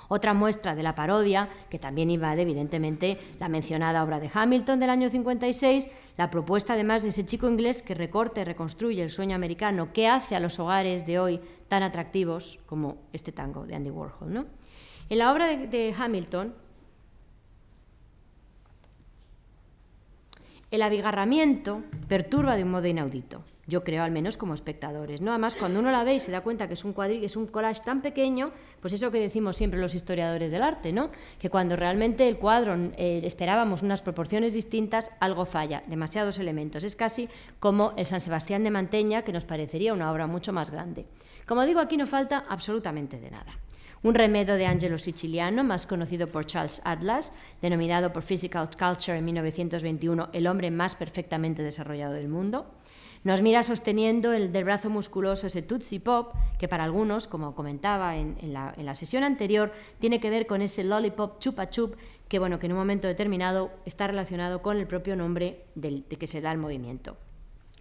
Otra 0.09 0.35
muestra 0.35 0.77
de 0.77 0.85
la 0.85 0.95
parodia, 0.95 1.49
que 1.69 1.81
también 1.81 2.11
invade 2.11 2.43
evidentemente 2.43 3.19
la 3.41 3.49
mencionada 3.49 4.05
obra 4.05 4.21
de 4.21 4.31
Hamilton 4.33 4.79
del 4.79 4.91
año 4.91 5.09
56, 5.09 5.89
la 6.17 6.31
propuesta 6.31 6.75
además 6.75 7.03
de 7.03 7.09
ese 7.09 7.25
chico 7.25 7.49
inglés 7.49 7.83
que 7.83 7.95
recorta 7.95 8.41
y 8.41 8.45
reconstruye 8.45 9.03
el 9.03 9.11
sueño 9.11 9.35
americano, 9.35 9.93
que 9.93 10.07
hace 10.07 10.37
a 10.37 10.41
los 10.41 10.61
hogares 10.61 11.07
de 11.07 11.19
hoy 11.19 11.41
tan 11.67 11.83
atractivos 11.83 12.61
como 12.67 12.99
este 13.13 13.33
tango 13.33 13.67
de 13.67 13.75
Andy 13.75 13.91
Warhol. 13.91 14.33
¿no? 14.33 14.47
En 15.09 15.19
la 15.19 15.33
obra 15.33 15.49
de 15.49 15.95
Hamilton, 15.99 16.55
El 20.71 20.83
abigarramiento 20.83 21.83
perturba 22.09 22.57
de 22.57 22.64
un 22.64 22.71
modo 22.71 22.87
inaudito 22.87 23.43
yo 23.67 23.83
creo 23.83 24.05
al 24.05 24.11
menos 24.11 24.37
como 24.37 24.55
espectadores. 24.55 25.21
¿no? 25.21 25.33
Además, 25.33 25.57
cuando 25.57 25.81
uno 25.81 25.91
la 25.91 26.05
ve 26.05 26.14
y 26.14 26.21
se 26.21 26.31
da 26.31 26.41
cuenta 26.41 26.69
que 26.69 26.75
es 26.75 26.85
un 26.85 26.93
cuadrillo, 26.93 27.27
es 27.27 27.37
un 27.37 27.47
collage 27.47 27.83
tan 27.85 28.01
pequeño, 28.01 28.53
pues 28.81 28.93
eso 28.93 29.11
que 29.11 29.19
decimos 29.19 29.57
siempre 29.57 29.81
los 29.81 29.95
historiadores 29.95 30.53
del 30.53 30.62
arte, 30.62 30.93
¿no? 30.93 31.11
que 31.39 31.51
cuando 31.51 31.77
realmente 31.77 32.29
el 32.29 32.39
cuadro 32.39 32.75
eh, 32.97 33.23
esperábamos 33.25 33.83
unas 33.83 34.03
proporciones 34.03 34.53
distintas, 34.53 35.11
algo 35.21 35.45
falla, 35.45 35.83
demasiados 35.87 36.39
elementos. 36.39 36.85
Es 36.85 36.97
casi 36.97 37.29
como 37.59 37.93
el 37.97 38.07
San 38.07 38.21
Sebastián 38.21 38.62
de 38.62 38.71
Manteña, 38.71 39.23
que 39.23 39.33
nos 39.33 39.45
parecería 39.45 39.93
una 39.93 40.12
obra 40.12 40.27
mucho 40.27 40.53
más 40.53 40.71
grande. 40.71 41.07
Como 41.47 41.64
digo, 41.64 41.81
aquí 41.81 41.97
no 41.97 42.07
falta 42.07 42.45
absolutamente 42.49 43.21
de 43.21 43.31
nada. 43.31 43.59
Un 44.03 44.15
remedo 44.15 44.57
de 44.57 44.67
Angelo 44.67 44.99
Siciliano, 44.99 45.65
más 45.65 45.87
conocido 45.87 46.27
por 46.27 46.47
Charles 46.47 46.83
Atlas, 46.85 47.33
denominado 47.63 48.13
por 48.13 48.23
Physical 48.23 48.69
Culture 48.71 49.19
en 49.19 49.25
1921 49.25 50.29
el 50.33 50.47
hombre 50.47 50.71
más 50.71 50.95
perfectamente 50.95 51.63
desarrollado 51.63 52.13
del 52.13 52.29
mundo. 52.29 52.67
Nos 53.25 53.43
mira 53.43 53.65
sosteniendo 53.65 54.33
el 54.33 54.53
del 54.53 54.63
brazo 54.63 54.89
musculoso 54.89 55.49
ese 55.49 55.63
Tootsie 55.63 55.99
Pop, 55.99 56.33
que 56.59 56.69
para 56.69 56.85
algunos, 56.85 57.27
como 57.27 57.57
comentaba 57.57 58.17
en, 58.17 58.37
la, 58.53 58.95
sesión 58.95 59.25
anterior, 59.25 59.73
tiene 59.99 60.21
que 60.21 60.31
ver 60.31 60.47
con 60.47 60.63
ese 60.63 60.85
lollipop 60.85 61.41
chupa 61.41 61.69
chup, 61.69 61.97
que, 62.29 62.39
bueno, 62.39 62.59
que 62.59 62.67
en 62.67 62.73
un 62.73 62.79
momento 62.79 63.09
determinado 63.09 63.73
está 63.85 64.07
relacionado 64.07 64.63
con 64.63 64.77
el 64.77 64.87
propio 64.87 65.17
nombre 65.17 65.65
de 65.75 66.05
que 66.05 66.27
se 66.29 66.41
da 66.41 66.53
el 66.53 66.59
movimiento. 66.59 67.17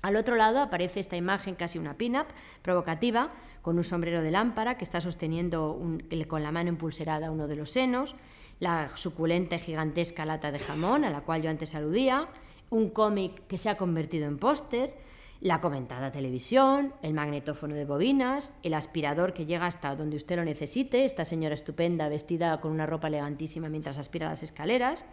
Al 0.05 0.17
otro 0.17 0.35
lado 0.35 0.61
aparece 0.61 0.99
esta 0.99 1.17
imagen, 1.17 1.55
casi 1.55 1.79
una 1.79 1.97
pin-up, 1.97 2.27
provocativa, 2.61 3.31
con 3.63 3.77
un 3.77 3.83
sombrero 3.83 4.21
de 4.21 4.29
lámpara 4.29 4.77
que 4.77 4.83
está 4.83 5.01
sosteniendo 5.01 5.81
con 6.27 6.43
la 6.43 6.51
mano 6.51 6.69
impulserada 6.69 7.31
uno 7.31 7.47
de 7.47 7.55
los 7.55 7.71
senos, 7.71 8.15
la 8.59 8.91
suculenta 8.93 9.55
y 9.55 9.59
gigantesca 9.61 10.23
lata 10.23 10.51
de 10.51 10.59
jamón 10.59 11.05
a 11.05 11.09
la 11.09 11.21
cual 11.21 11.41
yo 11.41 11.49
antes 11.49 11.73
aludía, 11.73 12.27
un 12.69 12.89
cómic 12.89 13.47
que 13.47 13.57
se 13.57 13.67
ha 13.67 13.77
convertido 13.77 14.27
en 14.27 14.37
póster, 14.37 14.93
la 15.41 15.59
comentada 15.59 16.11
televisión, 16.11 16.93
el 17.01 17.15
magnetófono 17.15 17.73
de 17.73 17.85
bobinas, 17.85 18.55
el 18.61 18.75
aspirador 18.75 19.33
que 19.33 19.47
llega 19.47 19.65
hasta 19.65 19.95
donde 19.95 20.17
usted 20.17 20.35
lo 20.35 20.45
necesite, 20.45 21.03
esta 21.03 21.25
señora 21.25 21.55
estupenda 21.55 22.09
vestida 22.09 22.61
con 22.61 22.71
una 22.71 22.85
ropa 22.85 23.07
elegantísima 23.07 23.69
mientras 23.69 23.97
aspira 23.97 24.29
las 24.29 24.43
escaleras. 24.43 25.03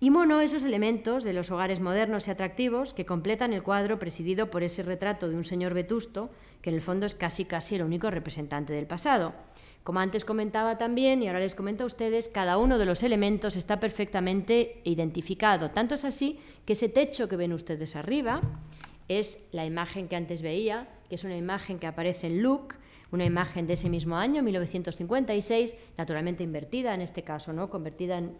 Y 0.00 0.10
mono 0.10 0.40
esos 0.40 0.64
elementos 0.64 1.24
de 1.24 1.32
los 1.32 1.50
hogares 1.50 1.80
modernos 1.80 2.26
y 2.26 2.30
atractivos 2.30 2.92
que 2.92 3.06
completan 3.06 3.52
el 3.52 3.62
cuadro 3.62 3.98
presidido 3.98 4.50
por 4.50 4.62
ese 4.62 4.82
retrato 4.82 5.28
de 5.28 5.36
un 5.36 5.44
señor 5.44 5.72
vetusto, 5.72 6.30
que 6.60 6.70
en 6.70 6.76
el 6.76 6.82
fondo 6.82 7.06
es 7.06 7.14
casi 7.14 7.44
casi 7.44 7.76
el 7.76 7.82
único 7.82 8.10
representante 8.10 8.72
del 8.72 8.86
pasado. 8.86 9.34
Como 9.82 10.00
antes 10.00 10.24
comentaba 10.24 10.78
también, 10.78 11.22
y 11.22 11.28
ahora 11.28 11.40
les 11.40 11.54
comento 11.54 11.84
a 11.84 11.86
ustedes, 11.86 12.28
cada 12.28 12.58
uno 12.58 12.78
de 12.78 12.86
los 12.86 13.02
elementos 13.02 13.54
está 13.54 13.80
perfectamente 13.80 14.80
identificado. 14.84 15.70
Tanto 15.70 15.94
es 15.94 16.04
así 16.04 16.40
que 16.64 16.72
ese 16.72 16.88
techo 16.88 17.28
que 17.28 17.36
ven 17.36 17.52
ustedes 17.52 17.94
arriba, 17.94 18.40
es 19.08 19.48
la 19.52 19.66
imagen 19.66 20.08
que 20.08 20.16
antes 20.16 20.42
veía, 20.42 20.88
que 21.08 21.14
es 21.16 21.24
una 21.24 21.36
imagen 21.36 21.78
que 21.78 21.86
aparece 21.86 22.28
en 22.28 22.42
Look, 22.42 22.76
una 23.12 23.24
imagen 23.24 23.66
de 23.66 23.74
ese 23.74 23.90
mismo 23.90 24.16
año, 24.16 24.42
1956, 24.42 25.76
naturalmente 25.98 26.42
invertida 26.42 26.94
en 26.94 27.02
este 27.02 27.22
caso, 27.22 27.52
¿no? 27.52 27.70
convertida 27.70 28.18
en 28.18 28.36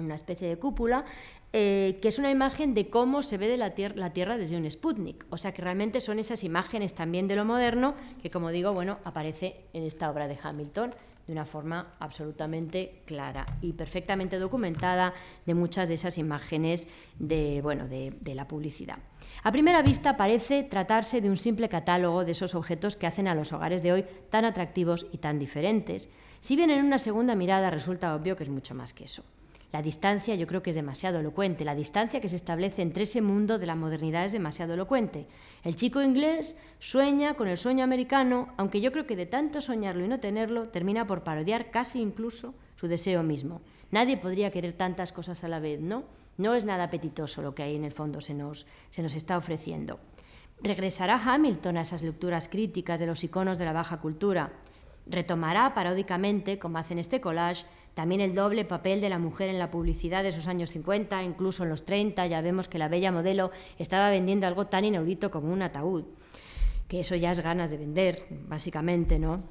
una 0.00 0.14
especie 0.14 0.48
de 0.48 0.56
cúpula, 0.56 1.04
eh, 1.52 1.98
que 2.02 2.08
es 2.08 2.18
una 2.18 2.30
imagen 2.30 2.74
de 2.74 2.90
cómo 2.90 3.22
se 3.22 3.38
ve 3.38 3.48
de 3.48 3.56
la, 3.56 3.72
la, 3.94 4.12
Tierra 4.12 4.36
desde 4.36 4.56
un 4.56 4.70
Sputnik. 4.70 5.24
O 5.30 5.38
sea 5.38 5.52
que 5.52 5.62
realmente 5.62 6.00
son 6.00 6.18
esas 6.18 6.44
imágenes 6.44 6.94
también 6.94 7.26
de 7.26 7.36
lo 7.36 7.44
moderno 7.44 7.94
que, 8.22 8.30
como 8.30 8.50
digo, 8.50 8.72
bueno, 8.72 8.98
aparece 9.04 9.64
en 9.72 9.84
esta 9.84 10.10
obra 10.10 10.28
de 10.28 10.38
Hamilton 10.42 10.90
de 11.26 11.32
una 11.32 11.44
forma 11.44 11.94
absolutamente 12.00 13.02
clara 13.04 13.44
y 13.60 13.74
perfectamente 13.74 14.38
documentada 14.38 15.12
de 15.44 15.54
muchas 15.54 15.88
de 15.88 15.94
esas 15.94 16.16
imágenes 16.16 16.88
de, 17.18 17.60
bueno, 17.62 17.86
de, 17.86 18.14
de 18.20 18.34
la 18.34 18.48
publicidad. 18.48 18.98
A 19.42 19.52
primera 19.52 19.82
vista 19.82 20.16
parece 20.16 20.62
tratarse 20.64 21.20
de 21.20 21.28
un 21.28 21.36
simple 21.36 21.68
catálogo 21.68 22.24
de 22.24 22.32
esos 22.32 22.54
objetos 22.54 22.96
que 22.96 23.06
hacen 23.06 23.28
a 23.28 23.34
los 23.34 23.52
hogares 23.52 23.82
de 23.82 23.92
hoy 23.92 24.04
tan 24.30 24.46
atractivos 24.46 25.06
y 25.12 25.18
tan 25.18 25.38
diferentes, 25.38 26.08
si 26.40 26.56
bien 26.56 26.70
en 26.70 26.84
una 26.84 26.98
segunda 26.98 27.34
mirada 27.34 27.70
resulta 27.70 28.14
obvio 28.14 28.36
que 28.36 28.44
es 28.44 28.50
mucho 28.50 28.74
más 28.74 28.92
que 28.92 29.04
eso. 29.04 29.22
La 29.70 29.82
distancia 29.82 30.34
yo 30.34 30.46
creo 30.46 30.62
que 30.62 30.70
es 30.70 30.76
demasiado 30.76 31.20
elocuente, 31.20 31.64
la 31.64 31.74
distancia 31.74 32.20
que 32.20 32.28
se 32.28 32.36
establece 32.36 32.80
entre 32.80 33.02
ese 33.02 33.20
mundo 33.20 33.58
de 33.58 33.66
la 33.66 33.74
modernidad 33.74 34.24
es 34.24 34.32
demasiado 34.32 34.72
elocuente. 34.72 35.26
El 35.62 35.76
chico 35.76 36.02
inglés 36.02 36.58
sueña 36.78 37.34
con 37.34 37.48
el 37.48 37.58
sueño 37.58 37.84
americano, 37.84 38.54
aunque 38.56 38.80
yo 38.80 38.92
creo 38.92 39.06
que 39.06 39.16
de 39.16 39.26
tanto 39.26 39.60
soñarlo 39.60 40.04
y 40.04 40.08
no 40.08 40.20
tenerlo, 40.20 40.70
termina 40.70 41.06
por 41.06 41.22
parodiar 41.22 41.70
casi 41.70 42.00
incluso 42.00 42.54
su 42.76 42.88
deseo 42.88 43.22
mismo. 43.22 43.60
Nadie 43.90 44.16
podría 44.16 44.50
querer 44.50 44.72
tantas 44.72 45.12
cosas 45.12 45.44
a 45.44 45.48
la 45.48 45.60
vez, 45.60 45.80
¿no? 45.80 46.04
No 46.38 46.54
es 46.54 46.64
nada 46.64 46.84
apetitoso 46.84 47.42
lo 47.42 47.54
que 47.54 47.62
ahí 47.62 47.76
en 47.76 47.84
el 47.84 47.92
fondo 47.92 48.22
se 48.22 48.32
nos, 48.32 48.66
se 48.90 49.02
nos 49.02 49.14
está 49.14 49.36
ofreciendo. 49.36 49.98
¿Regresará 50.62 51.20
Hamilton 51.22 51.76
a 51.76 51.82
esas 51.82 52.02
lecturas 52.02 52.48
críticas 52.48 53.00
de 53.00 53.06
los 53.06 53.22
iconos 53.22 53.58
de 53.58 53.64
la 53.64 53.72
baja 53.72 54.00
cultura? 54.00 54.52
¿Retomará 55.06 55.74
paródicamente, 55.74 56.58
como 56.58 56.78
hace 56.78 56.94
en 56.94 57.00
este 57.00 57.20
collage, 57.20 57.66
también 57.94 58.20
el 58.20 58.34
doble 58.34 58.64
papel 58.64 59.00
de 59.00 59.08
la 59.08 59.18
mujer 59.18 59.48
en 59.48 59.58
la 59.58 59.70
publicidad 59.70 60.22
de 60.22 60.30
esos 60.30 60.46
años 60.46 60.70
50, 60.70 61.22
incluso 61.22 61.64
en 61.64 61.70
los 61.70 61.84
30, 61.84 62.26
ya 62.26 62.40
vemos 62.40 62.68
que 62.68 62.78
la 62.78 62.88
bella 62.88 63.12
modelo 63.12 63.50
estaba 63.78 64.10
vendiendo 64.10 64.46
algo 64.46 64.66
tan 64.66 64.84
inaudito 64.84 65.30
como 65.30 65.52
un 65.52 65.62
ataúd, 65.62 66.04
que 66.86 67.00
eso 67.00 67.16
ya 67.16 67.32
es 67.32 67.40
ganas 67.40 67.70
de 67.70 67.76
vender, 67.76 68.26
básicamente, 68.46 69.18
¿no? 69.18 69.42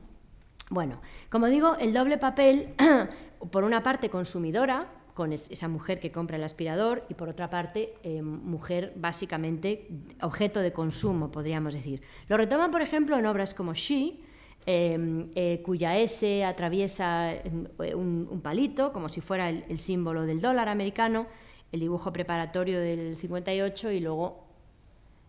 Bueno, 0.70 1.02
como 1.30 1.48
digo, 1.48 1.76
el 1.80 1.94
doble 1.94 2.18
papel, 2.18 2.74
por 3.52 3.64
una 3.64 3.84
parte 3.84 4.10
consumidora, 4.10 4.88
con 5.18 5.34
esa 5.34 5.68
mujer 5.68 6.00
que 6.00 6.12
compra 6.12 6.38
el 6.38 6.44
aspirador 6.44 7.04
y 7.10 7.16
por 7.16 7.28
otra 7.28 7.50
parte 7.50 7.96
eh, 8.04 8.22
mujer 8.22 8.94
básicamente 8.96 9.88
objeto 10.22 10.60
de 10.60 10.72
consumo, 10.72 11.32
podríamos 11.32 11.74
decir. 11.74 12.04
Lo 12.28 12.38
retoman, 12.38 12.70
por 12.70 12.84
ejemplo, 12.84 13.18
en 13.18 13.26
obras 13.26 13.56
como 13.56 13.74
She, 13.74 14.20
em, 14.68 15.32
eh, 15.34 15.62
cuya 15.64 15.98
S 15.98 16.44
atraviesa 16.44 17.34
eh, 17.34 17.96
un, 17.96 18.42
palito, 18.44 18.92
como 18.94 19.10
si 19.10 19.22
fuera 19.22 19.50
el, 19.50 19.80
símbolo 19.80 20.26
del 20.26 20.42
dólar 20.42 20.68
americano, 20.70 21.26
el 21.72 21.80
dibujo 21.80 22.14
preparatorio 22.14 22.80
del 22.80 23.16
58 23.16 23.92
y 23.92 24.02
luego 24.02 24.44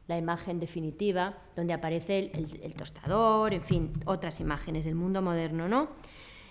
la 0.09 0.19
imagen 0.19 0.59
definitiva, 0.59 1.39
donde 1.55 1.73
aparece 1.73 2.31
el, 2.35 2.61
el 2.63 2.75
tostador, 2.75 3.55
en 3.55 3.63
fin, 3.63 3.93
otras 4.07 4.41
imágenes 4.41 4.85
del 4.85 4.97
mundo 4.97 5.23
moderno, 5.23 5.69
¿no? 5.69 5.89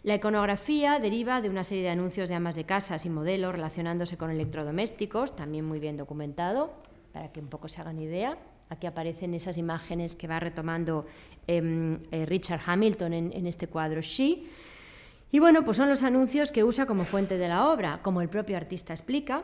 La 0.04 0.16
iconografía 0.16 1.00
deriva 1.00 1.42
de 1.42 1.50
una 1.50 1.66
serie 1.66 1.84
de 1.84 1.90
anuncios 1.90 2.30
de 2.30 2.36
amas 2.36 2.56
de 2.56 2.64
casas 2.64 3.06
y 3.06 3.10
modelos 3.10 3.52
relacionándose 3.52 4.18
con 4.18 4.32
electrodomésticos, 4.32 5.36
también 5.36 5.66
muy 5.66 5.80
bien 5.80 5.98
documentado, 5.98 6.72
para 7.12 7.34
que 7.34 7.42
un 7.42 7.48
poco 7.48 7.68
se 7.68 7.82
hagan 7.82 8.00
idea. 8.00 8.38
Aquí 8.70 8.86
aparecen 8.88 9.34
esas 9.34 9.58
imágenes 9.58 10.16
que 10.16 10.28
va 10.28 10.40
retomando 10.40 11.06
em, 11.48 12.00
eh, 12.12 12.26
Richard 12.26 12.62
Hamilton 12.66 13.14
en, 13.14 13.48
este 13.48 13.68
cuadro 13.68 14.02
She. 14.02 14.44
Y 15.32 15.40
bueno, 15.40 15.64
pues 15.64 15.78
son 15.78 15.90
los 15.90 16.04
anuncios 16.04 16.52
que 16.52 16.64
usa 16.64 16.86
como 16.86 17.06
fuente 17.06 17.38
de 17.38 17.48
la 17.48 17.70
obra, 17.70 18.02
como 18.02 18.22
el 18.22 18.30
propio 18.30 18.58
artista 18.58 18.94
explica. 18.94 19.44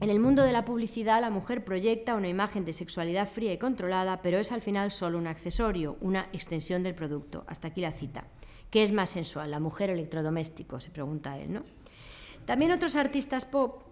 En 0.00 0.10
el 0.10 0.20
mundo 0.20 0.42
de 0.42 0.52
la 0.52 0.64
publicidad, 0.64 1.20
la 1.20 1.30
mujer 1.30 1.64
proyecta 1.64 2.14
una 2.14 2.28
imagen 2.28 2.64
de 2.64 2.72
sexualidad 2.72 3.28
fría 3.28 3.52
y 3.52 3.58
controlada, 3.58 4.20
pero 4.22 4.38
es 4.38 4.52
al 4.52 4.60
final 4.60 4.90
solo 4.90 5.18
un 5.18 5.26
accesorio, 5.26 5.96
una 6.00 6.28
extensión 6.32 6.82
del 6.82 6.94
producto. 6.94 7.44
Hasta 7.46 7.68
aquí 7.68 7.80
la 7.80 7.92
cita. 7.92 8.24
¿Qué 8.70 8.82
es 8.82 8.92
más 8.92 9.10
sensual, 9.10 9.50
la 9.50 9.58
mujer 9.58 9.90
electrodoméstico? 9.90 10.80
Se 10.80 10.90
pregunta 10.90 11.38
él, 11.38 11.52
¿no? 11.52 11.62
También 12.46 12.72
otros 12.72 12.96
artistas 12.96 13.44
pop, 13.44 13.82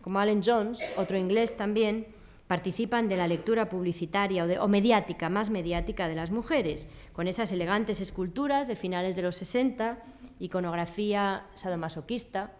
como 0.00 0.18
Alan 0.18 0.42
Jones, 0.44 0.92
otro 0.96 1.18
inglés 1.18 1.56
también, 1.56 2.06
participan 2.48 3.08
de 3.08 3.16
la 3.16 3.28
lectura 3.28 3.68
publicitaria 3.68 4.44
o, 4.60 4.68
mediática, 4.68 5.28
más 5.28 5.50
mediática 5.50 6.08
de 6.08 6.16
las 6.16 6.32
mujeres, 6.32 6.88
con 7.12 7.28
esas 7.28 7.52
elegantes 7.52 8.00
esculturas 8.00 8.66
de 8.66 8.74
finales 8.74 9.14
de 9.14 9.22
los 9.22 9.36
60, 9.36 10.02
iconografía 10.40 11.46
sadomasoquista 11.54 12.52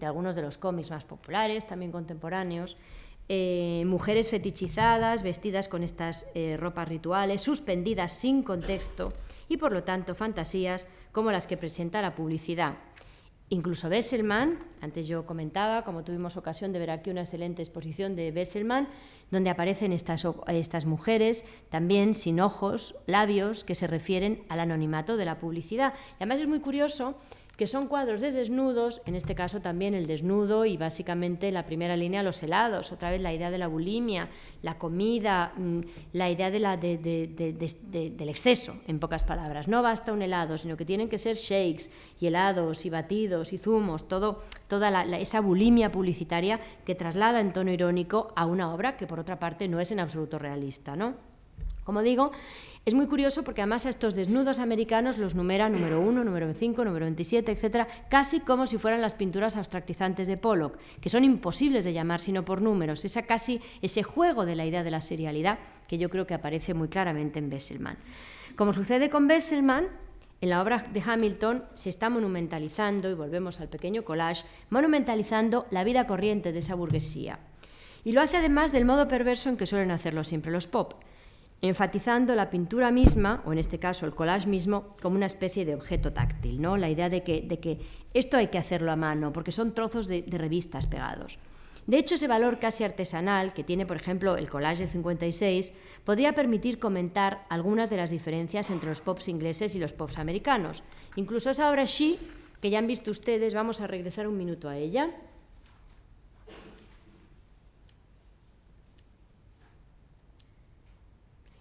de 0.00 0.06
algunos 0.06 0.34
de 0.34 0.42
los 0.42 0.58
cómics 0.58 0.90
más 0.90 1.04
populares, 1.04 1.66
también 1.66 1.92
contemporáneos, 1.92 2.76
eh, 3.28 3.84
mujeres 3.86 4.30
fetichizadas, 4.30 5.22
vestidas 5.22 5.68
con 5.68 5.82
estas 5.82 6.26
eh, 6.34 6.56
ropas 6.58 6.88
rituales, 6.88 7.40
suspendidas 7.40 8.12
sin 8.12 8.42
contexto 8.42 9.12
y 9.48 9.56
por 9.56 9.72
lo 9.72 9.84
tanto 9.84 10.14
fantasías 10.14 10.86
como 11.12 11.30
las 11.30 11.46
que 11.46 11.56
presenta 11.56 12.02
la 12.02 12.14
publicidad. 12.14 12.74
Incluso 13.48 13.88
Besselman, 13.88 14.58
antes 14.80 15.06
yo 15.06 15.24
comentaba, 15.24 15.84
como 15.84 16.02
tuvimos 16.02 16.36
ocasión 16.36 16.72
de 16.72 16.80
ver 16.80 16.90
aquí 16.90 17.10
una 17.10 17.20
excelente 17.20 17.62
exposición 17.62 18.16
de 18.16 18.32
Besselman, 18.32 18.88
donde 19.30 19.50
aparecen 19.50 19.92
estas, 19.92 20.26
estas 20.48 20.86
mujeres 20.86 21.44
también 21.68 22.14
sin 22.14 22.40
ojos, 22.40 23.02
labios, 23.06 23.64
que 23.64 23.74
se 23.74 23.86
refieren 23.86 24.44
al 24.48 24.60
anonimato 24.60 25.16
de 25.16 25.24
la 25.24 25.38
publicidad. 25.38 25.94
Y 26.12 26.16
además 26.22 26.40
es 26.40 26.48
muy 26.48 26.60
curioso 26.60 27.16
que 27.56 27.66
son 27.66 27.86
cuadros 27.86 28.20
de 28.20 28.32
desnudos, 28.32 29.00
en 29.06 29.14
este 29.14 29.34
caso 29.34 29.60
también 29.60 29.94
el 29.94 30.06
desnudo 30.06 30.66
y 30.66 30.76
básicamente 30.76 31.50
la 31.50 31.64
primera 31.64 31.96
línea 31.96 32.22
los 32.22 32.42
helados, 32.42 32.92
otra 32.92 33.10
vez 33.10 33.20
la 33.22 33.32
idea 33.32 33.50
de 33.50 33.56
la 33.56 33.66
bulimia, 33.66 34.28
la 34.62 34.76
comida, 34.76 35.52
mm, 35.56 35.80
la 36.12 36.30
idea 36.30 36.50
de 36.50 36.60
la, 36.60 36.76
del 36.76 38.28
exceso, 38.28 38.76
en 38.86 38.98
pocas 38.98 39.24
palabras. 39.24 39.68
No 39.68 39.82
basta 39.82 40.12
un 40.12 40.20
helado, 40.20 40.58
sino 40.58 40.76
que 40.76 40.84
tienen 40.84 41.08
que 41.08 41.18
ser 41.18 41.36
shakes 41.36 41.90
y 42.20 42.26
helados 42.26 42.84
y 42.84 42.90
batidos 42.90 43.52
y 43.54 43.58
zumos, 43.58 44.06
todo, 44.06 44.42
toda 44.68 45.02
esa 45.16 45.40
bulimia 45.40 45.90
publicitaria 45.90 46.60
que 46.84 46.94
traslada 46.94 47.40
en 47.40 47.54
tono 47.54 47.70
irónico 47.70 48.32
a 48.36 48.44
una 48.44 48.72
obra 48.72 48.96
que 48.98 49.06
por 49.06 49.18
otra 49.18 49.38
parte 49.38 49.66
no 49.66 49.80
es 49.80 49.90
en 49.92 50.00
absoluto 50.00 50.38
realista. 50.38 50.94
¿no? 50.94 51.35
Como 51.86 52.02
digo, 52.02 52.32
es 52.84 52.94
muy 52.94 53.06
curioso 53.06 53.44
porque 53.44 53.62
además 53.62 53.86
a 53.86 53.90
estos 53.90 54.16
desnudos 54.16 54.58
americanos 54.58 55.18
los 55.18 55.36
numera 55.36 55.68
número 55.68 56.00
1, 56.00 56.24
número 56.24 56.52
5, 56.52 56.84
número 56.84 57.06
27, 57.06 57.52
etcétera, 57.52 57.86
casi 58.08 58.40
como 58.40 58.66
si 58.66 58.76
fueran 58.76 59.00
las 59.00 59.14
pinturas 59.14 59.56
abstractizantes 59.56 60.26
de 60.26 60.36
Pollock, 60.36 60.78
que 61.00 61.08
son 61.08 61.22
imposibles 61.22 61.84
de 61.84 61.92
llamar 61.92 62.20
sino 62.20 62.44
por 62.44 62.60
números, 62.60 63.04
esa 63.04 63.22
casi 63.22 63.60
ese 63.82 64.02
juego 64.02 64.46
de 64.46 64.56
la 64.56 64.66
idea 64.66 64.82
de 64.82 64.90
la 64.90 65.00
serialidad 65.00 65.60
que 65.86 65.96
yo 65.96 66.10
creo 66.10 66.26
que 66.26 66.34
aparece 66.34 66.74
muy 66.74 66.88
claramente 66.88 67.38
en 67.38 67.50
Besselman. 67.50 67.98
Como 68.56 68.72
sucede 68.72 69.10
con 69.10 69.28
Besselman, 69.28 69.86
en 70.40 70.50
la 70.50 70.60
obra 70.60 70.84
de 70.92 71.02
Hamilton 71.06 71.64
se 71.74 71.88
está 71.88 72.10
monumentalizando, 72.10 73.08
y 73.08 73.14
volvemos 73.14 73.60
al 73.60 73.68
pequeño 73.68 74.04
collage, 74.04 74.44
monumentalizando 74.70 75.66
la 75.70 75.84
vida 75.84 76.08
corriente 76.08 76.50
de 76.50 76.58
esa 76.58 76.74
burguesía. 76.74 77.38
Y 78.04 78.10
lo 78.10 78.22
hace 78.22 78.36
además 78.36 78.72
del 78.72 78.86
modo 78.86 79.06
perverso 79.06 79.50
en 79.50 79.56
que 79.56 79.66
suelen 79.66 79.92
hacerlo 79.92 80.24
siempre 80.24 80.50
los 80.50 80.66
pop 80.66 80.94
enfatizando 81.62 82.34
la 82.34 82.50
pintura 82.50 82.90
misma, 82.90 83.42
o 83.46 83.52
en 83.52 83.58
este 83.58 83.78
caso 83.78 84.06
el 84.06 84.14
collage 84.14 84.48
mismo, 84.48 84.96
como 85.00 85.16
una 85.16 85.26
especie 85.26 85.64
de 85.64 85.74
objeto 85.74 86.12
táctil, 86.12 86.60
¿no? 86.60 86.76
la 86.76 86.90
idea 86.90 87.08
de 87.08 87.22
que, 87.22 87.80
esto 88.14 88.36
hay 88.36 88.48
que 88.48 88.58
hacerlo 88.58 88.92
a 88.92 88.96
mano, 88.96 89.32
porque 89.32 89.52
son 89.52 89.74
trozos 89.74 90.06
de, 90.06 90.24
revistas 90.28 90.86
pegados. 90.86 91.38
De 91.86 91.98
hecho, 91.98 92.16
ese 92.16 92.26
valor 92.26 92.58
casi 92.58 92.82
artesanal 92.82 93.52
que 93.54 93.62
tiene, 93.62 93.86
por 93.86 93.96
ejemplo, 93.96 94.36
el 94.36 94.50
collage 94.50 94.80
del 94.80 94.90
56, 94.90 95.72
podría 96.04 96.34
permitir 96.34 96.80
comentar 96.80 97.46
algunas 97.48 97.90
de 97.90 97.96
las 97.96 98.10
diferencias 98.10 98.70
entre 98.70 98.88
los 98.88 99.00
pops 99.00 99.28
ingleses 99.28 99.74
y 99.74 99.78
los 99.78 99.92
pops 99.92 100.18
americanos. 100.18 100.82
Incluso 101.14 101.50
esa 101.50 101.70
obra 101.70 101.84
She, 101.84 102.18
que 102.60 102.70
ya 102.70 102.80
han 102.80 102.88
visto 102.88 103.12
ustedes, 103.12 103.54
vamos 103.54 103.80
a 103.80 103.86
regresar 103.86 104.26
un 104.26 104.36
minuto 104.36 104.68
a 104.68 104.76
ella. 104.76 105.10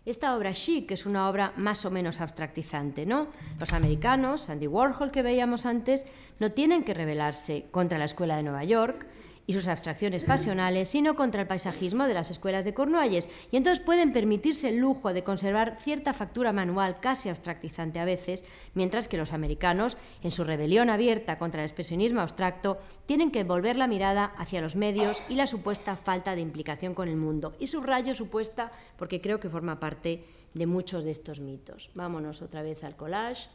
Esta 0.06 0.36
obra 0.38 0.54
chic 0.54 0.92
es 0.92 1.08
una 1.08 1.28
obra 1.28 1.52
más 1.58 1.84
o 1.84 1.90
menos 1.90 2.22
abstractizante, 2.22 3.08
¿no? 3.08 3.28
Los 3.60 3.74
americanos, 3.74 4.50
Andy 4.50 4.68
Warhol 4.68 5.10
que 5.10 5.24
veíamos 5.24 5.66
antes, 5.66 6.06
no 6.40 6.52
tienen 6.52 6.84
que 6.84 6.94
rebelarse 6.94 7.66
contra 7.72 7.98
la 7.98 8.06
escuela 8.06 8.38
de 8.38 8.44
Nueva 8.44 8.64
York, 8.64 9.08
y 9.48 9.54
sus 9.54 9.68
abstracciones 9.68 10.24
pasionales, 10.24 10.90
sino 10.90 11.16
contra 11.16 11.42
el 11.42 11.48
paisajismo 11.48 12.08
de 12.08 12.14
las 12.14 12.32
escuelas 12.32 12.66
de 12.66 12.74
Cornualles, 12.74 13.30
y 13.52 13.58
entonces 13.58 13.84
pueden 13.84 14.12
permitirse 14.12 14.70
el 14.70 14.78
lujo 14.78 15.14
de 15.14 15.24
conservar 15.24 15.76
cierta 15.78 16.14
factura 16.14 16.52
manual 16.52 17.00
casi 17.00 17.30
abstractizante 17.30 18.00
a 18.00 18.06
veces, 18.06 18.46
mientras 18.74 19.08
que 19.08 19.18
los 19.18 19.34
americanos, 19.34 19.98
en 20.24 20.32
su 20.32 20.44
rebelión 20.44 20.90
abierta 20.90 21.38
contra 21.38 21.62
el 21.62 21.68
expresionismo 21.68 22.22
abstracto, 22.22 22.80
tienen 23.06 23.32
que 23.32 23.44
volver 23.44 23.76
la 23.76 23.88
mirada 23.88 24.34
hacia 24.38 24.62
los 24.62 24.76
medios 24.76 25.24
y 25.30 25.36
la 25.36 25.48
supuesta 25.48 25.96
falta 25.96 26.36
de 26.36 26.42
implicación 26.42 26.94
con 26.94 27.08
el 27.08 27.18
mundo, 27.18 27.56
y 27.60 27.68
subrayo 27.68 28.16
supuesta 28.16 28.72
porque 28.98 29.22
creo 29.22 29.40
que 29.40 29.50
forma 29.50 29.80
parte 29.80 30.26
de 30.54 30.66
muchos 30.66 31.04
de 31.04 31.12
estos 31.12 31.40
mitos. 31.40 31.92
Vámonos 31.94 32.42
otra 32.42 32.62
vez 32.62 32.84
al 32.84 32.96
collage. 32.96 33.50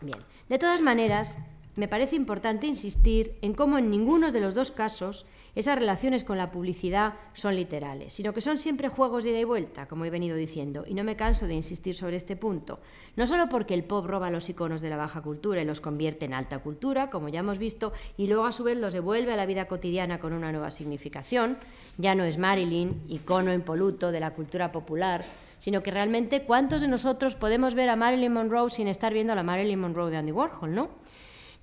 Bien, 0.00 0.18
de 0.48 0.58
todas 0.58 0.82
maneras, 0.82 1.38
me 1.76 1.88
parece 1.88 2.16
importante 2.16 2.66
insistir 2.66 3.36
en 3.42 3.52
cómo 3.54 3.78
en 3.78 3.90
ninguno 3.90 4.32
de 4.32 4.40
los 4.40 4.54
dos 4.54 4.70
casos 4.70 5.26
esas 5.54 5.78
relaciones 5.78 6.22
con 6.22 6.36
la 6.36 6.50
publicidad 6.50 7.14
son 7.32 7.56
literales, 7.56 8.12
sino 8.12 8.34
que 8.34 8.42
son 8.42 8.58
siempre 8.58 8.90
juegos 8.90 9.24
de 9.24 9.30
ida 9.30 9.40
y 9.40 9.44
vuelta, 9.44 9.86
como 9.86 10.04
he 10.04 10.10
venido 10.10 10.36
diciendo, 10.36 10.84
y 10.86 10.92
no 10.92 11.02
me 11.02 11.16
canso 11.16 11.46
de 11.46 11.54
insistir 11.54 11.94
sobre 11.94 12.16
este 12.16 12.36
punto. 12.36 12.78
No 13.16 13.26
solo 13.26 13.48
porque 13.48 13.72
el 13.72 13.84
pop 13.84 14.04
roba 14.04 14.30
los 14.30 14.50
iconos 14.50 14.82
de 14.82 14.90
la 14.90 14.96
baja 14.96 15.22
cultura 15.22 15.62
y 15.62 15.64
los 15.64 15.80
convierte 15.80 16.26
en 16.26 16.34
alta 16.34 16.58
cultura, 16.58 17.08
como 17.08 17.30
ya 17.30 17.40
hemos 17.40 17.58
visto, 17.58 17.94
y 18.18 18.26
luego 18.26 18.44
a 18.44 18.52
su 18.52 18.64
vez 18.64 18.76
los 18.76 18.92
devuelve 18.92 19.32
a 19.32 19.36
la 19.36 19.46
vida 19.46 19.66
cotidiana 19.66 20.20
con 20.20 20.34
una 20.34 20.52
nueva 20.52 20.70
significación, 20.70 21.56
ya 21.96 22.14
no 22.14 22.24
es 22.24 22.36
Marilyn, 22.36 23.02
icono 23.08 23.52
impoluto 23.54 24.12
de 24.12 24.20
la 24.20 24.34
cultura 24.34 24.72
popular, 24.72 25.24
sino 25.58 25.82
que 25.82 25.90
realmente 25.90 26.42
cuántos 26.42 26.82
de 26.82 26.88
nosotros 26.88 27.34
podemos 27.34 27.74
ver 27.74 27.88
a 27.88 27.96
Marilyn 27.96 28.32
Monroe 28.32 28.70
sin 28.70 28.88
estar 28.88 29.14
viendo 29.14 29.32
a 29.32 29.36
la 29.36 29.42
Marilyn 29.42 29.80
Monroe 29.80 30.10
de 30.10 30.18
Andy 30.18 30.32
Warhol, 30.32 30.74
¿no? 30.74 30.90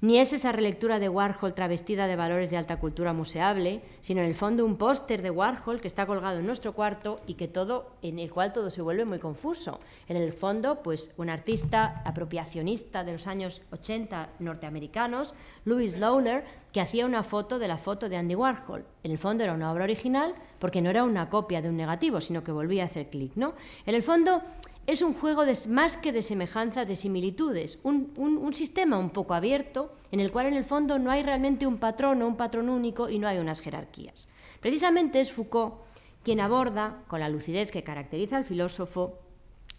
Ni 0.04 0.18
es 0.18 0.34
esa 0.34 0.52
relectura 0.52 1.00
de 1.00 1.08
Warhol 1.08 1.54
travestida 1.54 2.08
de 2.08 2.18
valores 2.18 2.50
de 2.50 2.58
alta 2.58 2.78
cultura 2.78 3.14
museable, 3.14 3.82
sino 4.02 4.20
en 4.20 4.28
el 4.28 4.36
fondo 4.36 4.66
un 4.66 4.76
póster 4.76 5.22
de 5.22 5.30
Warhol 5.30 5.80
que 5.80 5.88
está 5.88 6.06
colgado 6.06 6.40
en 6.40 6.46
nuestro 6.46 6.74
cuarto 6.74 7.22
y 7.26 7.36
que 7.36 7.48
todo, 7.48 7.94
en 8.02 8.20
el 8.20 8.30
cual 8.30 8.52
todo 8.52 8.70
se 8.70 8.82
vuelve 8.82 9.06
muy 9.06 9.20
confuso. 9.20 9.80
En 10.10 10.18
el 10.18 10.34
fondo, 10.34 10.84
pues 10.84 11.14
un 11.16 11.30
artista 11.30 12.02
apropiacionista 12.04 13.06
de 13.06 13.14
los 13.14 13.28
años 13.28 13.62
80 13.72 14.32
norteamericanos, 14.40 15.36
Louis 15.64 15.98
Lawler, 15.98 16.44
que 16.74 16.82
hacía 16.82 17.06
una 17.06 17.24
foto 17.24 17.58
de 17.58 17.70
la 17.70 17.78
foto 17.78 18.10
de 18.10 18.18
Andy 18.18 18.36
Warhol. 18.36 18.86
En 19.04 19.12
el 19.12 19.18
fondo 19.18 19.46
era 19.46 19.54
una 19.54 19.72
obra 19.72 19.86
original 19.86 20.36
porque 20.60 20.82
no 20.82 20.90
era 20.90 21.06
una 21.06 21.30
copia 21.30 21.62
de 21.62 21.70
un 21.70 21.78
negativo, 21.78 22.20
sino 22.20 22.44
que 22.44 22.52
volvía 22.52 22.84
a 22.84 22.88
hacer 22.88 23.10
clic, 23.10 23.32
¿no? 23.36 23.54
En 23.86 23.96
el 23.96 24.04
fondo 24.04 24.42
es 24.86 25.02
un 25.02 25.14
juego 25.14 25.46
de, 25.46 25.58
más 25.70 25.98
que 25.98 26.12
de 26.12 26.22
semejanzas, 26.22 26.88
de 26.88 26.96
similitudes, 26.96 27.80
un, 27.84 28.54
sistema 28.54 28.98
un 28.98 29.12
poco 29.12 29.34
abierto 29.34 29.94
en 30.12 30.20
el 30.20 30.32
cual 30.32 30.48
en 30.48 30.56
el 30.56 30.66
fondo 30.66 31.00
no 31.00 31.10
hay 31.10 31.24
realmente 31.24 31.66
un 31.66 31.78
patrón 31.78 32.22
o 32.22 32.28
un 32.28 32.36
patrón 32.36 32.70
único 32.70 33.10
y 33.10 33.18
no 33.18 33.28
hay 33.28 33.38
unas 33.38 33.62
jerarquías. 33.62 34.28
Precisamente 34.60 35.20
es 35.20 35.32
Foucault 35.32 35.76
quien 36.24 36.40
aborda, 36.40 37.04
con 37.08 37.20
la 37.20 37.30
lucidez 37.30 37.70
que 37.72 37.84
caracteriza 37.84 38.38
al 38.38 38.46
filósofo, 38.46 39.20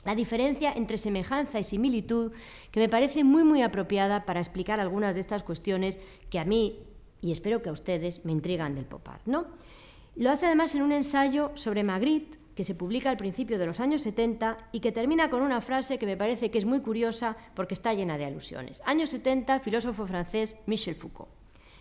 la 0.04 0.14
diferencia 0.14 0.72
entre 0.72 0.98
semejanza 0.98 1.58
y 1.58 1.64
similitud, 1.64 2.32
que 2.70 2.80
me 2.80 2.90
parece 2.90 3.24
muy 3.24 3.44
muy 3.44 3.62
apropiada 3.62 4.26
para 4.26 4.40
explicar 4.40 4.78
algunas 4.78 5.14
de 5.14 5.22
estas 5.22 5.42
cuestiones 5.42 5.98
que 6.28 6.38
a 6.38 6.44
mí, 6.44 6.80
y 7.22 7.32
espero 7.32 7.62
que 7.62 7.70
a 7.70 7.72
ustedes, 7.72 8.24
me 8.24 8.32
intrigan 8.32 8.74
del 8.74 8.84
popar. 8.84 9.20
¿no? 9.24 9.46
Lo 10.16 10.30
hace 10.30 10.46
además 10.46 10.74
en 10.74 10.82
un 10.82 10.92
ensayo 10.92 11.50
sobre 11.54 11.82
Magritte, 11.82 12.38
que 12.54 12.64
se 12.64 12.74
publica 12.74 13.10
al 13.10 13.16
principio 13.16 13.58
de 13.58 13.66
los 13.66 13.80
años 13.80 14.02
70 14.02 14.56
y 14.72 14.80
que 14.80 14.92
termina 14.92 15.28
con 15.28 15.42
una 15.42 15.60
frase 15.60 15.98
que 15.98 16.06
me 16.06 16.16
parece 16.16 16.50
que 16.50 16.58
es 16.58 16.64
muy 16.64 16.80
curiosa 16.80 17.36
porque 17.54 17.74
está 17.74 17.94
llena 17.94 18.18
de 18.18 18.24
alusiones. 18.24 18.82
Años 18.84 19.10
70, 19.10 19.60
filósofo 19.60 20.06
francés 20.06 20.56
Michel 20.66 20.94
Foucault. 20.94 21.30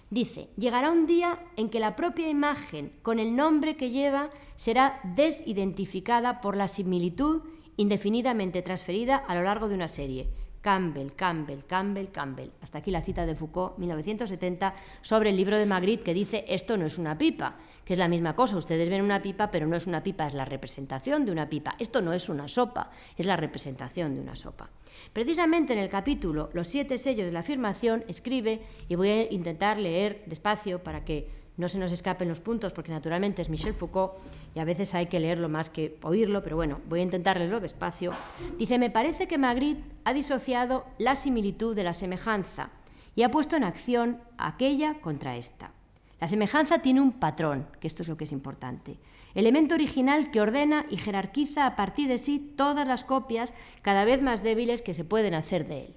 Dice, 0.09 0.49
llegará 0.57 0.91
un 0.91 1.07
día 1.07 1.39
en 1.55 1.69
que 1.69 1.80
la 1.80 1.95
propia 1.95 2.30
imagen 2.30 2.93
con 3.01 3.19
el 3.19 3.36
nombre 3.36 3.76
que 3.76 3.89
lleva 3.89 4.30
será 4.55 4.99
desidentificada 5.15 6.39
por 6.39 6.55
la 6.55 6.67
similitud 6.67 7.41
indefinidamente 7.78 8.61
transferida 8.61 9.15
a 9.15 9.34
lo 9.34 9.41
largo 9.43 9.67
de 9.69 9.76
una 9.76 9.88
serie 9.88 10.30
Campbell, 10.63 11.11
Campbell, 11.13 11.65
Campbell, 11.65 12.09
Campbell. 12.09 12.51
Hasta 12.61 12.78
aquí 12.78 12.89
la 12.89 13.01
cita 13.01 13.26
de 13.26 13.36
Foucault, 13.36 13.78
1970, 13.78 14.74
sobre 15.01 15.30
el 15.30 15.36
libro 15.36 15.57
de 15.57 15.65
Magritte 15.65 16.03
que 16.03 16.13
dice 16.13 16.45
esto 16.47 16.78
no 16.78 16.86
es 16.86 16.97
una 16.97 17.17
pipa, 17.17 17.57
que 17.86 17.93
es 17.93 17.99
la 17.99 18.07
misma 18.07 18.36
cosa. 18.36 18.57
Ustedes 18.57 18.89
ven 18.89 19.01
una 19.01 19.21
pipa, 19.21 19.51
pero 19.51 19.67
no 19.67 19.75
es 19.75 19.88
una 19.88 20.03
pipa, 20.03 20.27
es 20.27 20.34
la 20.34 20.45
representación 20.45 21.25
de 21.25 21.31
una 21.31 21.49
pipa. 21.49 21.73
Esto 21.79 22.01
no 22.01 22.13
es 22.13 22.29
una 22.29 22.47
sopa, 22.47 22.91
es 23.17 23.25
la 23.25 23.36
representación 23.36 24.15
de 24.15 24.21
una 24.21 24.36
sopa. 24.36 24.69
Precisamente 25.11 25.73
en 25.73 25.79
el 25.79 25.89
capítulo 25.89 26.49
Los 26.53 26.67
siete 26.67 26.97
sellos 26.97 27.25
de 27.25 27.31
la 27.31 27.39
afirmación 27.39 28.03
escribe, 28.07 28.61
y 28.88 28.95
voy 28.95 29.09
a 29.09 29.31
intentar 29.31 29.77
leer 29.77 30.23
despacio 30.25 30.84
para 30.84 31.03
que 31.03 31.43
no 31.55 31.67
se 31.67 31.77
nos 31.77 31.91
escapen 31.91 32.27
los 32.27 32.39
puntos 32.39 32.73
porque 32.73 32.91
naturalmente 32.91 33.41
es 33.41 33.49
Michel 33.49 33.75
Foucault 33.75 34.13
y 34.55 34.59
a 34.59 34.65
veces 34.65 34.95
hay 34.95 35.05
que 35.05 35.19
leerlo 35.19 35.49
más 35.49 35.69
que 35.69 35.99
oírlo, 36.01 36.41
pero 36.41 36.55
bueno, 36.55 36.81
voy 36.89 37.01
a 37.01 37.03
intentar 37.03 37.38
leerlo 37.38 37.59
despacio. 37.59 38.11
Dice, 38.57 38.79
me 38.79 38.89
parece 38.89 39.27
que 39.27 39.38
Magritte 39.38 39.84
ha 40.03 40.13
disociado 40.13 40.86
la 40.97 41.15
similitud 41.15 41.75
de 41.75 41.84
la 41.84 41.93
semejanza 41.93 42.71
y 43.15 43.21
ha 43.21 43.29
puesto 43.29 43.55
en 43.55 43.63
acción 43.63 44.19
aquella 44.38 44.99
contra 44.99 45.36
esta. 45.38 45.71
La 46.20 46.28
semejanza 46.28 46.80
tiene 46.80 47.01
un 47.01 47.14
patrón, 47.14 47.68
que 47.80 47.88
esto 47.88 48.01
es 48.01 48.07
lo 48.07 48.18
que 48.18 48.24
es 48.24 48.32
importante, 48.32 48.97
elemento 49.36 49.76
original 49.76 50.32
que 50.32 50.41
ordena 50.41 50.86
y 50.89 50.97
jerarquiza 50.97 51.66
a 51.66 51.76
partir 51.76 52.07
de 52.07 52.18
sí 52.18 52.39
todas 52.55 52.88
las 52.88 53.03
copias 53.03 53.53
cada 53.82 54.05
vez 54.05 54.22
más 54.22 54.43
débiles 54.43 54.82
que 54.82 54.93
se 54.93 55.03
pueden 55.03 55.34
hacer 55.34 55.68
de 55.68 55.86
él. 55.86 55.95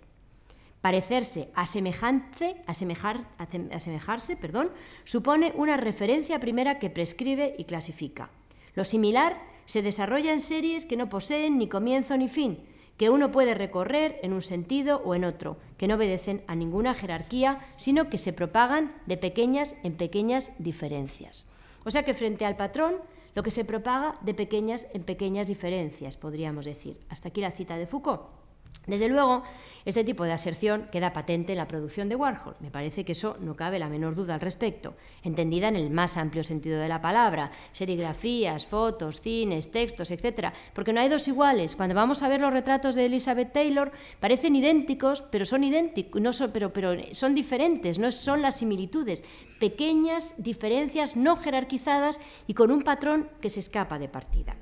Parecerse, 0.81 1.51
asemejarse, 1.55 2.62
asemejarse 2.67 4.37
perdón, 4.37 4.71
supone 5.05 5.53
una 5.57 5.77
referencia 5.77 6.39
primera 6.39 6.79
que 6.79 6.91
prescribe 6.91 7.55
y 7.59 7.64
clasifica. 7.64 8.31
Lo 8.75 8.85
similar 8.85 9.43
se 9.64 9.83
desarrolla 9.83 10.33
en 10.33 10.41
series 10.41 10.87
que 10.87 10.97
no 10.97 11.09
poseen 11.09 11.59
ni 11.59 11.69
comienzo 11.69 12.17
ni 12.17 12.29
fin, 12.29 12.61
que 12.97 13.11
uno 13.11 13.30
puede 13.30 13.55
recorrer 13.55 14.18
en 14.22 14.32
un 14.32 14.42
sentido 14.42 15.03
o 15.05 15.14
en 15.14 15.24
otro, 15.24 15.57
que 15.76 15.88
no 15.88 15.97
obedecen 15.97 16.42
a 16.47 16.55
ninguna 16.55 16.94
jerarquía, 16.94 17.61
sino 17.76 18.09
que 18.09 18.18
se 18.18 18.32
propagan 18.32 18.94
de 19.07 19.16
pequeñas 19.16 19.76
en 19.82 19.97
pequeñas 19.97 20.53
diferencias. 20.59 21.47
O 21.84 21.90
sea 21.90 22.05
que 22.05 22.14
frente 22.14 22.47
al 22.47 22.57
patrón, 22.57 22.97
lo 23.34 23.42
que 23.42 23.51
se 23.51 23.64
propaga 23.64 24.14
de 24.22 24.32
pequeñas 24.32 24.88
en 24.94 25.03
pequeñas 25.03 25.47
diferencias, 25.47 26.16
podríamos 26.16 26.64
decir. 26.64 26.99
Hasta 27.11 27.28
aquí 27.28 27.42
la 27.42 27.51
cita 27.51 27.76
de 27.76 27.86
Foucault. 27.86 28.45
Desde 28.87 29.09
luego, 29.09 29.43
este 29.84 30.05
tipo 30.05 30.24
de 30.24 30.32
aserción 30.32 30.89
queda 30.93 31.12
patente 31.12 31.53
en 31.53 31.59
la 31.59 31.66
producción 31.66 32.09
de 32.09 32.14
Warhol. 32.14 32.55
Me 32.61 32.70
parece 32.70 33.05
que 33.05 33.12
eso 33.12 33.37
no 33.41 33.57
cabe 33.57 33.80
la 33.80 33.89
menor 33.89 34.14
duda 34.14 34.34
al 34.34 34.41
respecto, 34.41 34.95
entendida 35.24 35.68
en 35.68 35.76
el 35.76 35.91
más 35.91 36.16
amplio 36.16 36.45
sentido 36.45 36.80
de 36.80 36.89
la 36.89 37.01
palabra, 37.01 37.51
serigrafías, 37.72 38.66
fotos, 38.66 39.20
cines, 39.20 39.72
textos, 39.72 40.12
etc. 40.12 40.53
Porque 40.72 40.93
no 40.93 41.01
hay 41.01 41.09
dos 41.09 41.26
iguales. 41.26 41.74
Cuando 41.74 41.97
vamos 41.97 42.22
a 42.22 42.28
ver 42.28 42.41
los 42.41 42.53
retratos 42.53 42.95
de 42.95 43.07
Elizabeth 43.07 43.53
Taylor, 43.53 43.91
parecen 44.20 44.55
idénticos, 44.55 45.22
pero 45.22 45.45
son 45.45 45.64
idénticos, 45.64 46.22
no 46.22 46.32
son, 46.32 46.53
pero, 46.53 46.72
son 47.12 47.34
diferentes, 47.34 47.99
no 47.99 48.12
son 48.12 48.43
las 48.43 48.59
similitudes, 48.59 49.24
pequeñas 49.59 50.34
diferencias 50.39 51.16
no 51.16 51.37
jerarquizadas 51.37 52.20
y 52.47 52.55
con 52.55 52.70
un 52.70 52.82
patrón 52.82 53.28
que 53.41 53.51
se 53.51 53.61
escapa 53.61 53.99
de 53.99 54.09
partida. 54.09 54.57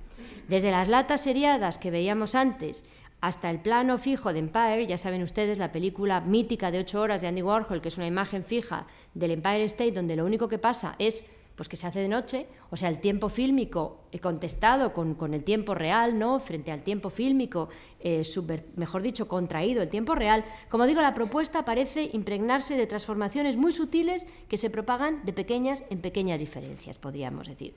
Desde 0.49 0.71
las 0.71 0.89
latas 0.89 1.23
seriadas 1.23 1.79
que 1.79 1.91
veíamos 1.91 2.35
antes 2.35 2.85
hasta 3.25 3.51
el 3.51 3.59
plano 3.59 3.97
fijo 3.97 4.35
de 4.35 4.39
Empire, 4.39 4.87
ya 4.87 4.99
saben 4.99 5.23
ustedes, 5.23 5.57
la 5.57 5.73
película 5.73 6.21
mítica 6.21 6.71
de 6.71 6.81
ocho 6.81 7.01
horas 7.01 7.23
de 7.23 7.29
Andy 7.29 7.41
Warhol, 7.41 7.81
que 7.81 7.89
es 7.89 7.97
una 7.97 8.07
imagen 8.07 8.45
fija 8.45 8.87
del 9.15 9.31
Empire 9.31 9.65
State, 9.65 9.93
donde 9.93 10.15
lo 10.15 10.27
único 10.27 10.47
que 10.47 10.59
pasa 10.59 10.95
es 10.99 11.25
pues 11.57 11.71
que 11.71 11.77
se 11.77 11.87
hace 11.87 12.01
de 12.01 12.09
noche, 12.09 12.47
o 12.71 12.77
sea, 12.77 12.91
el 12.91 12.99
tiempo 13.01 13.31
fílmico 13.31 14.01
contestado 14.21 14.93
con, 14.93 15.15
con 15.15 15.33
el 15.33 15.43
tiempo 15.43 15.75
real, 15.75 16.19
¿no? 16.19 16.39
Frente 16.39 16.71
al 16.71 16.83
tiempo 16.83 17.09
fílmico, 17.09 17.71
eh, 18.01 18.23
mejor 18.77 19.03
dicho, 19.03 19.27
contraído 19.27 19.81
el 19.81 19.89
tiempo 19.89 20.15
real. 20.15 20.45
Como 20.69 20.85
digo, 20.85 21.01
la 21.01 21.15
propuesta 21.15 21.65
parece 21.65 22.11
impregnarse 22.13 22.77
de 22.77 22.87
transformaciones 22.87 23.57
muy 23.57 23.73
sutiles 23.73 24.27
que 24.49 24.59
se 24.59 24.69
propagan 24.69 25.25
de 25.25 25.33
pequeñas 25.33 25.85
en 25.89 26.01
pequeñas 26.01 26.41
diferencias, 26.41 26.99
podríamos 26.99 27.49
decir. 27.49 27.75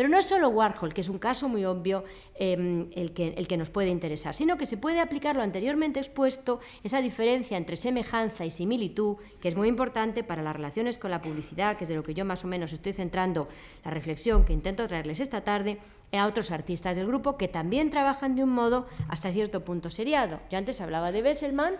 Pero 0.00 0.08
no 0.08 0.16
es 0.16 0.24
solo 0.24 0.48
Warhol, 0.48 0.94
que 0.94 1.02
es 1.02 1.10
un 1.10 1.18
caso 1.18 1.46
muy 1.46 1.66
obvio 1.66 2.04
em, 2.34 2.88
el, 2.94 3.12
que, 3.12 3.34
el 3.36 3.46
que 3.46 3.58
nos 3.58 3.68
puede 3.68 3.90
interesar, 3.90 4.34
sino 4.34 4.56
que 4.56 4.64
se 4.64 4.78
puede 4.78 4.98
aplicar 4.98 5.36
lo 5.36 5.42
anteriormente 5.42 6.00
expuesto, 6.00 6.58
esa 6.82 7.02
diferencia 7.02 7.58
entre 7.58 7.76
semejanza 7.76 8.46
y 8.46 8.50
similitud, 8.50 9.18
que 9.42 9.48
es 9.48 9.56
muy 9.56 9.68
importante 9.68 10.24
para 10.24 10.42
las 10.42 10.56
relaciones 10.56 10.96
con 10.96 11.10
la 11.10 11.20
publicidad, 11.20 11.76
que 11.76 11.84
es 11.84 11.88
de 11.90 11.96
lo 11.96 12.02
que 12.02 12.14
yo 12.14 12.24
más 12.24 12.46
o 12.46 12.48
menos 12.48 12.72
estoy 12.72 12.94
centrando 12.94 13.46
la 13.84 13.90
reflexión 13.90 14.46
que 14.46 14.54
intento 14.54 14.88
traerles 14.88 15.20
esta 15.20 15.42
tarde, 15.42 15.76
a 16.12 16.26
otros 16.26 16.50
artistas 16.50 16.96
del 16.96 17.06
grupo 17.06 17.36
que 17.36 17.48
también 17.48 17.90
trabajan 17.90 18.36
de 18.36 18.44
un 18.44 18.52
modo 18.52 18.86
hasta 19.06 19.30
cierto 19.30 19.66
punto 19.66 19.90
seriado. 19.90 20.40
Yo 20.50 20.56
antes 20.56 20.80
hablaba 20.80 21.12
de 21.12 21.20
Besselman 21.20 21.74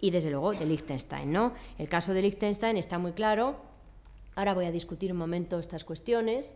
y 0.00 0.12
desde 0.12 0.30
luego 0.30 0.52
de 0.52 0.66
Liechtenstein. 0.66 1.32
¿no? 1.32 1.52
El 1.78 1.88
caso 1.88 2.14
de 2.14 2.22
Liechtenstein 2.22 2.76
está 2.76 3.00
muy 3.00 3.10
claro. 3.10 3.56
Ahora 4.36 4.54
voy 4.54 4.66
a 4.66 4.70
discutir 4.70 5.10
un 5.10 5.18
momento 5.18 5.58
estas 5.58 5.82
cuestiones 5.82 6.54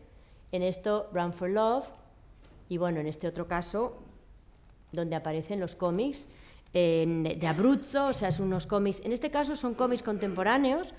en 0.53 0.62
esto 0.62 1.09
Run 1.12 1.32
for 1.32 1.51
Love 1.51 1.86
y 2.68 2.78
bueno, 2.78 3.01
en 3.01 3.07
este 3.07 3.26
otro 3.26 3.46
caso 3.46 3.96
donde 4.92 5.16
aparecen 5.16 5.61
los 5.61 5.76
cómics 5.76 6.28
de 6.72 7.46
Abruzzo, 7.48 8.07
o 8.07 8.12
sea, 8.12 8.30
son 8.30 8.46
unos 8.46 8.66
cómics, 8.66 9.03
en 9.05 9.12
este 9.12 9.30
caso 9.30 9.57
son 9.57 9.74
cómics 9.74 10.03
contemporáneos, 10.03 10.94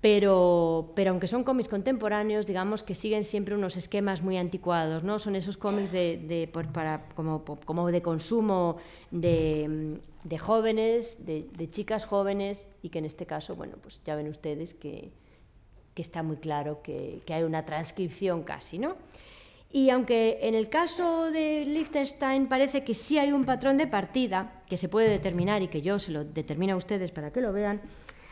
pero, 0.00 0.92
pero 0.94 1.12
aunque 1.12 1.26
son 1.26 1.44
cómics 1.44 1.68
contemporáneos, 1.68 2.46
digamos 2.46 2.82
que 2.82 2.94
siguen 2.94 3.24
siempre 3.24 3.54
unos 3.54 3.76
esquemas 3.76 4.20
muy 4.20 4.36
anticuados, 4.36 5.02
¿no? 5.02 5.18
Son 5.18 5.34
esos 5.34 5.56
cómics 5.56 5.90
de, 5.92 6.50
para, 6.74 7.08
como, 7.14 7.42
como, 7.64 7.90
de 7.90 8.02
consumo 8.02 8.76
de, 9.10 9.98
de 10.24 10.38
jóvenes, 10.38 11.24
de, 11.24 11.70
chicas 11.70 12.04
jóvenes, 12.04 12.68
y 12.82 12.90
que 12.90 12.98
en 12.98 13.06
este 13.06 13.24
caso, 13.24 13.56
bueno, 13.56 13.76
pues 13.80 14.04
ya 14.04 14.14
ven 14.14 14.28
ustedes 14.28 14.74
que, 14.74 15.10
que 15.94 16.02
está 16.02 16.22
muy 16.22 16.36
claro 16.36 16.82
que, 16.82 17.22
hay 17.28 17.42
una 17.44 17.64
transcripción 17.64 18.42
casi, 18.42 18.78
¿no? 18.78 18.96
Y 19.72 19.90
aunque 19.90 20.38
en 20.42 20.54
el 20.54 20.68
caso 20.68 21.30
de 21.30 21.64
Liechtenstein 21.66 22.46
parece 22.46 22.84
que 22.84 22.94
sí 22.94 23.18
hay 23.18 23.32
un 23.32 23.44
patrón 23.44 23.76
de 23.76 23.88
partida 23.88 24.62
que 24.68 24.76
se 24.76 24.88
puede 24.88 25.08
determinar 25.08 25.62
y 25.62 25.68
que 25.68 25.82
yo 25.82 25.98
se 25.98 26.12
lo 26.12 26.24
determino 26.24 26.74
a 26.74 26.76
ustedes 26.76 27.10
para 27.10 27.32
que 27.32 27.40
lo 27.40 27.52
vean, 27.52 27.80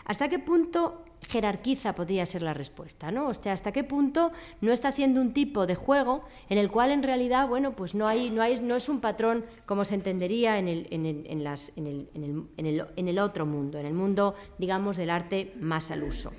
¿hasta 0.05 0.29
qué 0.29 0.39
punto 0.39 1.05
jerarquiza 1.23 1.97
podría 1.97 2.27
ser 2.27 2.43
la 2.43 2.55
respuesta? 2.55 3.11
¿no? 3.11 3.27
O 3.27 3.35
sea, 3.35 3.55
¿hasta 3.55 3.73
qué 3.73 3.83
punto 3.83 4.31
no 4.61 4.73
está 4.73 4.89
haciendo 4.89 5.21
un 5.21 5.33
tipo 5.33 5.67
de 5.67 5.75
juego 5.75 6.21
en 6.49 6.59
el 6.59 6.71
cual 6.71 6.93
en 6.93 7.03
realidad, 7.03 7.49
bueno, 7.49 7.75
pues 7.75 7.97
no, 7.97 8.07
hay, 8.07 8.31
no, 8.31 8.41
hay, 8.41 8.61
no 8.61 8.77
es 8.77 8.89
un 8.89 9.01
patrón 9.01 9.45
como 9.67 9.85
se 9.85 9.97
entendería 9.97 10.61
en, 10.61 10.69
el, 10.69 10.87
en 10.93 13.09
el 13.09 13.19
otro 13.19 13.47
mundo, 13.47 13.79
en 13.79 13.87
el 13.87 13.95
mundo, 13.95 14.37
digamos, 14.59 14.97
del 14.97 15.11
arte 15.11 15.55
más 15.59 15.91
al 15.91 16.05
uso? 16.05 16.33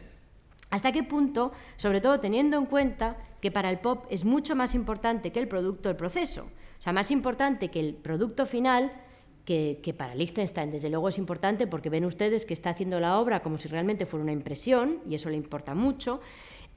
¿Hasta 0.73 0.91
qué 0.91 1.03
punto, 1.03 1.51
sobre 1.75 2.01
todo 2.01 2.19
teniendo 2.19 2.57
en 2.57 2.65
cuenta 2.65 3.15
que 3.39 3.51
para 3.51 3.69
el 3.69 3.77
pop 3.77 4.07
es 4.09 4.25
mucho 4.25 4.55
más 4.55 4.73
importante 4.73 5.31
que 5.31 5.39
el 5.39 5.47
producto, 5.47 5.87
el 5.87 5.95
proceso? 5.95 6.45
O 6.79 6.81
sea, 6.81 6.91
más 6.91 7.11
importante 7.11 7.69
que 7.69 7.79
el 7.79 7.93
producto 7.93 8.47
final 8.47 8.91
que, 9.45 9.95
para 9.95 10.15
Liechtenstein. 10.15 10.71
Desde 10.71 10.89
luego 10.89 11.09
es 11.09 11.19
importante 11.19 11.67
porque 11.67 11.91
ven 11.91 12.05
ustedes 12.05 12.47
que 12.47 12.55
está 12.55 12.71
haciendo 12.71 12.99
la 12.99 13.19
obra 13.19 13.43
como 13.43 13.59
si 13.59 13.67
realmente 13.67 14.07
fuera 14.07 14.23
una 14.23 14.31
impresión, 14.31 14.97
y 15.07 15.13
eso 15.13 15.29
le 15.29 15.35
importa 15.35 15.75
mucho. 15.75 16.21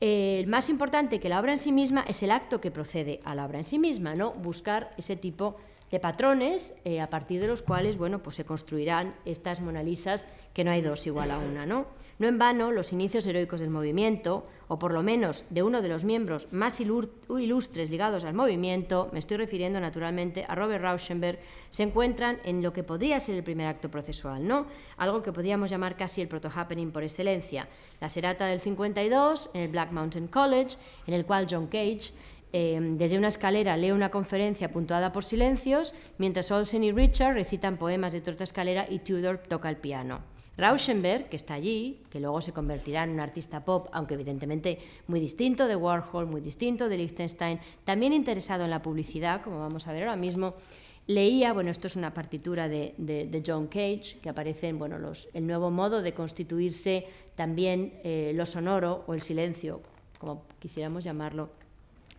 Eh, 0.02 0.44
más 0.46 0.68
importante 0.68 1.18
que 1.18 1.30
la 1.30 1.40
obra 1.40 1.52
en 1.52 1.58
sí 1.58 1.72
misma 1.72 2.04
es 2.06 2.22
el 2.22 2.32
acto 2.32 2.60
que 2.60 2.70
procede 2.70 3.20
a 3.24 3.34
la 3.34 3.46
obra 3.46 3.60
en 3.60 3.64
sí 3.64 3.78
misma, 3.78 4.14
¿no? 4.14 4.32
Buscar 4.32 4.92
ese 4.98 5.16
tipo 5.16 5.56
de 5.90 6.00
patrones 6.00 6.82
eh, 6.84 7.00
a 7.00 7.08
partir 7.08 7.40
de 7.40 7.46
los 7.46 7.62
cuales 7.62 7.96
bueno, 7.96 8.22
pues 8.22 8.36
se 8.36 8.44
construirán 8.44 9.14
estas 9.24 9.62
monalisas 9.62 10.26
que 10.52 10.64
no 10.64 10.70
hay 10.70 10.82
dos 10.82 11.06
igual 11.06 11.30
a 11.30 11.38
una. 11.38 11.64
¿no? 11.64 11.86
No 12.18 12.28
en 12.28 12.38
vano, 12.38 12.72
los 12.72 12.92
inicios 12.92 13.26
heroicos 13.26 13.60
del 13.60 13.70
movimiento, 13.70 14.44
o 14.68 14.78
por 14.78 14.92
lo 14.92 15.02
menos 15.02 15.44
de 15.50 15.62
uno 15.62 15.82
de 15.82 15.88
los 15.88 16.04
miembros 16.04 16.48
más 16.50 16.80
ilustres 16.80 17.90
ligados 17.90 18.24
al 18.24 18.34
movimiento, 18.34 19.08
me 19.12 19.18
estoy 19.18 19.36
refiriendo 19.36 19.80
naturalmente 19.80 20.44
a 20.48 20.54
Robert 20.54 20.82
Rauschenberg, 20.82 21.38
se 21.70 21.82
encuentran 21.82 22.38
en 22.44 22.62
lo 22.62 22.72
que 22.72 22.82
podría 22.82 23.20
ser 23.20 23.36
el 23.36 23.44
primer 23.44 23.66
acto 23.66 23.90
procesual, 23.90 24.46
¿no? 24.46 24.66
algo 24.96 25.22
que 25.22 25.32
podríamos 25.32 25.70
llamar 25.70 25.96
casi 25.96 26.22
el 26.22 26.28
proto-happening 26.28 26.90
por 26.90 27.02
excelencia. 27.02 27.68
La 28.00 28.08
serata 28.08 28.46
del 28.46 28.60
52 28.60 29.50
en 29.54 29.60
el 29.60 29.68
Black 29.68 29.92
Mountain 29.92 30.28
College, 30.28 30.76
en 31.06 31.14
el 31.14 31.26
cual 31.26 31.46
John 31.50 31.66
Cage 31.66 32.12
eh, 32.52 32.78
desde 32.80 33.18
una 33.18 33.28
escalera 33.28 33.76
lee 33.76 33.90
una 33.90 34.10
conferencia 34.10 34.70
puntuada 34.70 35.12
por 35.12 35.24
silencios, 35.24 35.92
mientras 36.16 36.50
Olsen 36.50 36.84
y 36.84 36.92
Richard 36.92 37.34
recitan 37.34 37.76
poemas 37.76 38.12
de 38.12 38.18
otra 38.18 38.44
escalera 38.44 38.86
y 38.88 39.00
Tudor 39.00 39.38
toca 39.38 39.68
el 39.68 39.76
piano. 39.76 40.35
Rauschenberg, 40.56 41.28
que 41.28 41.36
está 41.36 41.54
allí, 41.54 42.00
que 42.10 42.20
luego 42.20 42.40
se 42.40 42.52
convertirá 42.52 43.04
en 43.04 43.10
un 43.10 43.20
artista 43.20 43.64
pop, 43.64 43.88
aunque 43.92 44.14
evidentemente 44.14 44.78
muy 45.06 45.20
distinto 45.20 45.66
de 45.66 45.76
Warhol, 45.76 46.26
muy 46.26 46.40
distinto 46.40 46.88
de 46.88 46.96
Liechtenstein, 46.96 47.60
también 47.84 48.12
interesado 48.12 48.64
en 48.64 48.70
la 48.70 48.82
publicidad, 48.82 49.42
como 49.42 49.58
vamos 49.58 49.86
a 49.86 49.92
ver 49.92 50.04
ahora 50.04 50.16
mismo, 50.16 50.54
leía, 51.06 51.52
bueno, 51.52 51.70
esto 51.70 51.86
es 51.86 51.96
una 51.96 52.10
partitura 52.10 52.68
de, 52.68 53.42
John 53.46 53.66
Cage, 53.66 54.18
que 54.22 54.28
aparece 54.28 54.68
en 54.68 54.78
bueno, 54.78 54.98
los, 54.98 55.28
el 55.34 55.46
nuevo 55.46 55.70
modo 55.70 56.02
de 56.02 56.14
constituirse 56.14 57.06
también 57.34 57.92
eh, 58.02 58.32
lo 58.34 58.46
sonoro 58.46 59.04
o 59.06 59.14
el 59.14 59.22
silencio, 59.22 59.80
como 60.18 60.42
quisiéramos 60.58 61.04
llamarlo. 61.04 61.50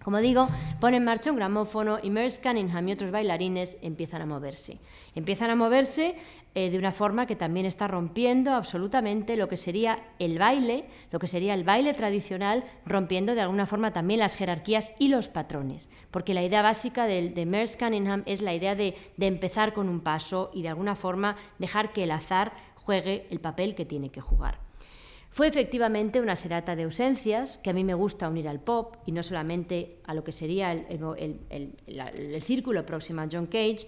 Como 0.04 0.20
digo, 0.20 0.48
pone 0.80 0.98
en 0.98 1.04
marcha 1.04 1.32
un 1.32 1.36
gramófono 1.36 1.98
y 2.02 2.10
Merce 2.10 2.42
Cunningham 2.42 2.88
y 2.88 2.94
otros 2.94 3.12
bailarines 3.12 3.78
empiezan 3.82 4.22
a 4.22 4.26
moverse. 4.26 4.78
Empiezan 5.16 5.50
a 5.50 5.56
moverse 5.56 6.16
eh, 6.58 6.72
de 6.72 6.80
una 6.80 6.92
forma 6.92 7.28
que 7.28 7.36
también 7.36 7.68
está 7.68 7.88
rompiendo 7.88 8.56
absolutamente 8.56 9.38
lo 9.38 9.48
que 9.48 9.58
sería 9.58 10.00
el 10.18 10.40
baile, 10.40 10.86
lo 11.12 11.20
que 11.20 11.28
sería 11.28 11.54
el 11.54 11.64
baile 11.64 11.94
tradicional, 11.94 12.64
rompiendo 12.84 13.36
de 13.36 13.42
alguna 13.42 13.68
forma 13.68 13.94
también 13.94 14.22
las 14.22 14.36
jerarquías 14.36 14.92
y 14.98 15.10
los 15.10 15.28
patrones. 15.28 15.92
Porque 16.10 16.34
la 16.34 16.42
idea 16.42 16.64
básica 16.64 17.06
de, 17.06 17.30
de 17.30 17.46
Merce 17.46 17.78
Cunningham 17.78 18.24
es 18.26 18.42
la 18.42 18.56
idea 18.56 18.74
de, 18.74 18.96
de 19.18 19.28
empezar 19.28 19.74
con 19.74 19.88
un 19.88 20.00
paso 20.00 20.50
y 20.52 20.64
de 20.64 20.70
alguna 20.70 20.96
forma 20.96 21.36
dejar 21.60 21.94
que 21.94 22.06
el 22.06 22.10
azar 22.10 22.54
juegue 22.74 23.28
el 23.30 23.40
papel 23.40 23.76
que 23.76 23.86
tiene 23.86 24.10
que 24.10 24.22
jugar. 24.22 24.58
Fue 25.30 25.46
efectivamente 25.46 26.22
una 26.22 26.36
serata 26.36 26.76
de 26.76 26.86
ausencias 26.86 27.60
que 27.60 27.70
a 27.70 27.74
mí 27.74 27.84
me 27.84 27.94
gusta 27.94 28.28
unir 28.28 28.50
al 28.50 28.62
pop 28.62 28.96
y 29.06 29.12
no 29.12 29.22
solamente 29.22 30.00
a 30.06 30.16
lo 30.16 30.24
que 30.24 30.32
sería 30.32 30.72
el, 30.72 30.88
el, 30.90 31.40
el, 31.52 31.76
el 31.86 32.42
círculo 32.42 32.84
próximo 32.84 33.22
a 33.22 33.28
John 33.32 33.46
Cage, 33.46 33.88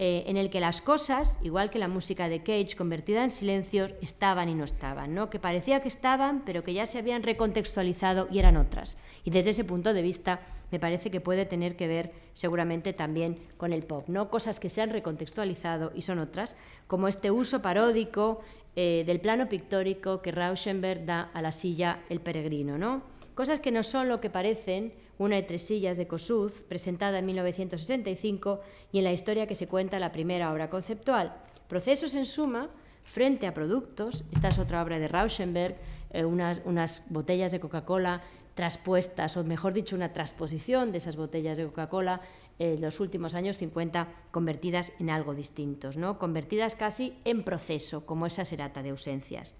eh, 0.00 0.24
en 0.26 0.36
el 0.36 0.50
que 0.50 0.58
las 0.58 0.80
cosas, 0.80 1.38
igual 1.42 1.70
que 1.70 1.78
la 1.78 1.86
música 1.86 2.28
de 2.28 2.42
Cage 2.42 2.74
convertida 2.76 3.22
en 3.22 3.30
silencio, 3.30 3.90
estaban 4.02 4.48
y 4.48 4.54
no 4.54 4.64
estaban, 4.64 5.14
¿no? 5.14 5.30
que 5.30 5.38
parecía 5.38 5.80
que 5.80 5.88
estaban, 5.88 6.42
pero 6.44 6.64
que 6.64 6.74
ya 6.74 6.84
se 6.84 6.98
habían 6.98 7.22
recontextualizado 7.22 8.26
y 8.28 8.40
eran 8.40 8.56
otras. 8.56 8.96
Y 9.24 9.30
desde 9.30 9.50
ese 9.50 9.62
punto 9.64 9.94
de 9.94 10.02
vista 10.02 10.40
me 10.72 10.80
parece 10.80 11.12
que 11.12 11.20
puede 11.20 11.46
tener 11.46 11.76
que 11.76 11.86
ver 11.86 12.12
seguramente 12.32 12.92
también 12.92 13.38
con 13.56 13.72
el 13.72 13.84
pop, 13.84 14.08
¿no? 14.08 14.30
cosas 14.30 14.58
que 14.58 14.68
se 14.68 14.82
han 14.82 14.90
recontextualizado 14.90 15.92
y 15.94 16.02
son 16.02 16.18
otras, 16.18 16.56
como 16.88 17.06
este 17.06 17.30
uso 17.30 17.62
paródico 17.62 18.40
eh, 18.74 19.04
del 19.06 19.20
plano 19.20 19.48
pictórico 19.48 20.20
que 20.20 20.32
Rauschenberg 20.32 21.04
da 21.04 21.30
a 21.32 21.40
la 21.40 21.52
silla 21.52 22.00
El 22.08 22.20
Peregrino. 22.20 22.76
¿no? 22.78 23.02
Cosas 23.36 23.60
que 23.60 23.70
no 23.70 23.84
son 23.84 24.08
lo 24.08 24.20
que 24.20 24.30
parecen, 24.30 24.92
una 25.18 25.36
de 25.36 25.42
tres 25.42 25.66
sillas 25.66 25.96
de 25.96 26.06
Kossuth, 26.06 26.64
presentada 26.68 27.18
en 27.18 27.26
1965, 27.26 28.60
y 28.92 28.98
en 28.98 29.04
la 29.04 29.12
historia 29.12 29.46
que 29.46 29.54
se 29.54 29.68
cuenta 29.68 29.98
la 29.98 30.12
primera 30.12 30.52
obra 30.52 30.70
conceptual. 30.70 31.36
Procesos 31.68 32.14
en 32.14 32.26
suma 32.26 32.70
frente 33.02 33.46
a 33.46 33.54
productos, 33.54 34.24
esta 34.32 34.48
es 34.48 34.58
otra 34.58 34.82
obra 34.82 34.98
de 34.98 35.08
Rauschenberg, 35.08 35.76
eh, 36.10 36.24
unas, 36.24 36.62
unas 36.64 37.04
botellas 37.10 37.52
de 37.52 37.60
Coca-Cola 37.60 38.22
traspuestas, 38.54 39.36
o 39.36 39.44
mejor 39.44 39.72
dicho, 39.72 39.96
una 39.96 40.12
transposición 40.12 40.92
de 40.92 40.98
esas 40.98 41.16
botellas 41.16 41.58
de 41.58 41.66
Coca-Cola 41.66 42.20
eh, 42.60 42.76
los 42.78 43.00
últimos 43.00 43.34
años 43.34 43.58
50 43.58 44.08
convertidas 44.30 44.92
en 45.00 45.10
algo 45.10 45.34
distintos, 45.34 45.96
¿no? 45.96 46.18
convertidas 46.20 46.76
casi 46.76 47.18
en 47.24 47.42
proceso, 47.42 48.06
como 48.06 48.26
esa 48.26 48.44
serata 48.44 48.82
de 48.82 48.90
ausencias. 48.90 49.54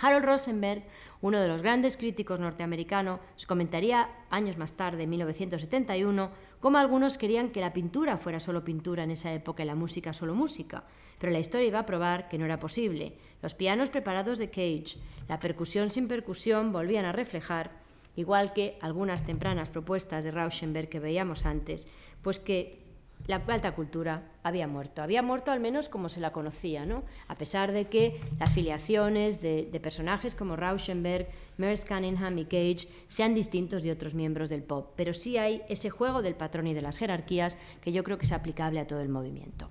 Harold 0.00 0.26
Rosenberg, 0.26 0.84
uno 1.20 1.40
de 1.40 1.48
los 1.48 1.62
grandes 1.62 1.96
críticos 1.96 2.40
norteamericanos, 2.40 3.20
comentaría 3.46 4.08
años 4.30 4.56
más 4.56 4.74
tarde, 4.74 5.04
en 5.04 5.10
1971, 5.10 6.30
cómo 6.60 6.78
algunos 6.78 7.18
querían 7.18 7.50
que 7.50 7.60
la 7.60 7.72
pintura 7.72 8.16
fuera 8.16 8.40
solo 8.40 8.64
pintura 8.64 9.04
en 9.04 9.10
esa 9.10 9.32
época 9.32 9.62
y 9.62 9.66
la 9.66 9.74
música 9.74 10.12
solo 10.12 10.34
música, 10.34 10.84
pero 11.18 11.32
la 11.32 11.38
historia 11.38 11.68
iba 11.68 11.80
a 11.80 11.86
probar 11.86 12.28
que 12.28 12.38
no 12.38 12.44
era 12.44 12.58
posible. 12.58 13.14
Los 13.42 13.54
pianos 13.54 13.90
preparados 13.90 14.38
de 14.38 14.50
Cage, 14.50 14.98
la 15.28 15.38
percusión 15.38 15.90
sin 15.90 16.08
percusión 16.08 16.72
volvían 16.72 17.04
a 17.04 17.12
reflejar, 17.12 17.70
igual 18.16 18.52
que 18.52 18.78
algunas 18.80 19.24
tempranas 19.24 19.70
propuestas 19.70 20.24
de 20.24 20.30
Rauschenberg 20.30 20.88
que 20.88 21.00
veíamos 21.00 21.46
antes, 21.46 21.88
pues 22.22 22.38
que 22.38 22.87
la 23.28 23.36
alta 23.46 23.74
cultura 23.74 24.22
había 24.42 24.66
muerto. 24.66 25.02
Había 25.02 25.22
muerto 25.22 25.52
al 25.52 25.60
menos 25.60 25.90
como 25.90 26.08
se 26.08 26.18
la 26.18 26.32
conocía, 26.32 26.86
¿no? 26.86 27.04
a 27.28 27.34
pesar 27.34 27.72
de 27.72 27.84
que 27.84 28.18
las 28.40 28.52
filiaciones 28.52 29.42
de, 29.42 29.78
personajes 29.82 30.34
como 30.34 30.56
Rauschenberg, 30.56 31.28
Merce 31.58 31.86
Cunningham 31.86 32.38
y 32.38 32.44
Cage 32.46 32.88
sean 33.06 33.34
distintos 33.34 33.82
de 33.82 33.92
otros 33.92 34.14
miembros 34.14 34.48
del 34.48 34.62
pop. 34.62 34.92
Pero 34.96 35.12
sí 35.12 35.36
hay 35.36 35.62
ese 35.68 35.90
juego 35.90 36.22
del 36.22 36.34
patrón 36.34 36.66
y 36.68 36.74
de 36.74 36.80
las 36.80 36.96
jerarquías 36.96 37.58
que 37.82 37.92
yo 37.92 38.02
creo 38.02 38.16
que 38.16 38.24
es 38.24 38.32
aplicable 38.32 38.80
a 38.80 38.86
todo 38.86 39.00
el 39.00 39.10
movimiento. 39.10 39.68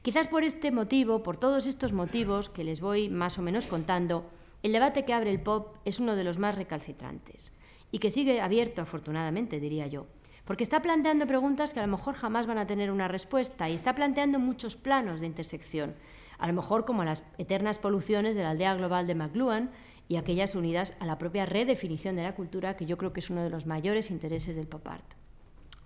Quizás 0.00 0.26
por 0.26 0.42
este 0.42 0.70
motivo, 0.70 1.22
por 1.22 1.36
todos 1.36 1.66
estos 1.66 1.92
motivos 1.92 2.48
que 2.48 2.64
les 2.64 2.80
voy 2.80 3.10
más 3.10 3.38
o 3.38 3.42
menos 3.42 3.66
contando, 3.66 4.24
el 4.62 4.72
debate 4.72 5.04
que 5.04 5.12
abre 5.12 5.30
el 5.30 5.42
pop 5.42 5.76
es 5.84 6.00
uno 6.00 6.16
de 6.16 6.24
los 6.24 6.38
más 6.38 6.54
recalcitrantes 6.54 7.52
y 7.92 7.98
que 7.98 8.10
sigue 8.10 8.40
abierto 8.40 8.80
afortunadamente, 8.80 9.60
diría 9.60 9.86
yo 9.86 10.06
porque 10.46 10.62
está 10.62 10.80
planteando 10.80 11.26
preguntas 11.26 11.74
que 11.74 11.80
a 11.80 11.86
lo 11.86 11.90
mejor 11.90 12.14
jamás 12.14 12.46
van 12.46 12.58
a 12.58 12.66
tener 12.66 12.90
una 12.90 13.08
respuesta 13.08 13.68
y 13.68 13.74
está 13.74 13.94
planteando 13.94 14.38
muchos 14.38 14.76
planos 14.76 15.20
de 15.20 15.26
intersección, 15.26 15.94
a 16.38 16.46
lo 16.46 16.52
mejor 16.52 16.84
como 16.84 17.04
las 17.04 17.24
eternas 17.36 17.78
poluciones 17.78 18.36
de 18.36 18.44
la 18.44 18.50
aldea 18.50 18.74
global 18.74 19.06
de 19.06 19.16
McLuhan 19.16 19.70
y 20.08 20.16
aquellas 20.16 20.54
unidas 20.54 20.94
a 21.00 21.06
la 21.06 21.18
propia 21.18 21.46
redefinición 21.46 22.14
de 22.14 22.22
la 22.22 22.36
cultura, 22.36 22.76
que 22.76 22.86
yo 22.86 22.96
creo 22.96 23.12
que 23.12 23.20
es 23.20 23.28
uno 23.28 23.42
de 23.42 23.50
los 23.50 23.66
mayores 23.66 24.10
intereses 24.12 24.54
del 24.54 24.68
pop 24.68 24.86
art. 24.86 25.15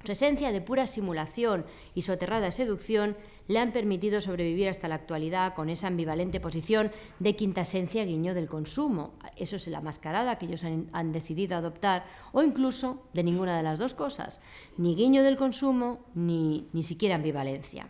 Su 0.04 0.12
esencia 0.12 0.50
de 0.50 0.62
pura 0.62 0.86
simulación 0.86 1.66
y 1.94 2.02
soterrada 2.02 2.50
seducción 2.50 3.16
le 3.48 3.58
han 3.58 3.72
permitido 3.72 4.20
sobrevivir 4.20 4.68
hasta 4.68 4.88
la 4.88 4.94
actualidad 4.94 5.54
con 5.54 5.68
esa 5.68 5.88
ambivalente 5.88 6.40
posición 6.40 6.90
de 7.18 7.36
quinta 7.36 7.62
esencia 7.62 8.04
guiño 8.04 8.32
del 8.32 8.48
consumo. 8.48 9.12
Eso 9.36 9.56
es 9.56 9.66
la 9.66 9.82
mascarada 9.82 10.38
que 10.38 10.46
ellos 10.46 10.64
han, 10.64 10.88
han, 10.92 11.12
decidido 11.12 11.56
adoptar, 11.56 12.06
o 12.32 12.42
incluso 12.42 13.02
de 13.12 13.24
ninguna 13.24 13.56
de 13.56 13.62
las 13.62 13.78
dos 13.78 13.92
cosas, 13.92 14.40
ni 14.78 14.94
guiño 14.94 15.22
del 15.22 15.36
consumo 15.36 16.00
ni, 16.14 16.68
ni 16.72 16.82
siquiera 16.82 17.16
ambivalencia. 17.16 17.88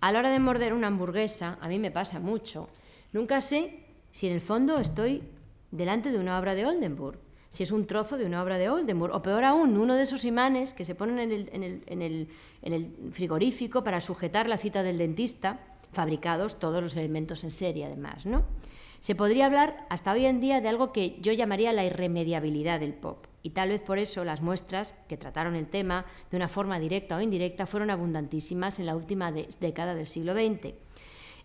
A 0.00 0.10
la 0.10 0.20
hora 0.20 0.30
de 0.30 0.38
morder 0.38 0.72
una 0.72 0.86
hamburguesa, 0.86 1.58
a 1.60 1.68
mí 1.68 1.78
me 1.78 1.90
pasa 1.90 2.18
mucho. 2.18 2.68
Nunca 3.12 3.40
sé 3.40 3.84
si 4.10 4.26
en 4.26 4.32
el 4.32 4.40
fondo 4.40 4.78
estoy 4.78 5.22
delante 5.70 6.12
de 6.12 6.18
una 6.18 6.38
obra 6.38 6.54
de 6.54 6.64
Oldenburg 6.64 7.18
si 7.52 7.64
es 7.64 7.70
un 7.70 7.86
trozo 7.86 8.16
de 8.16 8.24
una 8.24 8.42
obra 8.42 8.56
de 8.56 8.70
Oldenburg, 8.70 9.14
o 9.14 9.20
peor 9.20 9.44
aún, 9.44 9.76
uno 9.76 9.94
de 9.94 10.04
esos 10.04 10.24
imanes 10.24 10.72
que 10.72 10.86
se 10.86 10.94
ponen 10.94 11.18
en 11.20 12.02
el, 12.62 12.88
frigorífico 13.12 13.84
para 13.84 14.00
sujetar 14.00 14.48
la 14.48 14.56
cita 14.56 14.82
del 14.82 14.96
dentista, 14.96 15.60
fabricados 15.92 16.58
todos 16.58 16.82
los 16.82 16.96
elementos 16.96 17.44
en 17.44 17.50
serie 17.50 17.84
además, 17.84 18.24
¿no? 18.24 18.46
Se 19.00 19.14
podría 19.14 19.44
hablar 19.44 19.86
hasta 19.90 20.12
hoy 20.12 20.24
en 20.24 20.40
día 20.40 20.62
de 20.62 20.70
algo 20.70 20.94
que 20.94 21.18
yo 21.20 21.30
llamaría 21.34 21.74
la 21.74 21.84
irremediabilidad 21.84 22.80
del 22.80 22.94
pop, 22.94 23.26
y 23.42 23.50
tal 23.50 23.68
vez 23.68 23.82
por 23.82 23.98
eso 23.98 24.24
las 24.24 24.40
muestras 24.40 24.94
que 25.06 25.18
trataron 25.18 25.54
el 25.54 25.68
tema 25.68 26.06
de 26.30 26.38
una 26.38 26.48
forma 26.48 26.78
directa 26.78 27.18
o 27.18 27.20
indirecta 27.20 27.66
fueron 27.66 27.90
abundantísimas 27.90 28.78
en 28.78 28.86
la 28.86 28.96
última 28.96 29.30
década 29.30 29.94
del 29.94 30.06
siglo 30.06 30.32
XX. 30.32 30.72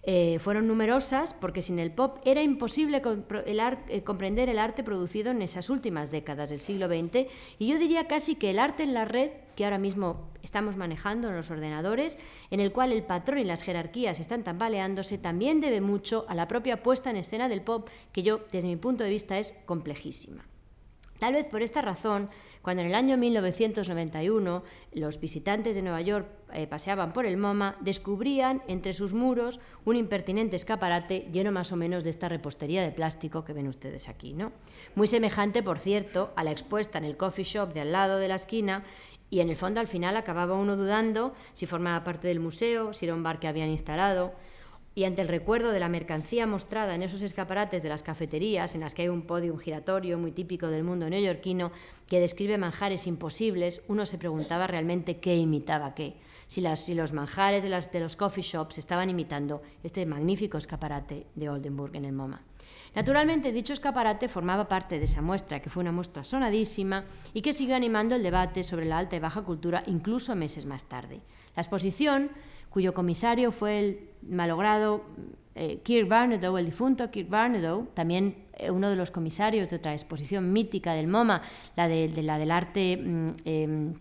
Eh, 0.09 0.39
fueron 0.39 0.67
numerosas 0.67 1.33
porque 1.33 1.61
sin 1.61 1.79
el 1.79 1.91
pop 1.91 2.19
era 2.23 2.41
imposible 2.41 3.01
eh, 3.03 4.03
comprender 4.05 4.47
el 4.47 4.57
arte 4.57 4.81
producido 4.81 5.31
en 5.31 5.41
esas 5.41 5.69
últimas 5.69 6.11
décadas 6.11 6.49
del 6.49 6.61
siglo 6.61 6.87
XX 6.87 7.29
y 7.59 7.67
yo 7.67 7.77
diría 7.77 8.07
casi 8.07 8.35
que 8.35 8.51
el 8.51 8.59
arte 8.59 8.83
en 8.83 8.93
la 8.93 9.03
red 9.03 9.31
que 9.57 9.65
ahora 9.65 9.79
mismo 9.79 10.29
estamos 10.43 10.77
manejando 10.77 11.27
en 11.27 11.35
los 11.35 11.51
ordenadores, 11.51 12.17
en 12.51 12.61
el 12.61 12.71
cual 12.71 12.93
el 12.93 13.03
patrón 13.03 13.39
y 13.39 13.43
las 13.43 13.63
jerarquías 13.63 14.21
están 14.21 14.45
tambaleándose, 14.45 15.17
también 15.17 15.59
debe 15.59 15.81
mucho 15.81 16.25
a 16.29 16.35
la 16.35 16.47
propia 16.47 16.81
puesta 16.81 17.09
en 17.09 17.17
escena 17.17 17.49
del 17.49 17.61
pop, 17.61 17.89
que 18.13 18.23
yo, 18.23 18.39
desde 18.51 18.69
mi 18.69 18.77
punto 18.77 19.03
de 19.03 19.09
vista, 19.09 19.37
es 19.39 19.55
complejísima. 19.65 20.45
Tal 21.19 21.33
vez 21.33 21.47
por 21.47 21.61
esta 21.61 21.81
razón, 21.81 22.29
cuando 22.61 22.81
en 22.81 22.89
el 22.89 22.95
año 22.95 23.17
1991 23.17 24.63
los 24.93 25.19
visitantes 25.19 25.75
de 25.75 25.81
Nueva 25.81 26.01
York 26.01 26.27
eh, 26.53 26.67
paseaban 26.67 27.11
por 27.11 27.25
el 27.25 27.37
MoMA, 27.37 27.75
descubrían 27.81 28.61
entre 28.67 28.93
sus 28.93 29.13
muros 29.13 29.59
un 29.83 29.95
impertinente 29.95 30.55
escaparate 30.55 31.27
lleno 31.31 31.51
más 31.51 31.71
o 31.71 31.75
menos 31.75 32.03
de 32.03 32.11
esta 32.11 32.29
repostería 32.29 32.83
de 32.83 32.91
plástico 32.91 33.43
que 33.43 33.53
ven 33.53 33.67
ustedes 33.67 34.09
aquí, 34.09 34.33
¿no? 34.33 34.51
Muy 34.95 35.07
semejante, 35.07 35.63
por 35.63 35.79
cierto, 35.79 36.31
a 36.35 36.43
la 36.43 36.51
expuesta 36.51 36.97
en 36.99 37.05
el 37.05 37.17
coffee 37.17 37.45
shop 37.45 37.73
de 37.73 37.81
al 37.81 37.91
lado 37.91 38.17
de 38.19 38.27
la 38.27 38.35
esquina 38.35 38.83
y 39.29 39.39
en 39.39 39.49
el 39.49 39.55
fondo 39.55 39.79
al 39.79 39.87
final 39.87 40.15
acababa 40.15 40.55
uno 40.55 40.77
dudando 40.77 41.33
si 41.53 41.65
formaba 41.65 42.03
parte 42.03 42.27
del 42.27 42.39
museo, 42.39 42.93
si 42.93 43.05
era 43.05 43.15
un 43.15 43.23
bar 43.23 43.39
que 43.39 43.47
habían 43.47 43.69
instalado 43.69 44.33
y 44.97 45.03
ante 45.03 45.21
el 45.21 45.27
recuerdo 45.27 45.73
de 45.73 45.79
la 45.79 45.89
mercancía 45.89 46.47
mostrada 46.47 46.95
en 46.95 47.03
esos 47.03 47.21
escaparates 47.21 47.83
de 47.83 47.89
las 47.89 48.01
cafeterías, 48.01 48.73
en 48.73 48.81
las 48.81 48.95
que 48.95 49.03
hay 49.03 49.09
un 49.09 49.27
podio 49.27 49.55
giratorio 49.55 50.17
muy 50.17 50.31
típico 50.31 50.69
del 50.69 50.83
mundo 50.83 51.07
neoyorquino 51.07 51.71
que 52.07 52.19
describe 52.19 52.57
manjares 52.57 53.05
imposibles, 53.05 53.83
uno 53.87 54.07
se 54.07 54.17
preguntaba 54.17 54.65
realmente 54.65 55.17
qué 55.17 55.35
imitaba 55.35 55.93
qué. 55.93 56.15
Si, 56.47 56.61
los 56.95 57.13
manjares 57.13 57.61
de, 57.61 57.69
de 57.69 57.99
los 57.99 58.15
coffee 58.15 58.41
shops 58.41 58.79
estaban 58.79 59.11
imitando 59.11 59.61
este 59.83 60.03
magnífico 60.07 60.57
escaparate 60.57 61.27
de 61.35 61.47
Oldenburg 61.47 61.95
en 61.95 62.05
el 62.05 62.13
MoMA. 62.13 62.41
Naturalmente, 62.95 63.51
dicho 63.51 63.73
escaparate 63.73 64.27
formaba 64.27 64.67
parte 64.67 64.97
de 64.97 65.05
esa 65.05 65.21
muestra, 65.21 65.61
que 65.61 65.69
fue 65.69 65.81
una 65.81 65.91
muestra 65.91 66.23
sonadísima 66.23 67.05
y 67.35 67.43
que 67.43 67.53
siguió 67.53 67.75
animando 67.75 68.15
el 68.15 68.23
debate 68.23 68.63
sobre 68.63 68.87
la 68.87 68.97
alta 68.97 69.15
y 69.15 69.19
baja 69.19 69.43
cultura 69.43 69.83
incluso 69.85 70.35
meses 70.35 70.65
más 70.65 70.85
tarde. 70.85 71.21
La 71.55 71.61
exposición 71.61 72.31
cuyo 72.77 72.93
comisario 72.93 73.51
fue 73.51 73.79
el 73.79 74.09
malogrado 74.21 75.03
eh, 75.55 75.81
el 75.85 76.65
difunto 76.65 77.09
Kirk 77.09 77.29
Barnadow, 77.29 77.87
también 77.93 78.45
eh, 78.53 78.71
uno 78.71 78.89
de 78.89 78.95
los 78.95 79.11
comisarios 79.11 79.69
de 79.69 79.77
otra 79.77 79.93
exposición 79.93 80.53
mítica 80.53 80.93
del 80.93 81.07
MoMA, 81.07 81.41
la, 81.75 81.87
de, 81.87 82.09
la 82.21 82.37
del 82.37 82.51
arte 82.51 82.97
mm, 82.97 83.29
em, 83.45 83.93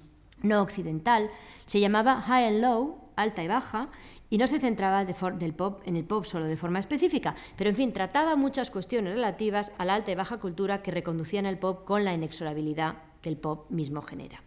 no 0.43 0.61
occidental, 0.61 1.31
se 1.65 1.81
llamaba 1.81 2.21
High 2.21 2.49
and 2.49 2.61
Low, 2.61 2.99
alta 3.17 3.43
y 3.43 3.49
baja, 3.49 3.89
y 4.29 4.39
no 4.39 4.47
se 4.47 4.59
centraba 4.59 5.05
del 5.05 5.55
pop, 5.55 5.81
en 5.87 5.97
el 5.97 6.05
pop 6.05 6.25
solo 6.25 6.47
de 6.47 6.57
forma 6.57 6.79
específica, 6.79 7.35
pero 7.57 7.71
en 7.71 7.77
fin, 7.77 7.93
trataba 7.93 8.37
muchas 8.37 8.71
cuestiones 8.71 9.15
relativas 9.15 9.73
a 9.79 9.85
la 9.85 9.95
alta 9.95 10.11
y 10.11 10.15
baja 10.15 10.39
cultura 10.39 10.83
que 10.83 10.91
reconducían 10.91 11.47
el 11.47 11.59
pop 11.59 11.85
con 11.85 12.05
la 12.05 12.13
inexorabilidad 12.13 12.97
que 13.23 13.29
el 13.29 13.37
pop 13.37 13.71
mismo 13.71 14.03
genera. 14.03 14.46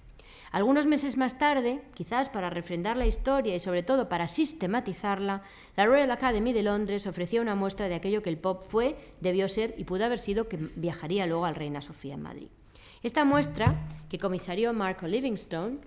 Algunos 0.51 0.87
meses 0.87 1.15
más 1.15 1.37
tarde, 1.37 1.81
quizás 1.93 2.29
para 2.29 2.49
refrendar 2.49 2.97
la 2.97 3.05
historia 3.05 3.55
y 3.55 3.59
sobre 3.59 3.83
todo 3.83 4.09
para 4.09 4.27
sistematizarla, 4.27 5.43
la 5.75 5.85
Royal 5.85 6.09
Academy 6.11 6.53
de 6.53 6.63
Londres 6.63 7.05
ofrecía 7.05 7.41
una 7.41 7.55
muestra 7.55 7.87
de 7.87 7.95
aquello 7.95 8.23
que 8.23 8.29
el 8.29 8.37
pop 8.37 8.63
fue, 8.67 8.95
debió 9.21 9.47
ser 9.47 9.75
y 9.77 9.83
pudo 9.83 10.05
haber 10.05 10.19
sido 10.19 10.47
que 10.47 10.57
viajaría 10.75 11.27
luego 11.27 11.45
al 11.45 11.55
Reina 11.55 11.81
Sofía 11.81 12.15
en 12.15 12.23
Madrid. 12.23 12.47
Esta 13.03 13.25
muestra, 13.25 13.87
que 14.09 14.17
comisarió 14.17 14.73
Marco 14.73 15.07
Livingstone, 15.07 15.77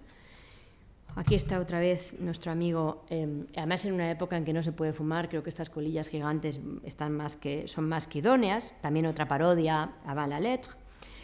Aquí 1.14 1.34
está 1.34 1.60
otra 1.60 1.78
vez 1.78 2.16
nuestro 2.20 2.52
amigo, 2.52 3.04
eh, 3.10 3.44
además 3.54 3.84
en 3.84 3.92
una 3.92 4.10
época 4.10 4.38
en 4.38 4.46
que 4.46 4.54
no 4.54 4.62
se 4.62 4.72
puede 4.72 4.94
fumar, 4.94 5.28
creo 5.28 5.42
que 5.42 5.50
estas 5.50 5.68
colillas 5.68 6.08
gigantes 6.08 6.58
están 6.84 7.12
más 7.12 7.36
que, 7.36 7.68
son 7.68 7.86
más 7.86 8.06
que 8.06 8.20
idóneas. 8.20 8.80
También 8.80 9.04
otra 9.04 9.28
parodia 9.28 9.92
a 10.06 10.26
la 10.26 10.40
lettre. 10.40 10.81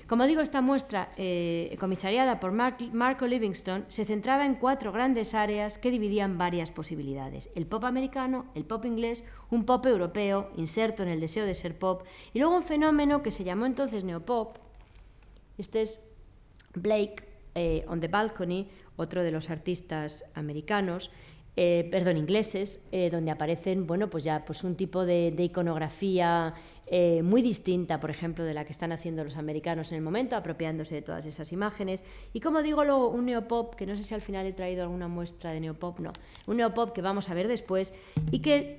Como 0.08 0.26
digo, 0.26 0.40
esta 0.40 0.62
muestra, 0.62 1.10
eh, 1.18 1.76
comisariada 1.78 2.40
por 2.40 2.52
Marco 2.52 3.26
Livingstone, 3.26 3.84
se 3.88 4.06
centraba 4.06 4.46
en 4.46 4.54
cuatro 4.54 4.90
grandes 4.90 5.34
áreas 5.34 5.76
que 5.76 5.90
dividían 5.90 6.38
varias 6.38 6.70
posibilidades. 6.70 7.50
El 7.54 7.66
pop 7.66 7.84
americano, 7.84 8.46
el 8.54 8.64
pop 8.64 8.86
inglés, 8.86 9.22
un 9.50 9.66
pop 9.66 9.84
europeo, 9.84 10.50
inserto 10.56 11.02
en 11.02 11.10
el 11.10 11.20
deseo 11.20 11.44
de 11.44 11.52
ser 11.52 11.78
pop, 11.78 12.04
y 12.32 12.38
luego 12.38 12.56
un 12.56 12.62
fenómeno 12.62 13.22
que 13.22 13.30
se 13.30 13.44
llamó 13.44 13.66
entonces 13.66 14.02
neopop. 14.02 14.56
Este 15.58 15.82
es 15.82 16.00
Blake 16.72 17.16
eh, 17.54 17.84
on 17.86 18.00
the 18.00 18.08
Balcony, 18.08 18.66
otro 18.96 19.22
de 19.22 19.30
los 19.30 19.50
artistas 19.50 20.24
americanos, 20.34 21.10
eh, 21.54 21.86
perdón, 21.90 22.16
ingleses, 22.16 22.88
donde 23.10 23.30
aparecen, 23.30 23.86
bueno, 23.86 24.08
pues 24.08 24.24
ya 24.24 24.44
pues 24.46 24.64
un 24.64 24.74
tipo 24.74 25.04
de, 25.04 25.34
iconografía 25.38 26.54
eh, 26.90 27.22
muy 27.22 27.42
distinta, 27.42 28.00
por 28.00 28.10
ejemplo, 28.10 28.44
de 28.44 28.54
la 28.54 28.64
que 28.64 28.72
están 28.72 28.92
haciendo 28.92 29.24
los 29.24 29.36
americanos 29.36 29.92
en 29.92 29.96
el 29.96 30.02
momento, 30.02 30.36
apropiándose 30.36 30.94
de 30.94 31.02
todas 31.02 31.26
esas 31.26 31.52
imágenes. 31.52 32.04
Y 32.32 32.40
como 32.40 32.62
digo, 32.62 32.84
luego 32.84 33.08
un 33.08 33.26
neopop, 33.26 33.74
que 33.74 33.86
no 33.86 33.96
sé 33.96 34.02
si 34.02 34.14
al 34.14 34.20
final 34.20 34.46
he 34.46 34.52
traído 34.52 34.82
alguna 34.82 35.08
muestra 35.08 35.52
de 35.52 35.60
neopop, 35.60 36.00
no, 36.00 36.12
un 36.46 36.56
neopop 36.56 36.92
que 36.92 37.02
vamos 37.02 37.28
a 37.28 37.34
ver 37.34 37.48
después 37.48 37.92
y 38.30 38.40
que 38.40 38.76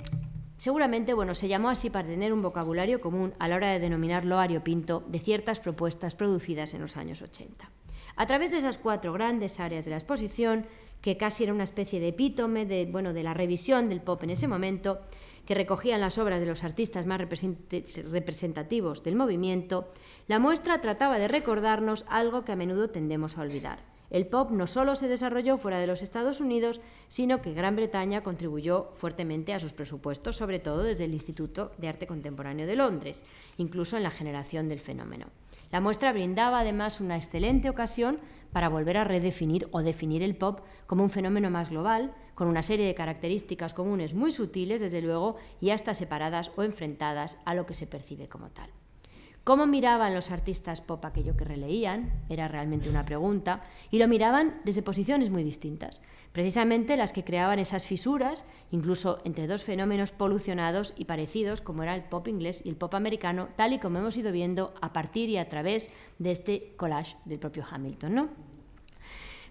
Seguramente, 0.60 1.14
bueno, 1.14 1.36
se 1.36 1.48
llamó 1.48 1.70
así 1.70 1.90
para 1.90 2.10
tener 2.10 2.34
un 2.34 2.42
vocabulario 2.42 3.00
común 3.00 3.34
a 3.40 3.48
la 3.48 3.56
hora 3.56 3.72
de 3.72 3.80
denominarlo 3.80 4.38
Pinto 4.62 5.06
de 5.08 5.18
ciertas 5.18 5.62
propuestas 5.62 6.16
producidas 6.16 6.74
en 6.74 6.82
los 6.82 6.98
años 6.98 7.22
80. 7.22 7.72
A 8.18 8.26
través 8.26 8.52
de 8.52 8.58
esas 8.58 8.78
cuatro 8.78 9.14
grandes 9.14 9.62
áreas 9.62 9.86
de 9.86 9.92
la 9.92 9.98
exposición, 9.98 10.66
que 11.00 11.16
casi 11.16 11.46
era 11.46 11.54
una 11.54 11.64
especie 11.64 12.02
de 12.02 12.10
epítome 12.10 12.66
de, 12.66 12.86
bueno, 12.92 13.14
de 13.14 13.24
la 13.24 13.34
revisión 13.34 13.88
del 13.88 14.02
pop 14.02 14.22
en 14.24 14.32
ese 14.32 14.50
momento, 14.50 15.00
que 15.46 15.56
recogían 15.56 16.02
las 16.02 16.18
obras 16.18 16.40
de 16.40 16.46
los 16.46 16.64
artistas 16.64 17.06
más 17.06 17.20
representativos 17.20 19.04
del 19.04 19.16
movimiento, 19.16 19.92
la 20.28 20.40
muestra 20.40 20.82
trataba 20.82 21.20
de 21.20 21.28
recordarnos 21.28 22.06
algo 22.10 22.46
que 22.46 22.52
a 22.52 22.56
menudo 22.56 22.90
tendemos 22.90 23.38
a 23.38 23.42
olvidar. 23.42 23.80
El 24.10 24.26
pop 24.26 24.50
no 24.52 24.66
solo 24.66 24.96
se 24.96 25.08
desarrolló 25.08 25.58
fuera 25.58 25.80
de 25.80 25.86
los 25.86 26.02
Estados 26.02 26.42
Unidos, 26.42 26.82
sino 27.08 27.42
que 27.42 27.54
Gran 27.54 27.76
Bretaña 27.76 28.24
contribuyó 28.24 28.92
fuertemente 28.96 29.54
a 29.54 29.60
sus 29.60 29.74
presupuestos, 29.74 30.36
sobre 30.36 30.60
todo 30.60 30.84
desde 30.84 31.06
el 31.06 31.14
Instituto 31.14 31.72
de 31.78 31.90
Arte 31.90 32.08
Contemporáneo 32.08 32.66
de 32.66 32.76
Londres, 32.76 33.24
incluso 33.58 33.98
en 33.98 34.04
la 34.04 34.10
generación 34.10 34.68
del 34.68 34.80
fenómeno. 34.80 35.28
La 35.72 35.82
muestra 35.82 36.12
brindaba 36.12 36.60
además 36.60 37.00
una 37.00 37.16
excelente 37.16 37.70
ocasión 37.70 38.20
para 38.52 38.70
volver 38.70 38.98
a 38.98 39.04
redefinir 39.04 39.68
o 39.72 39.84
definir 39.84 40.24
el 40.24 40.36
pop 40.36 40.62
como 40.88 41.04
un 41.04 41.10
fenómeno 41.10 41.52
más 41.52 41.70
global, 41.70 42.14
con 42.34 42.48
una 42.48 42.64
serie 42.64 42.88
de 42.88 42.96
características 42.96 43.74
comunes 43.74 44.14
muy 44.14 44.32
sutiles, 44.32 44.82
desde 44.82 45.02
luego, 45.02 45.36
y 45.62 45.70
hasta 45.70 45.94
separadas 45.94 46.52
o 46.56 46.64
enfrentadas 46.64 47.38
a 47.46 47.54
lo 47.54 47.66
que 47.66 47.76
se 47.76 47.86
percibe 47.86 48.28
como 48.28 48.50
tal. 48.50 48.72
¿Cómo 49.50 49.66
miraban 49.66 50.14
los 50.14 50.30
artistas 50.30 50.80
pop 50.80 51.04
aquello 51.04 51.36
que 51.36 51.44
releían? 51.44 52.14
Era 52.30 52.48
realmente 52.48 52.88
una 52.88 53.04
pregunta, 53.04 53.64
y 53.90 53.98
lo 53.98 54.08
miraban 54.08 54.62
desde 54.64 54.84
posiciones 54.84 55.32
muy 55.32 55.44
distintas, 55.44 56.04
precisamente 56.34 56.96
las 56.96 57.14
que 57.14 57.24
creaban 57.24 57.58
esas 57.58 57.88
fisuras, 57.88 58.46
incluso 58.70 59.22
entre 59.26 59.48
dos 59.48 59.64
fenómenos 59.64 60.12
polucionados 60.12 60.94
y 60.98 61.06
parecidos, 61.06 61.62
como 61.62 61.82
era 61.82 61.96
el 61.96 62.04
pop 62.04 62.28
inglés 62.28 62.62
y 62.64 62.70
el 62.70 62.76
pop 62.76 62.94
americano, 62.94 63.50
tal 63.56 63.74
y 63.74 63.80
como 63.80 63.98
hemos 63.98 64.18
ido 64.18 64.32
viendo 64.32 64.76
a 64.82 64.94
partir 64.94 65.30
y 65.30 65.38
a 65.38 65.50
través 65.50 65.90
de 66.20 66.30
este 66.30 66.76
collage 66.78 67.18
del 67.26 67.40
propio 67.40 67.66
Hamilton. 67.68 68.14
¿no? 68.14 68.30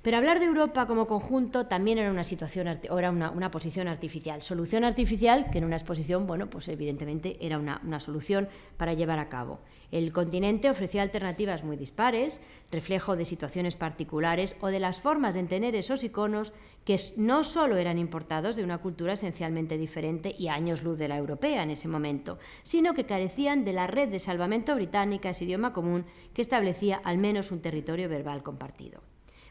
Pero 0.03 0.17
hablar 0.17 0.39
de 0.39 0.47
Europa 0.47 0.87
como 0.87 1.07
conjunto 1.07 1.67
también 1.67 1.99
era 1.99 2.11
una 2.11 2.23
situación 2.23 2.69
era 2.69 3.11
una, 3.11 3.51
posición 3.51 3.89
artificial. 3.89 4.43
Solución 4.43 4.85
artificial 4.85 5.51
que 5.51 5.59
en 5.59 5.65
una 5.65 5.77
exposición, 5.77 6.27
bueno, 6.27 6.49
pues 6.49 6.69
evidentemente 6.69 7.37
era 7.41 7.59
una, 7.59 8.01
solución 8.01 8.49
para 8.77 8.93
llevar 8.93 9.19
a 9.19 9.29
cabo. 9.29 9.59
El 9.91 10.13
continente 10.13 10.71
ofrecía 10.71 11.03
alternativas 11.03 11.65
muy 11.65 11.77
dispares, 11.77 12.41
reflejo 12.71 13.17
de 13.17 13.25
situaciones 13.25 13.77
particulares 13.77 14.57
o 14.61 14.69
de 14.69 14.79
las 14.79 15.01
formas 15.01 15.35
de 15.35 15.41
entender 15.41 15.75
esos 15.75 16.05
iconos 16.05 16.53
que 16.85 16.97
no 17.17 17.43
solo 17.43 17.77
eran 17.77 17.99
importados 17.99 18.55
de 18.57 18.65
una 18.65 18.79
cultura 18.79 19.15
esencialmente 19.15 19.79
diferente 19.79 20.35
y 20.39 20.49
años 20.49 20.83
luz 20.83 20.99
de 20.99 21.09
la 21.09 21.17
europea 21.17 21.63
en 21.63 21.71
ese 21.71 21.89
momento, 21.89 22.39
sino 22.63 22.95
que 22.95 23.05
carecían 23.05 23.65
de 23.65 23.73
la 23.73 23.87
red 23.87 24.09
de 24.09 24.19
salvamento 24.19 24.75
británica, 24.75 25.31
ese 25.31 25.45
idioma 25.45 25.73
común, 25.73 26.07
que 26.35 26.43
establecía 26.43 27.01
al 27.03 27.19
menos 27.19 27.51
un 27.51 27.61
territorio 27.61 28.09
verbal 28.09 28.43
compartido. 28.43 29.03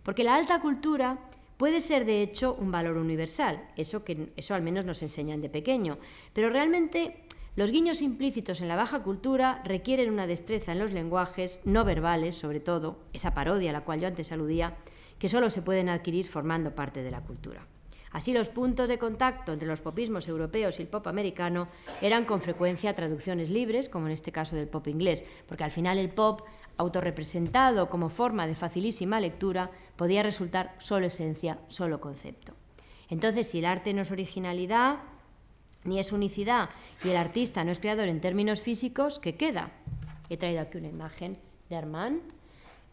Porque 0.07 0.23
la 0.23 0.35
alta 0.35 0.61
cultura 0.61 1.19
puede 1.57 1.81
ser 1.81 2.05
de 2.05 2.21
hecho 2.21 2.55
un 2.57 2.71
valor 2.71 2.95
universal, 2.95 3.67
eso, 3.75 4.05
que, 4.05 4.31
eso 4.37 4.55
al 4.55 4.61
menos 4.61 4.85
nos 4.85 5.03
enseñan 5.03 5.41
de 5.41 5.49
pequeño, 5.49 5.97
pero 6.31 6.49
realmente 6.49 7.25
los 7.57 7.73
guiños 7.73 8.01
implícitos 8.01 8.61
en 8.61 8.69
la 8.69 8.77
baja 8.77 9.03
cultura 9.03 9.61
requieren 9.65 10.09
una 10.09 10.25
destreza 10.25 10.71
en 10.71 10.79
los 10.79 10.93
lenguajes 10.93 11.59
no 11.65 11.83
verbales, 11.83 12.37
sobre 12.37 12.61
todo, 12.61 12.99
esa 13.11 13.33
parodia 13.33 13.71
a 13.71 13.73
la 13.73 13.81
cual 13.81 13.99
yo 13.99 14.07
antes 14.07 14.31
aludía, 14.31 14.77
que 15.19 15.27
solo 15.27 15.49
se 15.49 15.61
pueden 15.61 15.89
adquirir 15.89 16.25
formando 16.25 16.73
parte 16.73 17.03
de 17.03 17.11
la 17.11 17.19
cultura. 17.19 17.67
Así 18.11 18.31
los 18.31 18.47
puntos 18.47 18.87
de 18.87 18.97
contacto 18.97 19.51
entre 19.51 19.67
los 19.67 19.81
popismos 19.81 20.29
europeos 20.29 20.79
y 20.79 20.83
el 20.83 20.87
pop 20.87 21.05
americano 21.07 21.67
eran 22.01 22.23
con 22.23 22.41
frecuencia 22.41 22.95
traducciones 22.95 23.49
libres, 23.49 23.89
como 23.89 24.07
en 24.07 24.13
este 24.13 24.31
caso 24.31 24.55
del 24.55 24.69
pop 24.69 24.87
inglés, 24.87 25.25
porque 25.45 25.65
al 25.65 25.71
final 25.71 25.97
el 25.97 26.09
pop 26.09 26.41
autorrepresentado 26.77 27.89
como 27.89 28.09
forma 28.09 28.47
de 28.47 28.55
facilísima 28.55 29.19
lectura, 29.19 29.71
podía 29.95 30.23
resultar 30.23 30.75
solo 30.77 31.07
esencia, 31.07 31.59
solo 31.67 31.99
concepto. 31.99 32.53
Entonces, 33.09 33.47
si 33.47 33.59
el 33.59 33.65
arte 33.65 33.93
no 33.93 34.01
es 34.01 34.11
originalidad, 34.11 34.99
ni 35.83 35.99
es 35.99 36.11
unicidad, 36.11 36.69
y 37.03 37.09
el 37.09 37.17
artista 37.17 37.63
no 37.63 37.71
es 37.71 37.79
creador 37.79 38.07
en 38.07 38.21
términos 38.21 38.61
físicos, 38.61 39.19
¿qué 39.19 39.35
queda? 39.35 39.71
He 40.29 40.37
traído 40.37 40.61
aquí 40.61 40.77
una 40.77 40.89
imagen 40.89 41.37
de 41.69 41.75
Armand, 41.75 42.21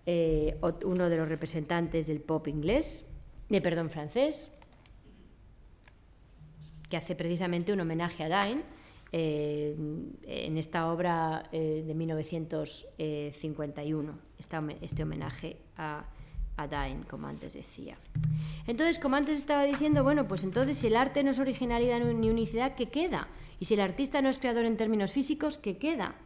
eh, 0.07 0.59
uno 0.85 1.09
de 1.09 1.17
los 1.17 1.29
representantes 1.29 2.07
del 2.07 2.21
pop 2.21 2.47
inglés, 2.49 3.07
de 3.49 3.61
perdón, 3.61 3.91
francés, 3.91 4.49
que 6.89 6.97
hace 6.97 7.15
precisamente 7.17 7.73
un 7.73 7.81
homenaje 7.81 8.25
a 8.25 8.29
Dain, 8.29 8.63
eh, 9.17 9.77
en 10.27 10.59
esta 10.59 10.91
obra 10.91 11.45
eh, 11.53 11.85
de 11.87 11.95
1951, 11.95 14.19
este 14.81 15.03
homenaje 15.05 15.57
a, 15.77 16.05
a 16.57 16.67
Dain, 16.67 17.05
como 17.05 17.29
antes 17.29 17.55
decía. 17.55 17.97
Entonces, 18.67 18.99
como 18.99 19.15
antes 19.15 19.39
estaba 19.39 19.63
diciendo, 19.63 20.03
bueno, 20.03 20.27
pues 20.27 20.43
entonces 20.43 20.79
si 20.79 20.89
el 20.89 20.97
arte 20.97 21.23
no 21.23 21.31
es 21.31 21.39
originalidad 21.39 22.01
ni 22.01 22.29
unicidad, 22.29 22.75
¿qué 22.75 22.87
queda? 22.87 23.29
Y 23.61 23.67
si 23.67 23.75
el 23.75 23.83
artista 23.83 24.21
no 24.21 24.29
es 24.29 24.39
creador 24.39 24.65
en 24.65 24.77
términos 24.77 25.13
físicos, 25.13 25.59
¿qué 25.59 25.79
queda? 25.79 26.17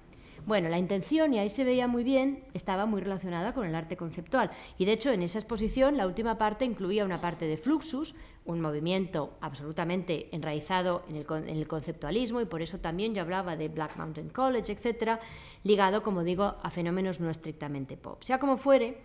Bueno, 0.49 0.70
la 0.70 0.78
intención, 0.78 1.34
y 1.34 1.38
ahí 1.38 1.51
se 1.51 1.62
veía 1.62 1.88
muy 1.88 2.05
bien, 2.05 2.42
estaba 2.55 2.86
muy 2.86 3.03
relacionada 3.03 3.53
con 3.53 3.66
el 3.66 3.74
arte 3.74 3.99
conceptual. 3.99 4.51
Y 4.78 4.86
de 4.86 4.92
hecho, 4.92 5.12
en 5.12 5.20
esa 5.20 5.38
exposición, 5.38 5.99
la 5.99 6.07
última 6.07 6.38
parte 6.38 6.64
incluía 6.64 7.05
una 7.05 7.20
parte 7.20 7.46
de 7.46 7.59
Fluxus, 7.59 8.14
un 8.46 8.62
movimiento 8.62 9.36
absolutamente 9.42 10.34
enraizado 10.34 11.05
en 11.11 11.16
el, 11.51 11.68
conceptualismo, 11.68 12.40
y 12.40 12.46
por 12.46 12.62
eso 12.62 12.78
también 12.78 13.14
yo 13.14 13.20
hablaba 13.20 13.57
de 13.57 13.68
Black 13.68 13.99
Mountain 13.99 14.30
College, 14.30 14.72
etcétera, 14.72 15.20
ligado, 15.64 16.03
como 16.03 16.24
digo, 16.24 16.55
a 16.62 16.70
fenómenos 16.70 17.20
no 17.20 17.28
estrictamente 17.28 17.99
pop. 17.99 18.22
Sea 18.22 18.38
como 18.38 18.57
fuere, 18.57 19.03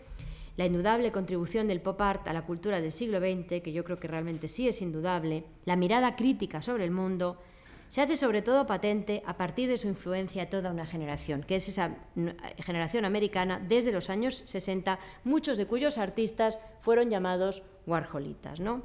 la 0.55 0.65
indudable 0.65 1.11
contribución 1.11 1.67
del 1.67 1.81
pop 1.81 1.99
art 1.99 2.25
a 2.29 2.31
la 2.31 2.45
cultura 2.45 2.79
del 2.79 2.93
siglo 2.93 3.19
XX, 3.19 3.61
que 3.61 3.73
yo 3.73 3.83
creo 3.83 3.99
que 3.99 4.07
realmente 4.07 4.47
sí 4.47 4.69
es 4.69 4.81
indudable, 4.81 5.43
la 5.65 5.75
mirada 5.75 6.15
crítica 6.15 6.61
sobre 6.61 6.85
el 6.85 6.91
mundo, 6.91 7.37
se 7.93 8.01
hace 8.01 8.17
sobre 8.17 8.41
todo 8.41 8.65
patente 8.65 9.21
a 9.23 9.37
partir 9.37 9.69
de 9.69 9.77
su 9.77 9.87
influencia 9.87 10.49
toda 10.49 10.71
una 10.71 10.87
generación, 10.87 11.43
que 11.43 11.57
es 11.57 11.69
esa 11.69 11.95
generación 12.57 13.05
americana 13.05 13.63
desde 13.63 13.91
los 13.91 14.09
años 14.09 14.33
60, 14.33 14.97
muchos 15.23 15.59
de 15.59 15.67
cuyos 15.67 15.99
artistas 15.99 16.57
fueron 16.81 17.11
llamados 17.11 17.61
Warholitas. 17.85 18.59
¿no? 18.59 18.81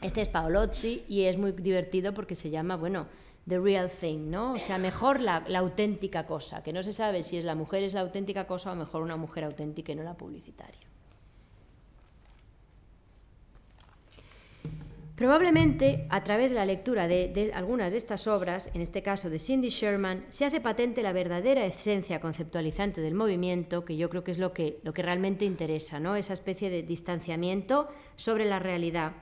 Este 0.00 0.22
es 0.22 0.28
Paolozzi 0.28 1.04
y 1.08 1.22
es 1.26 1.38
muy 1.38 1.52
divertido 1.52 2.14
porque 2.14 2.34
se 2.34 2.50
llama, 2.50 2.74
bueno, 2.74 3.06
The 3.46 3.60
Real 3.60 3.88
Thing, 3.88 4.28
¿no? 4.28 4.54
O 4.54 4.58
sea, 4.58 4.76
mejor 4.76 5.20
la, 5.20 5.44
la 5.46 5.60
auténtica 5.60 6.26
cosa, 6.26 6.64
que 6.64 6.72
no 6.72 6.82
se 6.82 6.92
sabe 6.92 7.22
si 7.22 7.36
es 7.36 7.44
la 7.44 7.54
mujer 7.54 7.84
es 7.84 7.94
la 7.94 8.00
auténtica 8.00 8.48
cosa 8.48 8.72
o 8.72 8.74
mejor 8.74 9.02
una 9.02 9.16
mujer 9.16 9.44
auténtica 9.44 9.92
y 9.92 9.94
no 9.94 10.02
la 10.02 10.16
publicitaria. 10.16 10.91
Probablemente 15.14 16.06
a 16.08 16.24
través 16.24 16.50
de 16.50 16.56
la 16.56 16.64
lectura 16.64 17.06
de, 17.06 17.52
algunas 17.54 17.92
de 17.92 17.98
estas 17.98 18.26
obras, 18.26 18.70
en 18.72 18.80
este 18.80 19.02
caso 19.02 19.28
de 19.28 19.38
Cindy 19.38 19.68
Sherman, 19.68 20.24
se 20.30 20.46
hace 20.46 20.60
patente 20.60 21.02
la 21.02 21.12
verdadera 21.12 21.66
esencia 21.66 22.18
conceptualizante 22.18 23.02
del 23.02 23.14
movimiento, 23.14 23.84
que 23.84 23.98
yo 23.98 24.08
creo 24.08 24.24
que 24.24 24.30
es 24.30 24.38
lo 24.38 24.54
que, 24.54 24.80
lo 24.82 24.94
que 24.94 25.02
realmente 25.02 25.44
interesa, 25.44 26.00
¿no? 26.00 26.16
esa 26.16 26.32
especie 26.32 26.70
de 26.70 26.82
distanciamiento 26.82 27.88
sobre 28.16 28.46
la 28.46 28.58
realidad. 28.58 29.12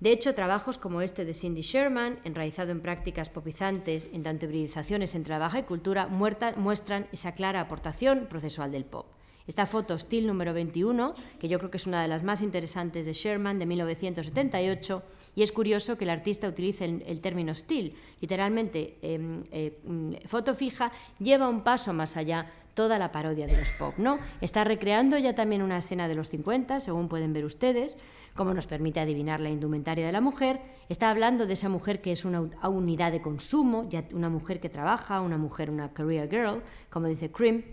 De 0.00 0.10
hecho, 0.10 0.34
trabajos 0.34 0.78
como 0.78 1.00
este 1.00 1.24
de 1.24 1.34
Cindy 1.34 1.60
Sherman, 1.60 2.18
enraizado 2.24 2.72
en 2.72 2.80
prácticas 2.80 3.28
popizantes, 3.28 4.08
en 4.12 4.24
tanto 4.24 4.46
hibridizaciones 4.46 5.14
entre 5.14 5.34
la 5.34 5.38
baja 5.38 5.60
y 5.60 5.62
cultura, 5.62 6.06
muestran 6.08 7.06
esa 7.12 7.34
clara 7.34 7.60
aportación 7.60 8.26
procesual 8.28 8.72
del 8.72 8.84
pop. 8.84 9.06
Esta 9.46 9.66
foto, 9.66 9.98
Steel 9.98 10.26
número 10.26 10.52
21, 10.52 11.14
que 11.38 11.48
yo 11.48 11.58
creo 11.58 11.70
que 11.70 11.78
es 11.78 11.86
una 11.86 12.02
de 12.02 12.08
las 12.08 12.22
más 12.22 12.42
interesantes 12.42 13.06
de 13.06 13.12
Sherman, 13.12 13.58
de 13.58 13.66
1978, 13.66 15.02
y 15.34 15.42
es 15.42 15.52
curioso 15.52 15.96
que 15.96 16.04
el 16.04 16.10
artista 16.10 16.46
utilice 16.46 16.84
el, 16.84 17.20
término 17.20 17.54
still, 17.54 17.94
literalmente 18.20 18.98
em, 19.02 19.42
eh, 19.50 19.78
mm, 19.84 20.26
foto 20.26 20.54
fija, 20.54 20.92
lleva 21.18 21.48
un 21.48 21.62
paso 21.62 21.92
más 21.92 22.16
allá 22.16 22.46
toda 22.74 22.98
la 22.98 23.12
parodia 23.12 23.46
de 23.46 23.56
los 23.56 23.72
pop, 23.72 23.94
¿no? 23.98 24.18
Está 24.40 24.64
recreando 24.64 25.18
ya 25.18 25.34
también 25.34 25.62
una 25.62 25.78
escena 25.78 26.08
de 26.08 26.14
los 26.14 26.30
50, 26.30 26.80
según 26.80 27.08
pueden 27.08 27.32
ver 27.32 27.44
ustedes, 27.44 27.98
como 28.34 28.54
nos 28.54 28.66
permite 28.66 29.00
adivinar 29.00 29.40
la 29.40 29.50
indumentaria 29.50 30.06
de 30.06 30.12
la 30.12 30.20
mujer. 30.20 30.60
Está 30.88 31.10
hablando 31.10 31.46
de 31.46 31.54
esa 31.54 31.68
mujer 31.68 32.00
que 32.00 32.12
es 32.12 32.24
una 32.24 32.40
unidad 32.62 33.12
de 33.12 33.20
consumo, 33.20 33.86
ya 33.88 34.04
una 34.14 34.28
mujer 34.28 34.60
que 34.60 34.68
trabaja, 34.68 35.20
una 35.20 35.36
mujer, 35.36 35.70
una 35.70 35.92
career 35.92 36.30
girl, 36.30 36.62
como 36.90 37.06
dice 37.08 37.30
Crimp. 37.30 37.66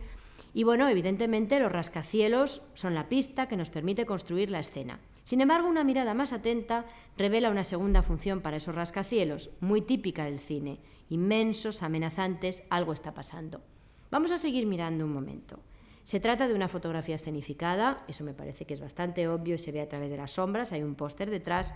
Y 0.58 0.64
bueno, 0.64 0.90
evidentemente 0.90 1.60
los 1.60 1.72
rascacielos 1.72 2.64
son 2.74 2.96
la 2.96 3.10
pista 3.10 3.48
que 3.48 3.58
nos 3.58 3.70
permite 3.70 4.08
construir 4.08 4.50
la 4.50 4.60
escena. 4.60 5.00
Sin 5.24 5.40
embargo, 5.40 5.70
una 5.70 5.84
mirada 5.84 6.16
más 6.16 6.34
atenta 6.34 6.88
revela 7.16 7.52
una 7.52 7.64
segunda 7.64 8.02
función 8.02 8.42
para 8.42 8.58
esos 8.58 8.74
rascacielos, 8.74 9.52
muy 9.62 9.84
típica 9.84 10.26
del 10.26 10.40
cine. 10.40 10.80
Inmensos, 11.10 11.84
amenazantes, 11.84 12.64
algo 12.72 12.92
está 12.92 13.14
pasando. 13.14 13.62
Vamos 14.10 14.32
a 14.32 14.40
seguir 14.40 14.66
mirando 14.66 15.06
un 15.06 15.14
momento. 15.14 15.60
Se 16.02 16.20
trata 16.20 16.48
de 16.48 16.56
una 16.56 16.68
fotografía 16.68 17.14
escenificada, 17.14 18.04
eso 18.08 18.24
me 18.24 18.34
parece 18.34 18.66
que 18.66 18.74
es 18.74 18.82
bastante 18.82 19.28
obvio 19.28 19.54
y 19.54 19.60
se 19.60 19.72
ve 19.72 19.82
a 19.82 19.88
través 19.88 20.10
de 20.10 20.18
las 20.18 20.32
sombras, 20.32 20.72
hay 20.72 20.82
un 20.82 20.96
póster 20.96 21.30
detrás. 21.30 21.76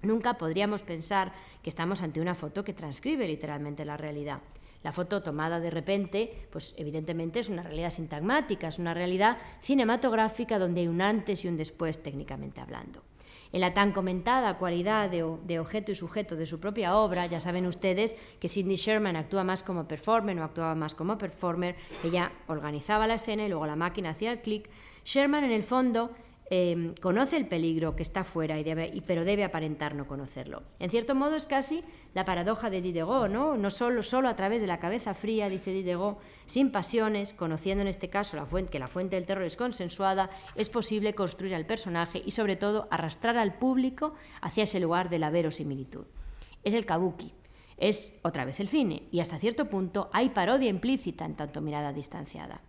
Nunca 0.00 0.38
podríamos 0.38 0.82
pensar 0.82 1.34
que 1.62 1.68
estamos 1.68 2.00
ante 2.00 2.22
una 2.22 2.34
foto 2.34 2.64
que 2.64 2.72
transcribe 2.72 3.28
literalmente 3.28 3.84
la 3.84 3.98
realidad. 3.98 4.40
La 4.86 4.92
foto 4.92 5.20
tomada 5.20 5.58
de 5.58 5.68
repente, 5.68 6.46
pues 6.48 6.72
evidentemente 6.76 7.40
es 7.40 7.48
una 7.48 7.64
realidad 7.64 7.90
sintagmática, 7.90 8.68
es 8.68 8.78
una 8.78 8.94
realidad 8.94 9.36
cinematográfica 9.58 10.60
donde 10.60 10.82
hay 10.82 10.86
un 10.86 11.02
antes 11.02 11.44
y 11.44 11.48
un 11.48 11.56
después 11.56 12.04
técnicamente 12.04 12.60
hablando. 12.60 13.02
En 13.50 13.62
la 13.62 13.74
tan 13.74 13.90
comentada 13.90 14.58
cualidad 14.58 15.10
de, 15.10 15.58
objeto 15.58 15.90
y 15.90 15.96
sujeto 15.96 16.36
de 16.36 16.46
su 16.46 16.60
propia 16.60 16.94
obra, 16.94 17.26
ya 17.26 17.40
saben 17.40 17.66
ustedes 17.66 18.14
que 18.38 18.46
Sidney 18.46 18.76
Sherman 18.76 19.16
actúa 19.16 19.42
más 19.42 19.64
como 19.64 19.88
performer, 19.88 20.36
no 20.36 20.44
actuaba 20.44 20.76
más 20.76 20.94
como 20.94 21.18
performer, 21.18 21.74
ella 22.04 22.30
organizaba 22.46 23.08
la 23.08 23.14
escena 23.14 23.44
y 23.44 23.48
luego 23.48 23.66
la 23.66 23.74
máquina 23.74 24.10
hacía 24.10 24.30
el 24.30 24.40
clic. 24.40 24.70
Sherman 25.04 25.42
en 25.42 25.50
el 25.50 25.64
fondo 25.64 26.12
Em, 26.48 26.94
conoce 27.00 27.36
el 27.36 27.48
peligro 27.48 27.96
que 27.96 28.04
está 28.04 28.22
fuera, 28.22 28.56
y 28.56 28.62
debe, 28.62 29.02
pero 29.04 29.24
debe 29.24 29.42
aparentar 29.42 29.96
no 29.96 30.06
conocerlo. 30.06 30.62
En 30.78 30.90
cierto 30.90 31.16
modo 31.16 31.34
es 31.34 31.48
casi 31.48 31.82
la 32.14 32.24
paradoja 32.24 32.70
de 32.70 32.80
Diderot, 32.80 33.28
¿no? 33.28 33.56
No 33.56 33.68
solo, 33.70 34.04
solo 34.04 34.28
a 34.28 34.36
través 34.36 34.60
de 34.60 34.68
la 34.68 34.78
cabeza 34.78 35.12
fría, 35.12 35.48
dice 35.48 35.72
Diderot, 35.72 36.20
sin 36.46 36.70
pasiones, 36.70 37.34
conociendo 37.34 37.82
en 37.82 37.88
este 37.88 38.10
caso 38.10 38.36
la 38.36 38.46
fuente, 38.46 38.70
que 38.70 38.78
la 38.78 38.86
fuente 38.86 39.16
del 39.16 39.26
terror 39.26 39.44
es 39.44 39.56
consensuada, 39.56 40.30
es 40.54 40.68
posible 40.68 41.16
construir 41.16 41.52
al 41.52 41.66
personaje 41.66 42.22
y 42.24 42.30
sobre 42.30 42.54
todo 42.54 42.86
arrastrar 42.92 43.36
al 43.38 43.58
público 43.58 44.14
hacia 44.40 44.62
ese 44.62 44.78
lugar 44.78 45.10
de 45.10 45.18
la 45.18 45.30
verosimilitud. 45.30 46.06
Es 46.62 46.74
el 46.74 46.86
kabuki, 46.86 47.32
es 47.76 48.20
otra 48.22 48.44
vez 48.44 48.60
el 48.60 48.68
cine, 48.68 49.08
y 49.10 49.18
hasta 49.18 49.38
cierto 49.38 49.66
punto 49.66 50.10
hay 50.12 50.28
parodia 50.28 50.68
implícita 50.68 51.24
en 51.24 51.34
tanto 51.34 51.60
mirada 51.60 51.92
distanciada. 51.92 52.60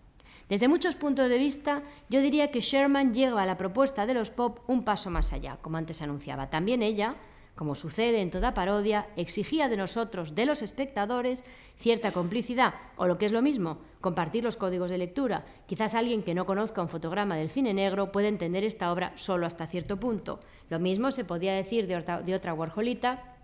Desde 0.49 0.69
muchos 0.69 0.95
puntos 0.95 1.29
de 1.29 1.37
vista, 1.37 1.83
yo 2.09 2.21
diría 2.21 2.51
que 2.51 2.61
Sherman 2.61 3.13
llega 3.13 3.41
a 3.41 3.45
la 3.45 3.57
propuesta 3.57 4.05
de 4.05 4.13
los 4.13 4.29
pop 4.29 4.59
un 4.67 4.85
paso 4.85 5.09
más 5.09 5.33
allá, 5.33 5.57
como 5.61 5.75
antes 5.75 6.01
anunciaba. 6.01 6.49
También 6.49 6.81
ella, 6.81 7.15
como 7.53 7.75
sucede 7.75 8.21
en 8.21 8.31
toda 8.31 8.53
parodia, 8.53 9.09
exigía 9.17 9.67
de 9.67 9.75
nosotros, 9.75 10.35
de 10.35 10.45
los 10.45 10.61
espectadores, 10.61 11.43
cierta 11.75 12.13
complicidad, 12.13 12.75
o 12.95 13.07
lo 13.07 13.17
que 13.17 13.25
es 13.25 13.33
lo 13.33 13.41
mismo, 13.41 13.79
compartir 13.99 14.41
los 14.41 14.55
códigos 14.55 14.89
de 14.89 14.99
lectura. 14.99 15.43
Quizás 15.65 15.95
alguien 15.95 16.23
que 16.23 16.33
no 16.33 16.45
conozca 16.45 16.81
un 16.81 16.87
fotograma 16.87 17.35
del 17.35 17.49
cine 17.49 17.73
negro 17.73 18.13
puede 18.13 18.29
entender 18.29 18.63
esta 18.63 18.93
obra 18.93 19.11
solo 19.15 19.47
hasta 19.47 19.67
cierto 19.67 19.99
punto. 19.99 20.39
Lo 20.69 20.79
mismo 20.79 21.11
se 21.11 21.25
podía 21.25 21.53
decir 21.53 21.87
de 21.87 21.97
otra, 21.97 22.21
de 22.21 22.35
otra 22.35 22.53
Warholita 22.53 23.36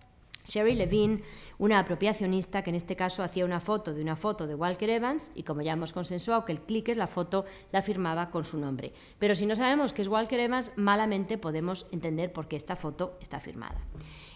Sherry 0.46 0.76
Levine, 0.76 1.22
una 1.58 1.80
apropiacionista 1.80 2.64
que 2.64 2.70
en 2.70 2.76
este 2.76 2.96
caso 2.96 3.24
hacía 3.24 3.46
una 3.46 3.60
foto 3.60 3.94
de 3.94 4.02
una 4.02 4.16
foto 4.16 4.48
de 4.48 4.56
Walker 4.56 4.89
Evans 4.89 5.32
y 5.36 5.44
como 5.44 5.62
ya 5.62 5.74
hemos 5.74 5.94
consensuado 5.94 6.46
que 6.46 6.52
el 6.52 6.62
click 6.62 6.89
es 6.89 6.98
la 6.98 7.08
foto, 7.08 7.46
la 7.72 7.82
firmaba 7.82 8.30
con 8.30 8.46
su 8.46 8.58
nombre. 8.58 8.94
Pero 9.20 9.36
si 9.36 9.46
no 9.46 9.56
sabemos 9.56 9.94
que 9.94 10.02
es 10.02 10.08
Walker 10.08 10.39
Evans, 10.39 10.72
malamente 10.76 11.38
podemos 11.38 11.88
entender 11.91 12.34
por 12.34 12.48
qué 12.48 12.56
esta 12.56 12.76
foto 12.76 13.18
está 13.22 13.39
firmada. 13.39 13.80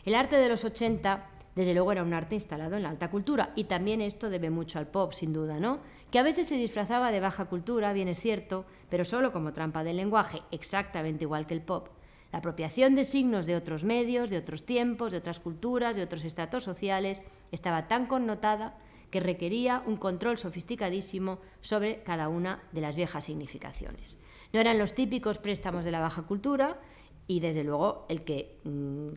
El 0.05 0.15
arte 0.15 0.37
de 0.37 0.49
los 0.49 0.63
80, 0.63 1.29
desde 1.55 1.73
luego, 1.73 1.91
era 1.91 2.03
un 2.03 2.13
arte 2.13 2.35
instalado 2.35 2.77
en 2.77 2.83
la 2.83 2.89
alta 2.89 3.09
cultura 3.09 3.51
y 3.55 3.65
también 3.65 3.99
esto 3.99 4.29
debe 4.29 4.49
mucho 4.49 4.79
al 4.79 4.87
pop, 4.87 5.11
sin 5.11 5.33
duda, 5.33 5.59
¿no? 5.59 5.79
Que 6.11 6.19
a 6.19 6.23
veces 6.23 6.47
se 6.47 6.55
disfrazaba 6.55 7.11
de 7.11 7.19
baja 7.19 7.45
cultura, 7.45 7.91
bien 7.91 8.07
es 8.07 8.19
cierto, 8.19 8.65
pero 8.89 9.03
solo 9.03 9.33
como 9.33 9.51
trampa 9.51 9.83
del 9.83 9.97
lenguaje, 9.97 10.41
exactamente 10.51 11.25
igual 11.25 11.45
que 11.45 11.55
el 11.55 11.61
pop. 11.61 11.89
La 12.31 12.39
apropiación 12.39 12.95
de 12.95 13.05
signos 13.05 13.45
de 13.45 13.55
otros 13.55 13.83
medios, 13.83 14.29
de 14.29 14.37
otros 14.37 14.65
tiempos, 14.65 15.11
de 15.11 15.19
otras 15.19 15.39
culturas, 15.39 15.95
de 15.95 16.03
otros 16.03 16.25
estratos 16.25 16.63
sociales, 16.63 17.23
estaba 17.51 17.87
tan 17.87 18.05
connotada 18.05 18.77
que 19.11 19.19
requería 19.19 19.81
un 19.85 19.97
control 19.97 20.37
sofisticadísimo 20.37 21.39
sobre 21.61 22.03
cada 22.03 22.27
una 22.27 22.61
de 22.73 22.81
las 22.81 22.95
viejas 22.95 23.25
significaciones. 23.25 24.17
No 24.53 24.59
eran 24.59 24.77
los 24.77 24.93
típicos 24.93 25.37
préstamos 25.37 25.85
de 25.85 25.91
la 25.91 25.99
baja 25.99 26.23
cultura, 26.23 26.79
y 27.27 27.41
desde 27.41 27.65
luego 27.65 28.05
el 28.07 28.23
que 28.23 28.57
mm, 28.63 29.09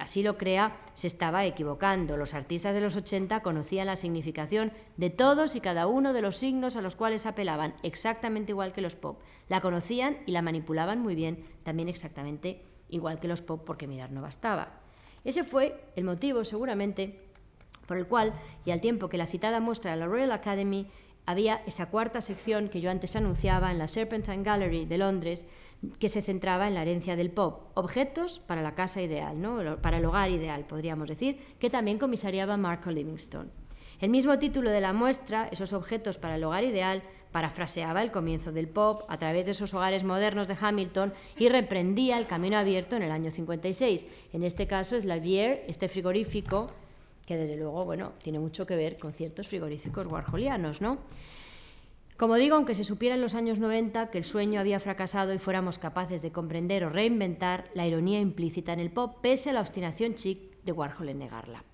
así 0.00 0.22
lo 0.22 0.38
crea 0.38 0.80
se 0.94 1.06
estaba 1.06 1.44
equivocando. 1.44 2.16
Los 2.16 2.32
artistas 2.32 2.74
de 2.74 2.80
los 2.80 2.96
80 2.96 3.42
conocían 3.42 3.86
la 3.86 3.96
significación 3.96 4.72
de 4.96 5.10
todos 5.10 5.54
y 5.54 5.60
cada 5.60 5.86
uno 5.86 6.14
de 6.14 6.22
los 6.22 6.38
signos 6.38 6.76
a 6.76 6.80
los 6.80 6.96
cuales 6.96 7.26
apelaban, 7.26 7.74
exactamente 7.82 8.52
igual 8.52 8.72
que 8.72 8.80
los 8.80 8.96
pop. 8.96 9.20
La 9.48 9.60
conocían 9.60 10.16
y 10.26 10.32
la 10.32 10.40
manipulaban 10.40 11.00
muy 11.00 11.14
bien, 11.14 11.44
también 11.62 11.90
exactamente 11.90 12.62
igual 12.88 13.20
que 13.20 13.28
los 13.28 13.42
pop, 13.42 13.62
porque 13.64 13.86
mirar 13.86 14.12
no 14.12 14.22
bastaba. 14.22 14.80
Ese 15.22 15.44
fue 15.44 15.84
el 15.94 16.04
motivo, 16.04 16.44
seguramente, 16.44 17.20
por 17.86 17.98
el 17.98 18.06
cual, 18.06 18.32
y 18.64 18.70
al 18.70 18.80
tiempo 18.80 19.08
que 19.08 19.18
la 19.18 19.26
citada 19.26 19.60
muestra 19.60 19.90
de 19.90 19.98
la 19.98 20.06
Royal 20.06 20.32
Academy, 20.32 20.88
había 21.26 21.62
esa 21.66 21.86
cuarta 21.86 22.20
sección 22.20 22.68
que 22.68 22.80
yo 22.80 22.90
antes 22.90 23.16
anunciaba 23.16 23.72
en 23.72 23.78
la 23.78 23.88
Serpentine 23.88 24.44
Gallery 24.44 24.86
de 24.86 24.98
Londres, 24.98 25.46
que 25.98 26.08
se 26.08 26.22
centraba 26.22 26.68
en 26.68 26.74
la 26.74 26.82
herencia 26.82 27.16
del 27.16 27.30
pop, 27.30 27.70
objetos 27.74 28.38
para 28.38 28.62
la 28.62 28.74
casa 28.74 29.02
ideal, 29.02 29.40
¿no? 29.40 29.80
para 29.80 29.98
el 29.98 30.04
hogar 30.04 30.30
ideal, 30.30 30.66
podríamos 30.66 31.08
decir, 31.08 31.38
que 31.58 31.70
también 31.70 31.98
comisariaba 31.98 32.56
Marco 32.56 32.90
Livingstone. 32.90 33.50
El 34.00 34.10
mismo 34.10 34.38
título 34.38 34.70
de 34.70 34.80
la 34.80 34.92
muestra, 34.92 35.48
esos 35.50 35.72
objetos 35.72 36.18
para 36.18 36.36
el 36.36 36.44
hogar 36.44 36.64
ideal, 36.64 37.02
parafraseaba 37.32 38.02
el 38.02 38.10
comienzo 38.10 38.52
del 38.52 38.68
pop 38.68 39.00
a 39.08 39.18
través 39.18 39.46
de 39.46 39.52
esos 39.52 39.72
hogares 39.74 40.04
modernos 40.04 40.48
de 40.48 40.56
Hamilton 40.60 41.12
y 41.38 41.48
reprendía 41.48 42.18
el 42.18 42.26
camino 42.26 42.58
abierto 42.58 42.96
en 42.96 43.02
el 43.02 43.10
año 43.10 43.30
56. 43.30 44.06
En 44.32 44.42
este 44.42 44.66
caso 44.66 44.96
es 44.96 45.04
la 45.04 45.18
Vier, 45.18 45.64
este 45.66 45.88
frigorífico, 45.88 46.68
que 47.26 47.36
desde 47.36 47.56
luego, 47.56 47.84
bueno, 47.84 48.12
tiene 48.22 48.38
mucho 48.38 48.66
que 48.66 48.76
ver 48.76 48.96
con 48.96 49.12
ciertos 49.12 49.48
frigoríficos 49.48 50.06
warholianos, 50.06 50.80
¿no? 50.80 50.98
Como 52.16 52.36
digo, 52.36 52.56
aunque 52.56 52.74
se 52.74 52.84
supiera 52.84 53.14
en 53.14 53.20
los 53.20 53.34
años 53.34 53.58
90 53.58 54.10
que 54.10 54.16
el 54.16 54.24
sueño 54.24 54.58
había 54.58 54.80
fracasado 54.80 55.34
y 55.34 55.38
fuéramos 55.38 55.78
capaces 55.78 56.22
de 56.22 56.32
comprender 56.32 56.84
o 56.84 56.88
reinventar 56.88 57.68
la 57.74 57.86
ironía 57.86 58.20
implícita 58.20 58.72
en 58.72 58.80
el 58.80 58.90
pop, 58.90 59.18
pese 59.20 59.50
a 59.50 59.52
la 59.52 59.60
obstinación 59.60 60.14
chic 60.14 60.62
de 60.64 60.72
Warhol 60.72 61.10
en 61.10 61.18
negarla. 61.18 61.64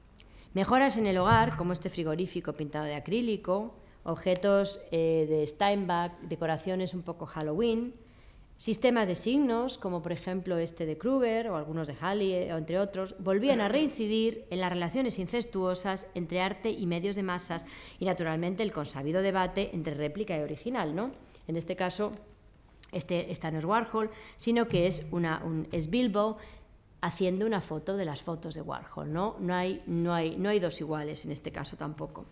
Mejoras 0.52 0.96
en 0.96 1.06
el 1.06 1.16
hogar, 1.18 1.56
como 1.56 1.72
este 1.72 1.90
frigorífico 1.90 2.54
pintado 2.54 2.86
de 2.86 2.96
acrílico, 2.96 3.76
objetos 4.02 4.80
eh, 4.90 5.26
de 5.30 5.46
Steinbach, 5.46 6.18
decoraciones 6.22 6.92
un 6.92 7.02
poco 7.02 7.24
Halloween, 7.26 7.94
Sistemas 8.56 9.08
de 9.08 9.16
signos, 9.16 9.76
como 9.76 10.02
por 10.02 10.12
ejemplo 10.12 10.56
este 10.56 10.86
de 10.86 10.96
Kruger 10.96 11.48
o 11.48 11.56
algunos 11.56 11.88
de 11.88 11.96
Halley, 12.00 12.32
eh, 12.32 12.48
entre 12.50 12.78
otros, 12.78 13.16
volvían 13.18 13.60
a 13.60 13.68
reincidir 13.68 14.44
en 14.50 14.60
las 14.60 14.70
relaciones 14.70 15.18
incestuosas 15.18 16.06
entre 16.14 16.40
arte 16.40 16.70
y 16.70 16.86
medios 16.86 17.16
de 17.16 17.24
masas 17.24 17.64
y 17.98 18.04
naturalmente 18.04 18.62
el 18.62 18.72
consabido 18.72 19.20
debate 19.20 19.70
entre 19.72 19.94
réplica 19.94 20.38
y 20.38 20.42
original. 20.42 20.94
¿no? 20.94 21.10
En 21.48 21.56
este 21.56 21.74
caso, 21.74 22.12
este, 22.92 23.32
esta 23.32 23.50
no 23.50 23.58
es 23.58 23.64
Warhol, 23.64 24.10
sino 24.36 24.68
que 24.68 24.86
es, 24.86 25.06
una, 25.10 25.42
un, 25.44 25.66
es 25.72 25.90
Bilbo 25.90 26.36
haciendo 27.00 27.46
una 27.46 27.60
foto 27.60 27.96
de 27.96 28.04
las 28.04 28.22
fotos 28.22 28.54
de 28.54 28.62
Warhol. 28.62 29.12
¿no? 29.12 29.36
No, 29.40 29.54
hay, 29.54 29.82
no, 29.86 30.14
hay, 30.14 30.36
no 30.36 30.50
hay 30.50 30.60
dos 30.60 30.80
iguales 30.80 31.24
en 31.24 31.32
este 31.32 31.50
caso 31.50 31.76
tampoco. 31.76 32.26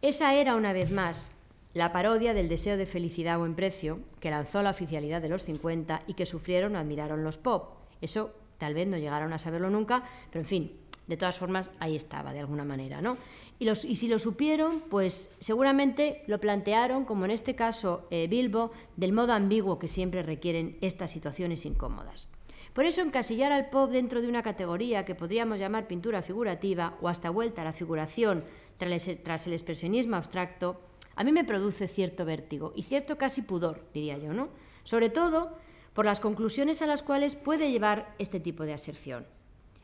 Esa 0.00 0.34
era, 0.34 0.56
una 0.56 0.72
vez 0.72 0.90
más, 0.90 1.30
la 1.74 1.92
parodia 1.92 2.34
del 2.34 2.48
deseo 2.48 2.76
de 2.76 2.86
felicidad 2.86 3.40
o 3.40 3.46
en 3.46 3.54
precio 3.54 4.00
que 4.20 4.30
lanzó 4.30 4.62
la 4.62 4.70
oficialidad 4.70 5.22
de 5.22 5.28
los 5.28 5.44
50 5.44 6.02
y 6.06 6.14
que 6.14 6.26
sufrieron 6.26 6.76
o 6.76 6.78
admiraron 6.78 7.24
los 7.24 7.38
pop. 7.38 7.74
Eso 8.00 8.34
tal 8.58 8.74
vez 8.74 8.86
no 8.86 8.98
llegaron 8.98 9.32
a 9.32 9.38
saberlo 9.38 9.70
nunca, 9.70 10.04
pero 10.30 10.40
en 10.40 10.46
fin, 10.46 10.72
de 11.06 11.16
todas 11.16 11.38
formas 11.38 11.70
ahí 11.80 11.96
estaba 11.96 12.32
de 12.32 12.40
alguna 12.40 12.64
manera, 12.64 13.00
¿no? 13.00 13.16
Y 13.58 13.74
si 13.74 14.08
lo 14.08 14.18
supieron, 14.18 14.80
pues 14.88 15.34
seguramente 15.40 16.22
lo 16.26 16.40
plantearon, 16.40 17.04
como 17.04 17.24
en 17.24 17.30
este 17.30 17.54
caso 17.54 18.06
eh, 18.10 18.28
Bilbo, 18.28 18.70
del 18.96 19.12
modo 19.12 19.32
ambiguo 19.32 19.78
que 19.78 19.88
siempre 19.88 20.22
requieren 20.22 20.78
estas 20.80 21.10
situaciones 21.10 21.64
incómodas. 21.66 22.28
Por 22.72 22.86
eso 22.86 23.02
encasillar 23.02 23.52
al 23.52 23.68
pop 23.68 23.90
dentro 23.90 24.22
de 24.22 24.28
una 24.28 24.42
categoría 24.42 25.04
que 25.04 25.14
podríamos 25.14 25.60
llamar 25.60 25.86
pintura 25.86 26.22
figurativa 26.22 26.96
o 27.02 27.08
hasta 27.08 27.30
vuelta 27.30 27.62
a 27.62 27.66
la 27.66 27.74
figuración 27.74 28.44
tras 28.78 29.46
el 29.46 29.52
expresionismo 29.52 30.16
abstracto, 30.16 30.80
a 31.14 31.24
mí 31.24 31.32
me 31.32 31.44
produce 31.44 31.88
cierto 31.88 32.24
vértigo 32.24 32.72
y 32.74 32.82
cierto 32.82 33.18
casi 33.18 33.42
pudor, 33.42 33.84
diría 33.92 34.18
yo, 34.18 34.32
¿no? 34.32 34.48
Sobre 34.84 35.10
todo 35.10 35.56
por 35.92 36.06
las 36.06 36.20
conclusiones 36.20 36.82
a 36.82 36.86
las 36.86 37.02
cuales 37.02 37.36
puede 37.36 37.70
llevar 37.70 38.14
este 38.18 38.40
tipo 38.40 38.64
de 38.64 38.72
aserción. 38.72 39.26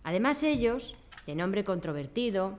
Además, 0.04 0.42
ellos, 0.42 0.94
de 1.26 1.34
nombre 1.34 1.64
controvertido, 1.64 2.58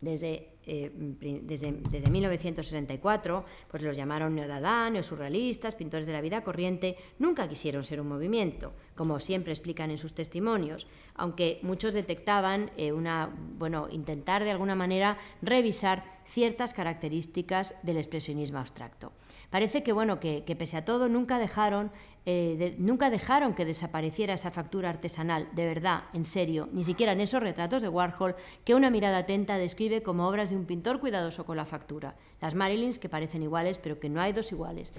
desde, 0.00 0.50
eh, 0.66 0.90
desde, 0.94 2.10
1964, 2.10 3.44
pues 3.68 3.82
los 3.82 3.96
llamaron 3.96 4.34
neodadá, 4.34 4.90
neosurrealistas, 4.90 5.74
pintores 5.74 6.06
de 6.06 6.12
la 6.12 6.20
vida 6.20 6.42
corriente, 6.42 6.96
nunca 7.18 7.48
quisieron 7.48 7.84
ser 7.84 8.00
un 8.00 8.08
movimiento, 8.08 8.72
como 8.98 9.20
siempre 9.20 9.52
explican 9.52 9.92
en 9.92 9.96
sus 9.96 10.12
testimonios, 10.12 10.88
aunque 11.14 11.60
muchos 11.62 11.94
detectaban 11.94 12.72
eh, 12.76 12.90
una, 12.90 13.30
bueno, 13.56 13.86
intentar 13.92 14.42
de 14.42 14.50
alguna 14.50 14.74
manera 14.74 15.18
revisar 15.40 16.18
ciertas 16.26 16.74
características 16.74 17.76
del 17.84 17.96
expresionismo 17.96 18.58
abstracto. 18.58 19.12
Parece 19.50 19.84
que, 19.84 19.92
bueno, 19.92 20.18
que, 20.18 20.42
pese 20.58 20.76
a 20.76 20.84
todo 20.84 21.08
nunca 21.08 21.38
dejaron, 21.38 21.92
eh, 22.26 22.74
nunca 22.78 23.08
dejaron 23.08 23.54
que 23.54 23.64
desapareciera 23.64 24.34
esa 24.34 24.50
factura 24.50 24.90
artesanal, 24.90 25.48
de 25.52 25.66
verdad, 25.66 26.02
en 26.12 26.26
serio, 26.26 26.68
ni 26.72 26.82
siquiera 26.82 27.12
en 27.12 27.20
esos 27.20 27.40
retratos 27.40 27.82
de 27.82 27.88
Warhol 27.88 28.34
que 28.64 28.74
una 28.74 28.90
mirada 28.90 29.18
atenta 29.18 29.58
describe 29.58 30.02
como 30.02 30.26
obras 30.26 30.50
de 30.50 30.56
un 30.56 30.66
pintor 30.66 30.98
cuidadoso 30.98 31.46
con 31.46 31.56
la 31.56 31.66
factura. 31.66 32.16
Las 32.40 32.56
Marilyns 32.56 32.98
que 32.98 33.08
parecen 33.08 33.44
iguales, 33.44 33.78
pero 33.78 34.00
que 34.00 34.08
no 34.08 34.20
hay 34.20 34.32
dos 34.32 34.50
iguales. 34.50 34.92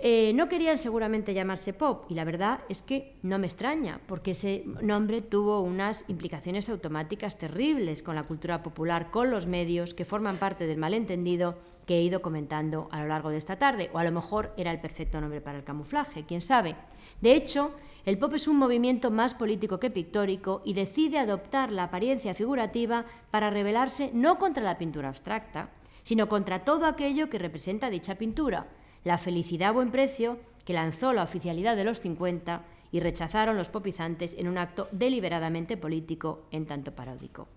Eh, 0.00 0.32
no 0.34 0.48
querían 0.48 0.78
seguramente 0.78 1.34
llamarse 1.34 1.72
pop 1.72 2.04
y 2.08 2.14
la 2.14 2.24
verdad 2.24 2.60
es 2.68 2.82
que 2.82 3.16
no 3.22 3.36
me 3.40 3.48
extraña 3.48 4.00
porque 4.06 4.30
ese 4.30 4.64
nombre 4.80 5.22
tuvo 5.22 5.60
unas 5.60 6.04
implicaciones 6.08 6.68
automáticas 6.68 7.36
terribles 7.36 8.04
con 8.04 8.14
la 8.14 8.22
cultura 8.22 8.62
popular, 8.62 9.10
con 9.10 9.30
los 9.30 9.48
medios 9.48 9.94
que 9.94 10.04
forman 10.04 10.36
parte 10.36 10.68
del 10.68 10.78
malentendido 10.78 11.58
que 11.84 11.96
he 11.96 12.02
ido 12.02 12.22
comentando 12.22 12.88
a 12.92 13.00
lo 13.00 13.08
largo 13.08 13.30
de 13.30 13.38
esta 13.38 13.56
tarde 13.56 13.90
o 13.92 13.98
a 13.98 14.04
lo 14.04 14.12
mejor 14.12 14.54
era 14.56 14.70
el 14.70 14.80
perfecto 14.80 15.20
nombre 15.20 15.40
para 15.40 15.58
el 15.58 15.64
camuflaje, 15.64 16.24
quién 16.24 16.42
sabe. 16.42 16.76
De 17.20 17.32
hecho, 17.34 17.74
el 18.04 18.18
pop 18.18 18.34
es 18.34 18.46
un 18.46 18.56
movimiento 18.56 19.10
más 19.10 19.34
político 19.34 19.80
que 19.80 19.90
pictórico 19.90 20.62
y 20.64 20.74
decide 20.74 21.18
adoptar 21.18 21.72
la 21.72 21.84
apariencia 21.84 22.34
figurativa 22.34 23.04
para 23.32 23.50
rebelarse 23.50 24.10
no 24.14 24.38
contra 24.38 24.62
la 24.62 24.78
pintura 24.78 25.08
abstracta, 25.08 25.70
sino 26.04 26.28
contra 26.28 26.64
todo 26.64 26.86
aquello 26.86 27.28
que 27.28 27.38
representa 27.38 27.90
dicha 27.90 28.14
pintura, 28.14 28.68
la 29.08 29.16
felicidad 29.16 29.70
a 29.70 29.72
buen 29.72 29.90
precio 29.90 30.36
que 30.66 30.74
lanzó 30.74 31.14
la 31.14 31.22
oficialidad 31.22 31.76
de 31.76 31.84
los 31.84 31.98
50 32.00 32.60
y 32.92 33.00
rechazaron 33.00 33.56
los 33.56 33.70
popizantes 33.70 34.34
en 34.34 34.48
un 34.48 34.58
acto 34.58 34.86
deliberadamente 34.92 35.78
político 35.78 36.42
en 36.50 36.66
tanto 36.66 36.92
paródico. 36.92 37.48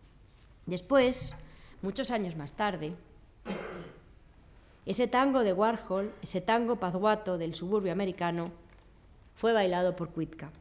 Después, 0.65 1.35
muchos 1.81 2.09
años 2.09 2.37
más 2.37 2.53
tarde, 2.53 2.93
ese 4.85 5.07
tango 5.07 5.43
de 5.43 5.51
Warhol, 5.51 6.13
ese 6.21 6.39
tango 6.39 6.77
pazguato 6.77 7.37
del 7.37 7.53
suburbio 7.53 7.91
americano, 7.91 8.45
fue 9.35 9.51
bailado 9.51 9.97
por 9.97 10.11
Kuitka. 10.11 10.51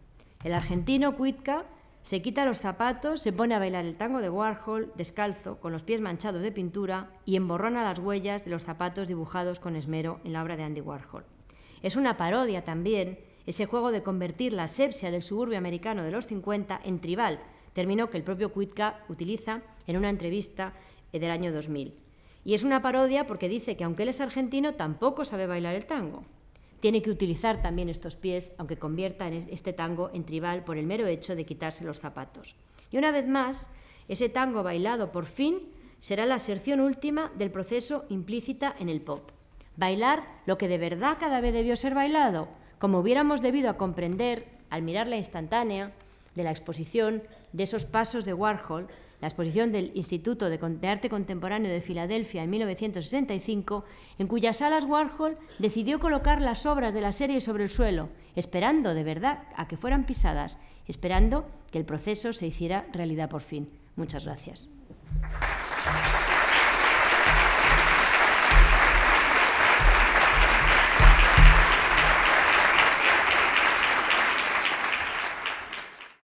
El 0.43 0.55
argentino 0.55 1.15
Kuitka 1.17 1.67
se 2.02 2.22
quita 2.22 2.47
los 2.47 2.59
zapatos, 2.59 3.20
se 3.20 3.32
pone 3.32 3.55
a 3.55 3.59
bailar 3.59 3.85
el 3.85 3.97
tango 3.97 4.20
de 4.20 4.31
Warhol 4.31 4.93
descalzo, 4.97 5.60
con 5.60 5.72
los 5.72 5.82
pies 5.82 6.01
manchados 6.01 6.43
de 6.43 6.51
pintura 6.51 7.10
y 7.27 7.36
emborrona 7.36 7.85
las 7.85 7.98
huellas 7.98 8.44
de 8.44 8.51
los 8.51 8.64
zapatos 8.64 9.06
dibujados 9.06 9.60
con 9.60 9.77
esmero 9.77 10.20
en 10.24 10.32
la 10.32 10.43
obra 10.43 10.56
de 10.56 10.62
Andy 10.62 10.81
Warhol. 10.81 11.24
Es 11.82 11.97
una 11.97 12.16
parodia 12.16 12.64
también 12.64 13.18
ese 13.47 13.66
juego 13.66 13.93
de 13.93 14.02
convertir 14.02 14.52
la 14.52 14.64
asepsia 14.64 15.10
del 15.10 15.22
suburbio 15.22 15.59
americano 15.59 16.02
de 16.02 16.10
los 16.10 16.27
50 16.27 16.81
en 16.85 17.01
tribal, 17.01 17.40
término 17.72 18.09
que 18.10 18.16
el 18.16 18.24
propio 18.24 18.52
Kuitka 18.52 19.05
utiliza 19.09 19.62
en 19.86 19.97
una 19.97 20.09
entrevista 20.09 20.72
del 21.12 21.31
año 21.31 21.52
2000. 21.52 21.98
Y 22.44 22.55
es 22.55 22.64
una 22.64 22.81
parodia 22.81 23.27
porque 23.27 23.48
dice 23.48 23.77
que 23.77 23.85
aunque 23.85 24.05
él 24.05 24.09
es 24.09 24.20
argentino, 24.20 24.74
tampoco 24.74 25.24
sabe 25.24 25.47
bailar 25.47 25.74
el 25.74 25.86
tango. 25.86 26.24
Tiene 26.81 27.02
que 27.02 27.11
utilizar 27.11 27.61
también 27.61 27.89
estos 27.89 28.16
pies, 28.16 28.52
aunque 28.59 28.78
convierta 28.78 29.28
este 29.28 29.73
tango 29.73 30.11
en 30.15 30.24
tribal 30.24 30.65
por 30.65 30.78
el 30.78 30.86
mero 30.86 31.07
hecho 31.07 31.36
de 31.36 31.44
quitarse 31.44 31.85
los 31.85 32.01
zapatos. 32.01 32.55
Y 32.90 32.97
una 32.97 33.12
vez 33.12 33.27
más, 33.27 33.69
ese 34.09 34.28
tango 34.28 34.62
bailado 34.62 35.12
por 35.12 35.27
fin 35.27 35.61
será 35.98 36.27
la 36.27 36.36
aserción 36.36 36.81
última 36.81 37.31
del 37.36 37.51
proceso 37.51 38.07
implícita 38.09 38.74
en 38.78 38.89
el 38.89 39.02
pop. 39.02 39.31
Bailar 39.77 40.27
lo 40.47 40.59
que 40.59 40.69
de 40.69 40.78
verdad 40.78 41.19
cada 41.20 41.40
vez 41.40 41.52
debió 41.52 41.77
ser 41.77 41.94
bailado, 41.94 42.48
como 42.78 42.98
hubiéramos 42.98 43.43
debido 43.43 43.70
a 43.70 43.77
comprender 43.77 44.47
al 44.70 44.82
mirar 44.82 45.07
la 45.07 45.16
instantánea 45.16 45.93
de 46.35 46.43
la 46.43 46.51
exposición 46.51 47.23
de 47.52 47.65
esos 47.65 47.85
pasos 47.85 48.24
de 48.24 48.32
Warhol, 48.35 48.86
la 49.20 49.28
exposición 49.28 49.72
del 49.72 49.92
Instituto 49.94 50.48
de 50.48 50.88
Arte 50.88 51.09
Contemporáneo 51.09 51.70
de 51.70 51.80
Filadelfia 51.80 52.42
en 52.42 52.51
1965, 52.51 53.84
en 54.18 54.26
cuyas 54.26 54.59
salas 54.59 54.84
Warhol 54.84 55.36
decidió 55.59 56.01
colocar 56.01 56.40
las 56.40 56.66
obras 56.66 56.94
de 56.94 57.01
la 57.01 57.12
serie 57.12 57.40
sobre 57.40 57.64
el 57.64 57.70
suelo, 57.70 58.09
esperando 58.34 58.94
de 58.94 59.05
verdad 59.05 59.44
a 59.56 59.68
que 59.68 59.76
fueran 59.76 60.06
pisadas, 60.06 60.59
esperando 60.86 61.48
que 61.70 61.78
el 61.78 61.84
proceso 61.84 62.32
se 62.32 62.47
hiciera 62.47 62.86
realidad 62.92 63.28
por 63.28 63.42
fin. 63.42 63.68
Muchas 63.97 64.24
gracias. 64.24 64.68